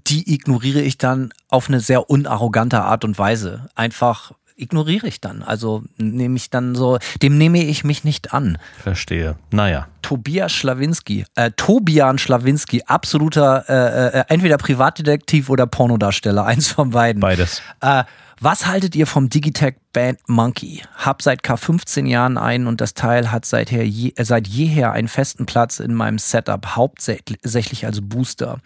[0.08, 3.70] die ignoriere ich dann auf eine sehr unarrogante Art und Weise.
[3.76, 5.44] Einfach ignoriere ich dann.
[5.44, 8.58] Also nehme ich dann so, dem nehme ich mich nicht an.
[8.82, 9.36] Verstehe.
[9.52, 9.88] Naja.
[10.02, 17.22] Tobias Schlawinski, äh, Tobian Schlawinski, absoluter äh, äh, entweder Privatdetektiv oder Pornodarsteller, eins von beiden.
[17.22, 17.62] Beides.
[17.82, 18.04] Äh,
[18.40, 20.82] was haltet ihr vom Digitech Band Monkey?
[20.98, 25.08] Hab seit K15 Jahren einen und das Teil hat seither je, äh, seit jeher einen
[25.08, 28.60] festen Platz in meinem Setup, hauptsächlich als Booster.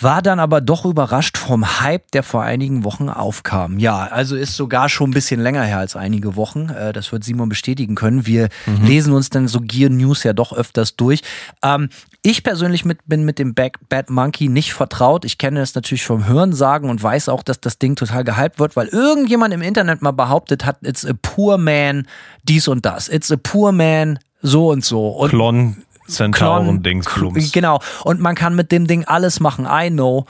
[0.00, 3.78] War dann aber doch überrascht vom Hype, der vor einigen Wochen aufkam.
[3.78, 6.70] Ja, also ist sogar schon ein bisschen länger her als einige Wochen.
[6.70, 8.26] Äh, Das wird Simon bestätigen können.
[8.26, 8.48] Wir
[8.82, 11.22] lesen uns dann so Gear News ja doch öfters durch.
[11.62, 11.88] Ähm,
[12.22, 15.24] ich persönlich mit, bin mit dem Back, Bad Monkey nicht vertraut.
[15.24, 18.76] Ich kenne es natürlich vom Hörensagen und weiß auch, dass das Ding total gehypt wird,
[18.76, 22.06] weil irgendjemand im Internet mal behauptet hat, it's a poor man,
[22.42, 23.08] dies und das.
[23.08, 25.08] It's a poor man, so und so.
[25.08, 25.76] Und Klon,
[26.10, 27.52] Zentauren, Klon- Dingsblums.
[27.52, 27.80] Genau.
[28.04, 29.66] Und man kann mit dem Ding alles machen.
[29.70, 30.26] I know.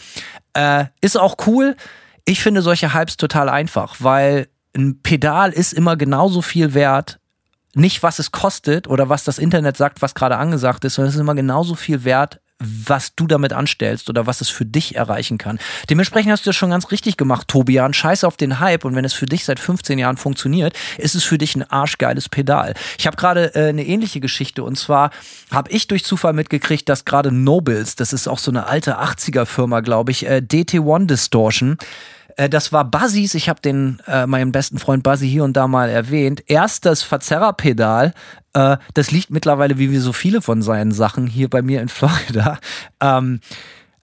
[0.55, 1.77] Äh, ist auch cool.
[2.25, 7.19] Ich finde solche Hypes total einfach, weil ein Pedal ist immer genauso viel wert.
[7.75, 11.15] Nicht, was es kostet oder was das Internet sagt, was gerade angesagt ist, sondern es
[11.15, 15.39] ist immer genauso viel wert, was du damit anstellst oder was es für dich erreichen
[15.39, 15.59] kann.
[15.89, 17.95] Dementsprechend hast du das schon ganz richtig gemacht, Tobian.
[17.95, 21.25] Scheiß auf den Hype und wenn es für dich seit 15 Jahren funktioniert, ist es
[21.25, 22.75] für dich ein arschgeiles Pedal.
[22.99, 25.11] Ich habe gerade äh, eine ähnliche Geschichte und zwar
[25.51, 29.47] habe ich durch Zufall mitgekriegt, dass gerade Nobles, das ist auch so eine alte 80er
[29.47, 31.79] Firma, glaube ich, äh, DT1 Distortion,
[32.37, 35.67] äh, das war Buzzys, ich habe den äh, meinen besten Freund Buzzy hier und da
[35.69, 36.43] mal erwähnt.
[36.47, 38.15] Erst das Verzerrerpedal,
[38.53, 42.59] äh, das liegt mittlerweile wie so viele von seinen Sachen hier bei mir in Florida.
[43.03, 43.41] Ähm,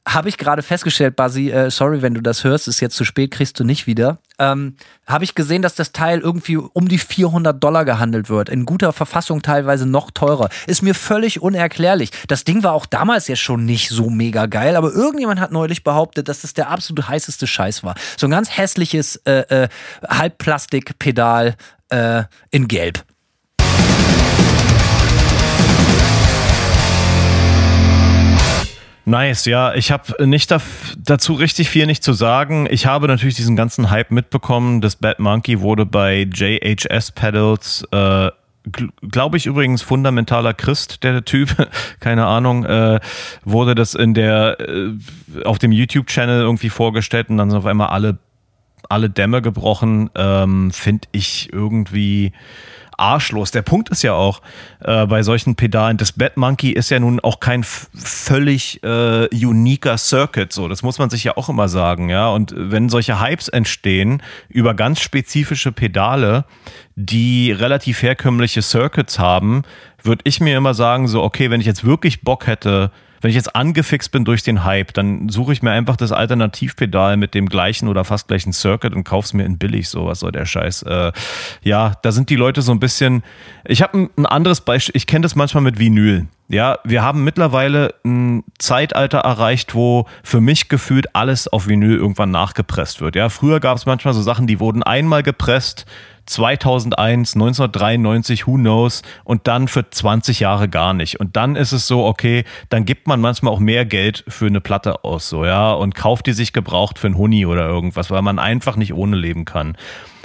[0.07, 3.29] habe ich gerade festgestellt, Buzzy, äh, sorry, wenn du das hörst, ist jetzt zu spät,
[3.29, 4.17] kriegst du nicht wieder.
[4.39, 8.49] Ähm, habe ich gesehen, dass das Teil irgendwie um die 400 Dollar gehandelt wird.
[8.49, 10.49] In guter Verfassung teilweise noch teurer.
[10.67, 12.11] Ist mir völlig unerklärlich.
[12.27, 15.83] Das Ding war auch damals ja schon nicht so mega geil, aber irgendjemand hat neulich
[15.83, 17.95] behauptet, dass das der absolut heißeste Scheiß war.
[18.17, 19.69] So ein ganz hässliches äh, äh,
[20.07, 21.55] Halbplastikpedal
[21.89, 23.03] äh, in Gelb.
[29.07, 29.73] Nice, ja.
[29.73, 32.67] Ich habe nicht daf- dazu richtig viel nicht zu sagen.
[32.69, 34.81] Ich habe natürlich diesen ganzen Hype mitbekommen.
[34.81, 38.29] Das Bad Monkey wurde bei JHS Pedals, äh,
[39.09, 41.55] glaube ich übrigens fundamentaler Christ, der Typ,
[42.01, 42.99] keine Ahnung, äh,
[43.45, 44.91] wurde das in der äh,
[45.45, 48.17] auf dem YouTube-Channel irgendwie vorgestellt und dann sind auf einmal alle
[48.89, 50.09] alle Dämme gebrochen.
[50.15, 52.33] Ähm, Finde ich irgendwie
[52.97, 53.51] arschlos.
[53.51, 54.41] Der Punkt ist ja auch
[54.79, 59.97] äh, bei solchen Pedalen, das Bad Monkey ist ja nun auch kein völlig äh, uniker
[59.97, 62.29] Circuit, so das muss man sich ja auch immer sagen, ja.
[62.29, 66.45] Und wenn solche Hypes entstehen über ganz spezifische Pedale,
[66.95, 69.61] die relativ herkömmliche Circuits haben,
[70.01, 72.91] würde ich mir immer sagen, so okay, wenn ich jetzt wirklich Bock hätte,
[73.21, 77.17] wenn ich jetzt angefixt bin durch den Hype, dann suche ich mir einfach das Alternativpedal
[77.17, 80.45] mit dem gleichen oder fast gleichen Circuit und kauf's mir in billig, so soll der
[80.45, 80.83] Scheiß.
[80.83, 81.11] Äh,
[81.61, 83.23] ja, da sind die Leute so ein bisschen.
[83.65, 86.27] Ich habe ein, ein anderes Beispiel, ich kenne das manchmal mit Vinyl.
[86.49, 92.31] Ja, wir haben mittlerweile ein Zeitalter erreicht, wo für mich gefühlt alles auf Vinyl irgendwann
[92.31, 93.17] nachgepresst wird.
[93.17, 95.85] Ja, früher gab es manchmal so Sachen, die wurden einmal gepresst,
[96.25, 101.19] 2001, 1993, who knows, und dann für 20 Jahre gar nicht.
[101.19, 104.61] Und dann ist es so, okay, dann gibt man manchmal auch mehr Geld für eine
[104.61, 108.21] Platte aus, so, ja, und kauft die sich gebraucht für einen Huni oder irgendwas, weil
[108.21, 109.75] man einfach nicht ohne leben kann.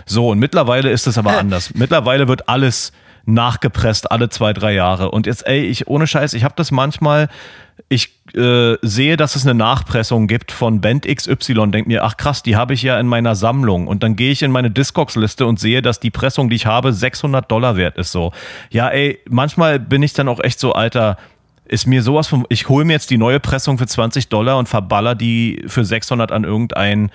[0.06, 1.74] So, und mittlerweile ist es aber anders.
[1.74, 2.92] Mittlerweile wird alles
[3.24, 5.10] nachgepresst alle zwei, drei Jahre.
[5.10, 7.28] Und jetzt, ey, ich ohne Scheiß, ich habe das manchmal,
[7.88, 12.42] ich äh, sehe, dass es eine Nachpressung gibt von Band XY, denke mir, ach krass,
[12.42, 13.86] die habe ich ja in meiner Sammlung.
[13.86, 16.92] Und dann gehe ich in meine Discogs-Liste und sehe, dass die Pressung, die ich habe,
[16.92, 18.12] 600 Dollar wert ist.
[18.12, 18.32] So,
[18.70, 21.16] ja, ey, manchmal bin ich dann auch echt so, Alter,
[21.64, 24.68] ist mir sowas von, ich hole mir jetzt die neue Pressung für 20 Dollar und
[24.68, 27.10] verballer die für 600 an irgendeinen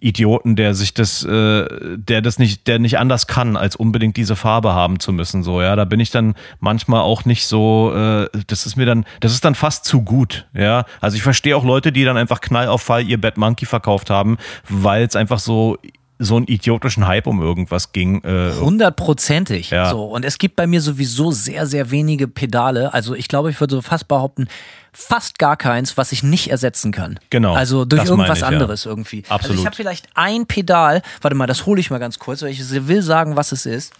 [0.00, 1.66] Idioten, der sich das, äh,
[1.96, 5.42] der das nicht, der nicht anders kann, als unbedingt diese Farbe haben zu müssen.
[5.42, 9.04] So, ja, da bin ich dann manchmal auch nicht so, äh, das ist mir dann,
[9.20, 10.84] das ist dann fast zu gut, ja.
[11.00, 14.10] Also ich verstehe auch Leute, die dann einfach Knall auf Fall ihr Bad Monkey verkauft
[14.10, 14.38] haben,
[14.68, 15.78] weil es einfach so
[16.20, 18.22] so einen idiotischen Hype um irgendwas ging.
[18.22, 19.70] Äh, Hundertprozentig.
[19.70, 19.90] Ja.
[19.90, 20.04] So.
[20.04, 22.94] Und es gibt bei mir sowieso sehr, sehr wenige Pedale.
[22.94, 24.46] Also ich glaube, ich würde so fast behaupten,
[24.94, 27.18] fast gar keins, was ich nicht ersetzen kann.
[27.30, 28.48] Genau, Also durch das irgendwas ich, ja.
[28.48, 29.24] anderes irgendwie.
[29.24, 29.60] Also Absolut.
[29.60, 32.60] ich habe vielleicht ein Pedal, warte mal, das hole ich mal ganz kurz, weil ich
[32.86, 33.92] will sagen, was es ist.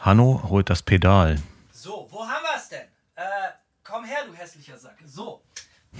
[0.00, 1.36] Hanno holt das Pedal.
[1.72, 2.80] So, wo haben wir es denn?
[3.16, 3.22] Äh,
[3.84, 4.96] komm her, du hässlicher Sack.
[5.06, 5.42] So.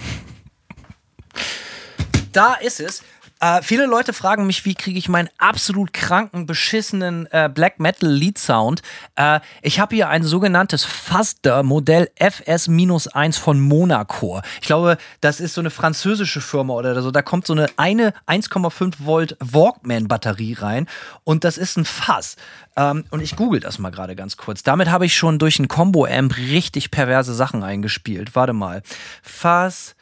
[2.31, 3.03] Da ist es.
[3.41, 8.11] Äh, viele Leute fragen mich, wie kriege ich meinen absolut kranken, beschissenen äh, Black Metal
[8.11, 8.83] Lead Sound.
[9.15, 14.41] Äh, ich habe hier ein sogenanntes Faster Modell FS-1 von Monaco.
[14.61, 17.11] Ich glaube, das ist so eine französische Firma oder so.
[17.11, 20.87] Da kommt so eine, eine 1,5 Volt Walkman Batterie rein
[21.23, 22.37] und das ist ein Fass.
[22.77, 24.65] Ähm, und ich google das mal gerade ganz kurz.
[24.65, 28.35] Damit habe ich schon durch ein Combo-Amp richtig perverse Sachen eingespielt.
[28.35, 28.83] Warte mal.
[29.23, 29.95] Fass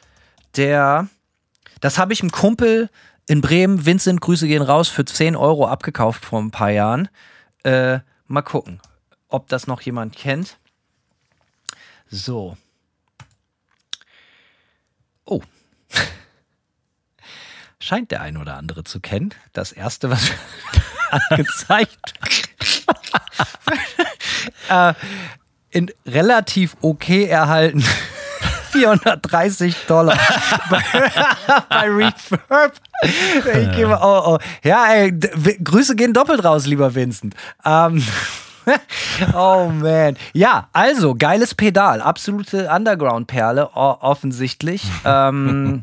[0.55, 1.07] der.
[1.81, 2.89] Das habe ich einem Kumpel
[3.27, 7.09] in Bremen, Vincent, Grüße gehen raus, für 10 Euro abgekauft vor ein paar Jahren.
[7.63, 8.79] Äh, mal gucken,
[9.27, 10.57] ob das noch jemand kennt.
[12.09, 12.57] So.
[15.25, 15.41] Oh.
[17.79, 19.33] Scheint der ein oder andere zu kennen.
[19.51, 20.31] Das erste, was
[21.29, 22.13] angezeigt.
[24.69, 24.93] äh,
[25.69, 27.83] in relativ okay erhalten.
[28.77, 30.17] 430 Dollar
[30.69, 30.81] bei,
[31.69, 32.71] bei.
[33.01, 34.37] Ich gebe, oh, oh.
[34.63, 35.13] Ja, ey,
[35.63, 37.35] Grüße gehen doppelt raus, lieber Vincent.
[37.65, 38.03] Ähm,
[39.33, 40.17] oh man.
[40.33, 42.01] Ja, also, geiles Pedal.
[42.01, 44.83] Absolute Underground-Perle, offensichtlich.
[45.05, 45.81] ähm,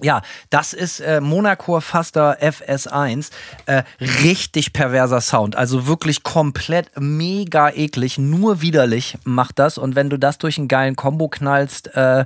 [0.00, 3.30] ja, das ist äh, Monaco Faster FS1.
[3.66, 3.82] Äh,
[4.24, 5.54] richtig perverser Sound.
[5.54, 8.18] Also wirklich komplett mega eklig.
[8.18, 9.78] Nur widerlich macht das.
[9.78, 12.24] Und wenn du das durch einen geilen Combo knallst, äh,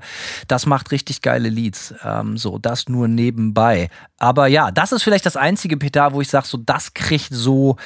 [0.48, 1.94] das macht richtig geile Leads.
[2.04, 3.90] Ähm, so, das nur nebenbei.
[4.18, 7.76] Aber ja, das ist vielleicht das einzige Pedal, wo ich sage, so, das kriegt so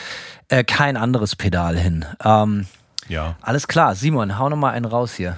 [0.49, 2.05] äh, kein anderes Pedal hin.
[2.25, 2.67] Ähm,
[3.09, 3.35] Ja.
[3.43, 5.37] alles klar, Simon, hau noch mal einen raus hier.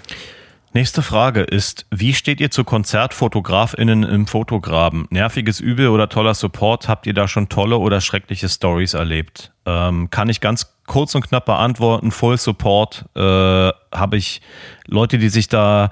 [0.75, 5.07] Nächste Frage ist, wie steht ihr zu KonzertfotografInnen im Fotograben?
[5.11, 6.89] Nerviges Übel oder toller Support?
[6.89, 9.53] Habt ihr da schon tolle oder schreckliche Stories erlebt?
[9.67, 12.11] Ähm, kann ich ganz kurz und knapp beantworten.
[12.11, 14.41] Full Support äh, habe ich
[14.87, 15.91] Leute, die sich da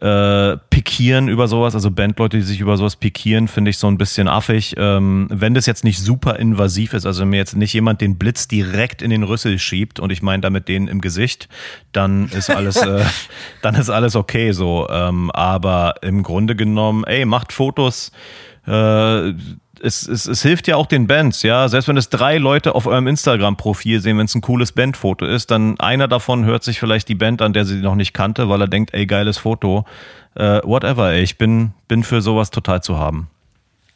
[0.00, 3.96] äh, pikieren über sowas, also Bandleute, die sich über sowas pikieren, finde ich so ein
[3.96, 4.74] bisschen affig.
[4.76, 8.48] Ähm, wenn das jetzt nicht super invasiv ist, also mir jetzt nicht jemand den Blitz
[8.48, 11.48] direkt in den Rüssel schiebt und ich meine damit den im Gesicht,
[11.92, 13.04] dann ist alles, äh,
[13.62, 14.88] dann ist alles okay so.
[14.90, 18.10] Ähm, aber im Grunde genommen, ey, macht Fotos.
[18.66, 19.32] Äh,
[19.84, 21.68] es, es, es hilft ja auch den Bands, ja.
[21.68, 25.50] Selbst wenn es drei Leute auf eurem Instagram-Profil sehen, wenn es ein cooles Bandfoto ist,
[25.50, 28.60] dann einer davon hört sich vielleicht die Band an, der sie noch nicht kannte, weil
[28.62, 29.84] er denkt, ey, geiles Foto.
[30.34, 33.28] Äh, whatever, ey, ich bin, bin für sowas total zu haben.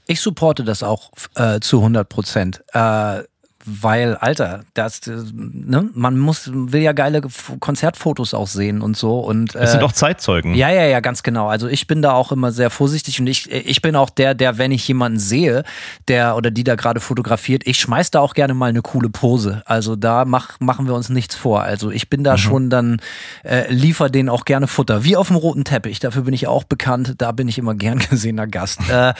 [0.07, 2.63] Ich supporte das auch äh, zu 100 Prozent.
[2.73, 3.23] Äh,
[3.81, 7.21] weil, Alter, das, äh, ne, man muss, will ja geile
[7.61, 9.21] Konzertfotos auch sehen und so.
[9.21, 10.55] Und, äh, Es sind auch Zeitzeugen.
[10.55, 11.49] ja, ja, ja, ganz genau.
[11.49, 14.59] Also ich bin da auch immer sehr vorsichtig und ich, ich bin auch der, der,
[14.59, 15.65] wenn ich jemanden sehe,
[16.09, 19.63] der oder die da gerade fotografiert, ich schmeiß da auch gerne mal eine coole Pose.
[19.67, 21.63] Also da mach, machen wir uns nichts vor.
[21.63, 23.01] Also ich bin da schon dann,
[23.45, 25.05] äh, liefer denen auch gerne Futter.
[25.05, 25.99] Wie auf dem roten Teppich.
[26.01, 27.15] Dafür bin ich auch bekannt.
[27.19, 28.81] Da bin ich immer gern gesehener Gast.
[28.89, 29.13] Äh,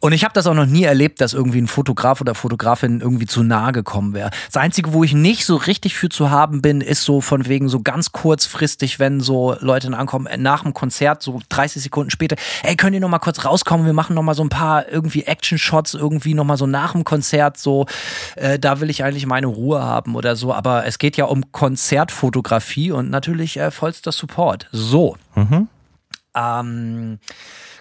[0.00, 3.26] Und ich habe das auch noch nie erlebt, dass irgendwie ein Fotograf oder Fotografin irgendwie
[3.26, 4.30] zu nahe gekommen wäre.
[4.46, 7.68] Das Einzige, wo ich nicht so richtig für zu haben bin, ist so von wegen
[7.68, 12.10] so ganz kurzfristig, wenn so Leute dann ankommen, äh, nach dem Konzert, so 30 Sekunden
[12.10, 14.88] später, ey, könnt ihr noch mal kurz rauskommen, wir machen noch mal so ein paar
[14.88, 17.84] irgendwie Action-Shots, irgendwie noch mal so nach dem Konzert, so,
[18.36, 21.52] äh, da will ich eigentlich meine Ruhe haben oder so, aber es geht ja um
[21.52, 24.68] Konzertfotografie und natürlich äh, vollster Support.
[24.72, 25.16] So.
[26.34, 27.18] Ähm,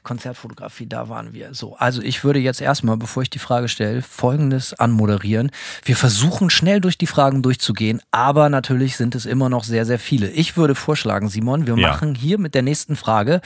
[0.03, 1.53] Konzertfotografie, da waren wir.
[1.53, 5.51] So, also ich würde jetzt erstmal, bevor ich die Frage stelle, folgendes anmoderieren.
[5.83, 9.99] Wir versuchen schnell durch die Fragen durchzugehen, aber natürlich sind es immer noch sehr, sehr
[9.99, 10.29] viele.
[10.29, 11.89] Ich würde vorschlagen, Simon, wir Ja.
[11.89, 13.41] machen hier mit der nächsten Frage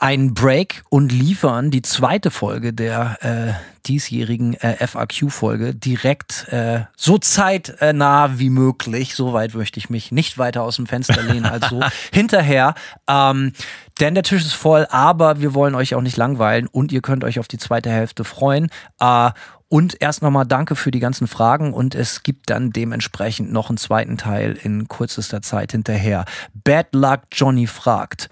[0.00, 7.18] einen Break und liefern die zweite Folge der, äh, diesjährigen äh, FAQ-Folge direkt äh, so
[7.18, 11.68] zeitnah wie möglich, so weit möchte ich mich nicht weiter aus dem Fenster lehnen als
[11.68, 11.80] so,
[12.12, 12.74] hinterher.
[13.08, 13.52] Ähm,
[14.00, 17.24] denn der Tisch ist voll, aber wir wollen euch auch nicht langweilen und ihr könnt
[17.24, 18.70] euch auf die zweite Hälfte freuen.
[19.00, 19.30] Äh,
[19.68, 23.76] und erst nochmal danke für die ganzen Fragen und es gibt dann dementsprechend noch einen
[23.76, 26.26] zweiten Teil in kürzester Zeit hinterher.
[26.52, 28.28] Bad Luck Johnny fragt.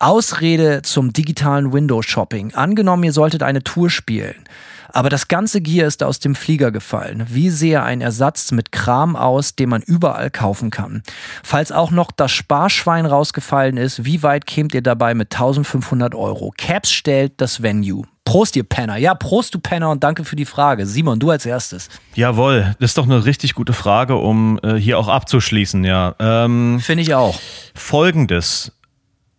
[0.00, 2.54] Ausrede zum digitalen Windows-Shopping.
[2.54, 4.44] Angenommen, ihr solltet eine Tour spielen.
[4.92, 7.26] Aber das ganze Gear ist aus dem Flieger gefallen.
[7.28, 11.02] Wie sehe ein Ersatz mit Kram aus, den man überall kaufen kann?
[11.44, 16.52] Falls auch noch das Sparschwein rausgefallen ist, wie weit kämt ihr dabei mit 1500 Euro?
[16.56, 18.04] Caps stellt das Venue.
[18.24, 18.96] Prost, ihr Penner.
[18.96, 20.86] Ja, Prost, du Penner und danke für die Frage.
[20.86, 21.88] Simon, du als erstes.
[22.14, 26.14] Jawohl, das ist doch eine richtig gute Frage, um äh, hier auch abzuschließen, ja.
[26.18, 27.38] Ähm, Finde ich auch.
[27.74, 28.72] Folgendes.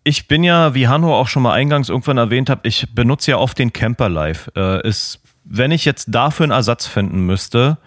[0.04, 3.38] Ich bin ja, wie Hanno auch schon mal eingangs irgendwann erwähnt hat, ich benutze ja
[3.38, 4.52] oft den Camper Live.
[4.56, 7.78] Äh, ist, wenn ich jetzt dafür einen Ersatz finden müsste,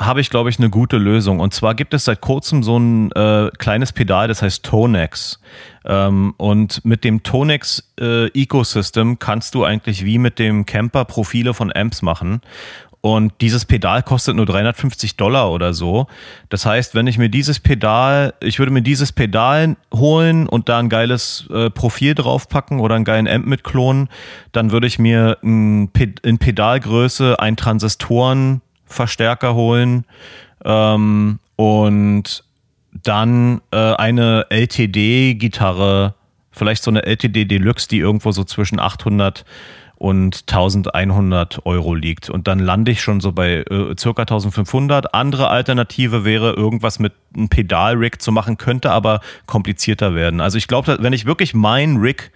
[0.00, 1.40] habe ich, glaube ich, eine gute Lösung.
[1.40, 5.40] Und zwar gibt es seit kurzem so ein äh, kleines Pedal, das heißt Tonex.
[5.84, 11.52] Ähm, und mit dem Tonex äh, Ecosystem kannst du eigentlich wie mit dem Camper Profile
[11.52, 12.40] von Amps machen.
[13.02, 16.06] Und dieses Pedal kostet nur 350 Dollar oder so.
[16.50, 20.78] Das heißt, wenn ich mir dieses Pedal, ich würde mir dieses Pedal holen und da
[20.78, 24.10] ein geiles äh, Profil draufpacken oder einen geilen Amp mit klonen,
[24.52, 25.90] dann würde ich mir ein,
[26.22, 30.04] in Pedalgröße einen Transistorenverstärker holen
[30.64, 32.44] ähm, und
[33.02, 36.14] dann äh, eine LTD-Gitarre,
[36.50, 39.46] vielleicht so eine LTD Deluxe, die irgendwo so zwischen 800
[40.00, 42.30] und 1100 Euro liegt.
[42.30, 45.12] Und dann lande ich schon so bei äh, circa 1500.
[45.12, 50.40] Andere Alternative wäre irgendwas mit einem Pedal-Rig zu machen, könnte aber komplizierter werden.
[50.40, 52.32] Also ich glaube, wenn ich wirklich mein Rig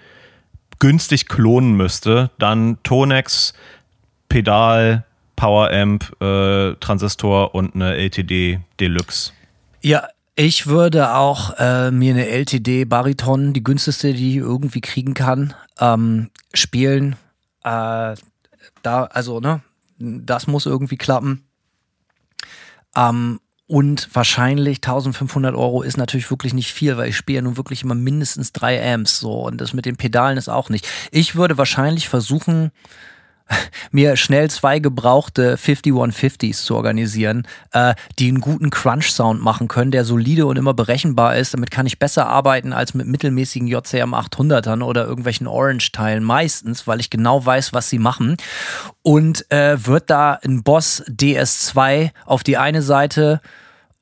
[0.79, 3.55] günstig klonen müsste, dann Tonex,
[4.29, 5.05] Pedal,
[5.35, 9.33] Power Amp, äh, Transistor und eine LTD Deluxe.
[9.81, 15.15] Ja, ich würde auch äh, mir eine LTD Bariton, die günstigste, die ich irgendwie kriegen
[15.15, 17.17] kann, ähm, spielen
[17.65, 18.15] äh,
[18.83, 19.63] da, also, ne,
[19.99, 21.49] das muss irgendwie klappen.
[22.97, 27.57] Ähm, und wahrscheinlich 1500 Euro ist natürlich wirklich nicht viel, weil ich spiele ja nun
[27.57, 30.87] wirklich immer mindestens drei Amps so und das mit den Pedalen ist auch nicht.
[31.11, 32.73] Ich würde wahrscheinlich versuchen,
[33.91, 40.05] mir schnell zwei gebrauchte 5150s zu organisieren, äh, die einen guten Crunch-Sound machen können, der
[40.05, 41.55] solide und immer berechenbar ist.
[41.55, 47.01] Damit kann ich besser arbeiten als mit mittelmäßigen JCM 800ern oder irgendwelchen Orange-Teilen meistens, weil
[47.01, 48.37] ich genau weiß, was sie machen.
[49.03, 53.41] Und äh, wird da ein Boss DS2 auf die eine Seite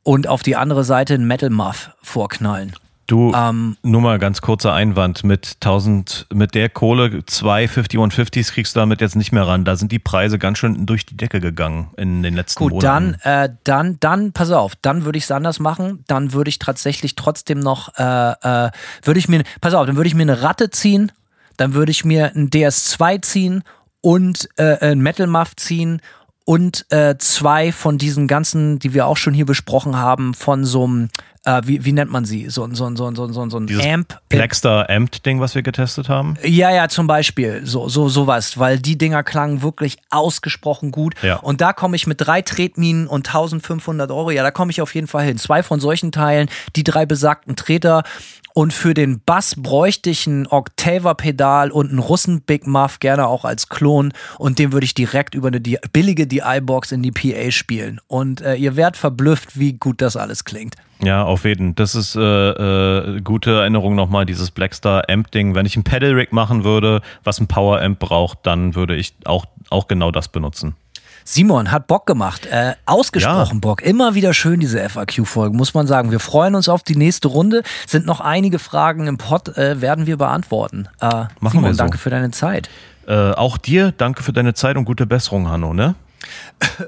[0.02, 2.72] und auf die andere Seite ein Metal Muff vorknallen.
[3.06, 5.24] Du, ähm, nur mal ganz kurzer Einwand.
[5.24, 9.64] Mit 1000, mit der Kohle, zwei 5150s kriegst du damit jetzt nicht mehr ran.
[9.64, 13.12] Da sind die Preise ganz schön durch die Decke gegangen in den letzten gut, Monaten.
[13.12, 16.04] Gut, dann, äh, dann, dann, pass auf, dann würde ich es anders machen.
[16.06, 18.70] Dann würde ich tatsächlich trotzdem noch, äh, äh,
[19.02, 21.10] würde ich mir, pass auf, dann würde ich mir eine Ratte ziehen,
[21.56, 23.64] dann würde ich mir ein DS2 ziehen
[24.00, 26.00] und äh, ein Metal Muff ziehen
[26.44, 30.84] und äh, zwei von diesen ganzen, die wir auch schon hier besprochen haben, von so
[30.84, 31.08] einem
[31.44, 32.48] äh, wie, wie nennt man sie?
[32.48, 34.20] So, so, so, so, so, so ein Dieses Amp.
[34.28, 36.36] Blackstar Amp-Ding, was wir getestet haben?
[36.44, 37.62] Ja, ja, zum Beispiel.
[37.64, 41.14] So, so, sowas, weil die Dinger klangen wirklich ausgesprochen gut.
[41.22, 41.36] Ja.
[41.36, 44.94] Und da komme ich mit drei Tretminen und 1500 Euro, ja, da komme ich auf
[44.94, 45.38] jeden Fall hin.
[45.38, 48.04] Zwei von solchen Teilen, die drei besagten Treter
[48.54, 53.44] und für den Bass bräuchte ich ein Octaver-Pedal und einen Russen Big Muff, gerne auch
[53.44, 54.12] als Klon.
[54.38, 58.00] Und den würde ich direkt über eine billige DI-Box in die PA spielen.
[58.08, 60.76] Und äh, ihr werdet verblüfft, wie gut das alles klingt.
[61.02, 61.74] Ja, auf jeden.
[61.74, 65.54] Das ist äh, äh, gute Erinnerung nochmal, dieses Blackstar Amp-Ding.
[65.54, 69.88] Wenn ich ein Pedal-Rig machen würde, was ein Power-Amp braucht, dann würde ich auch, auch
[69.88, 70.76] genau das benutzen.
[71.24, 73.60] Simon hat Bock gemacht, äh, ausgesprochen ja.
[73.60, 73.82] Bock.
[73.82, 76.10] Immer wieder schön diese FAQ-Folgen, muss man sagen.
[76.10, 77.62] Wir freuen uns auf die nächste Runde.
[77.86, 80.88] Sind noch einige Fragen im Pod, äh, werden wir beantworten.
[81.00, 81.78] Äh, Machen Simon, wir so.
[81.78, 82.68] danke für deine Zeit.
[83.06, 85.94] Äh, auch dir, danke für deine Zeit und gute Besserung, Hanno, ne?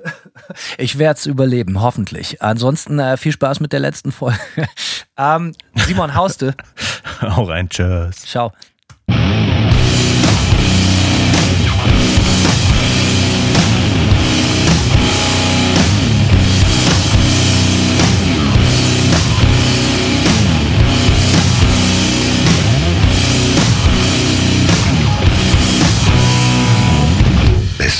[0.78, 2.42] Ich werde es überleben, hoffentlich.
[2.42, 4.38] Ansonsten äh, viel Spaß mit der letzten Folge.
[5.18, 6.54] ähm, Simon Hauste.
[7.20, 8.16] Auch rein, tschüss.
[8.22, 8.52] Ciao.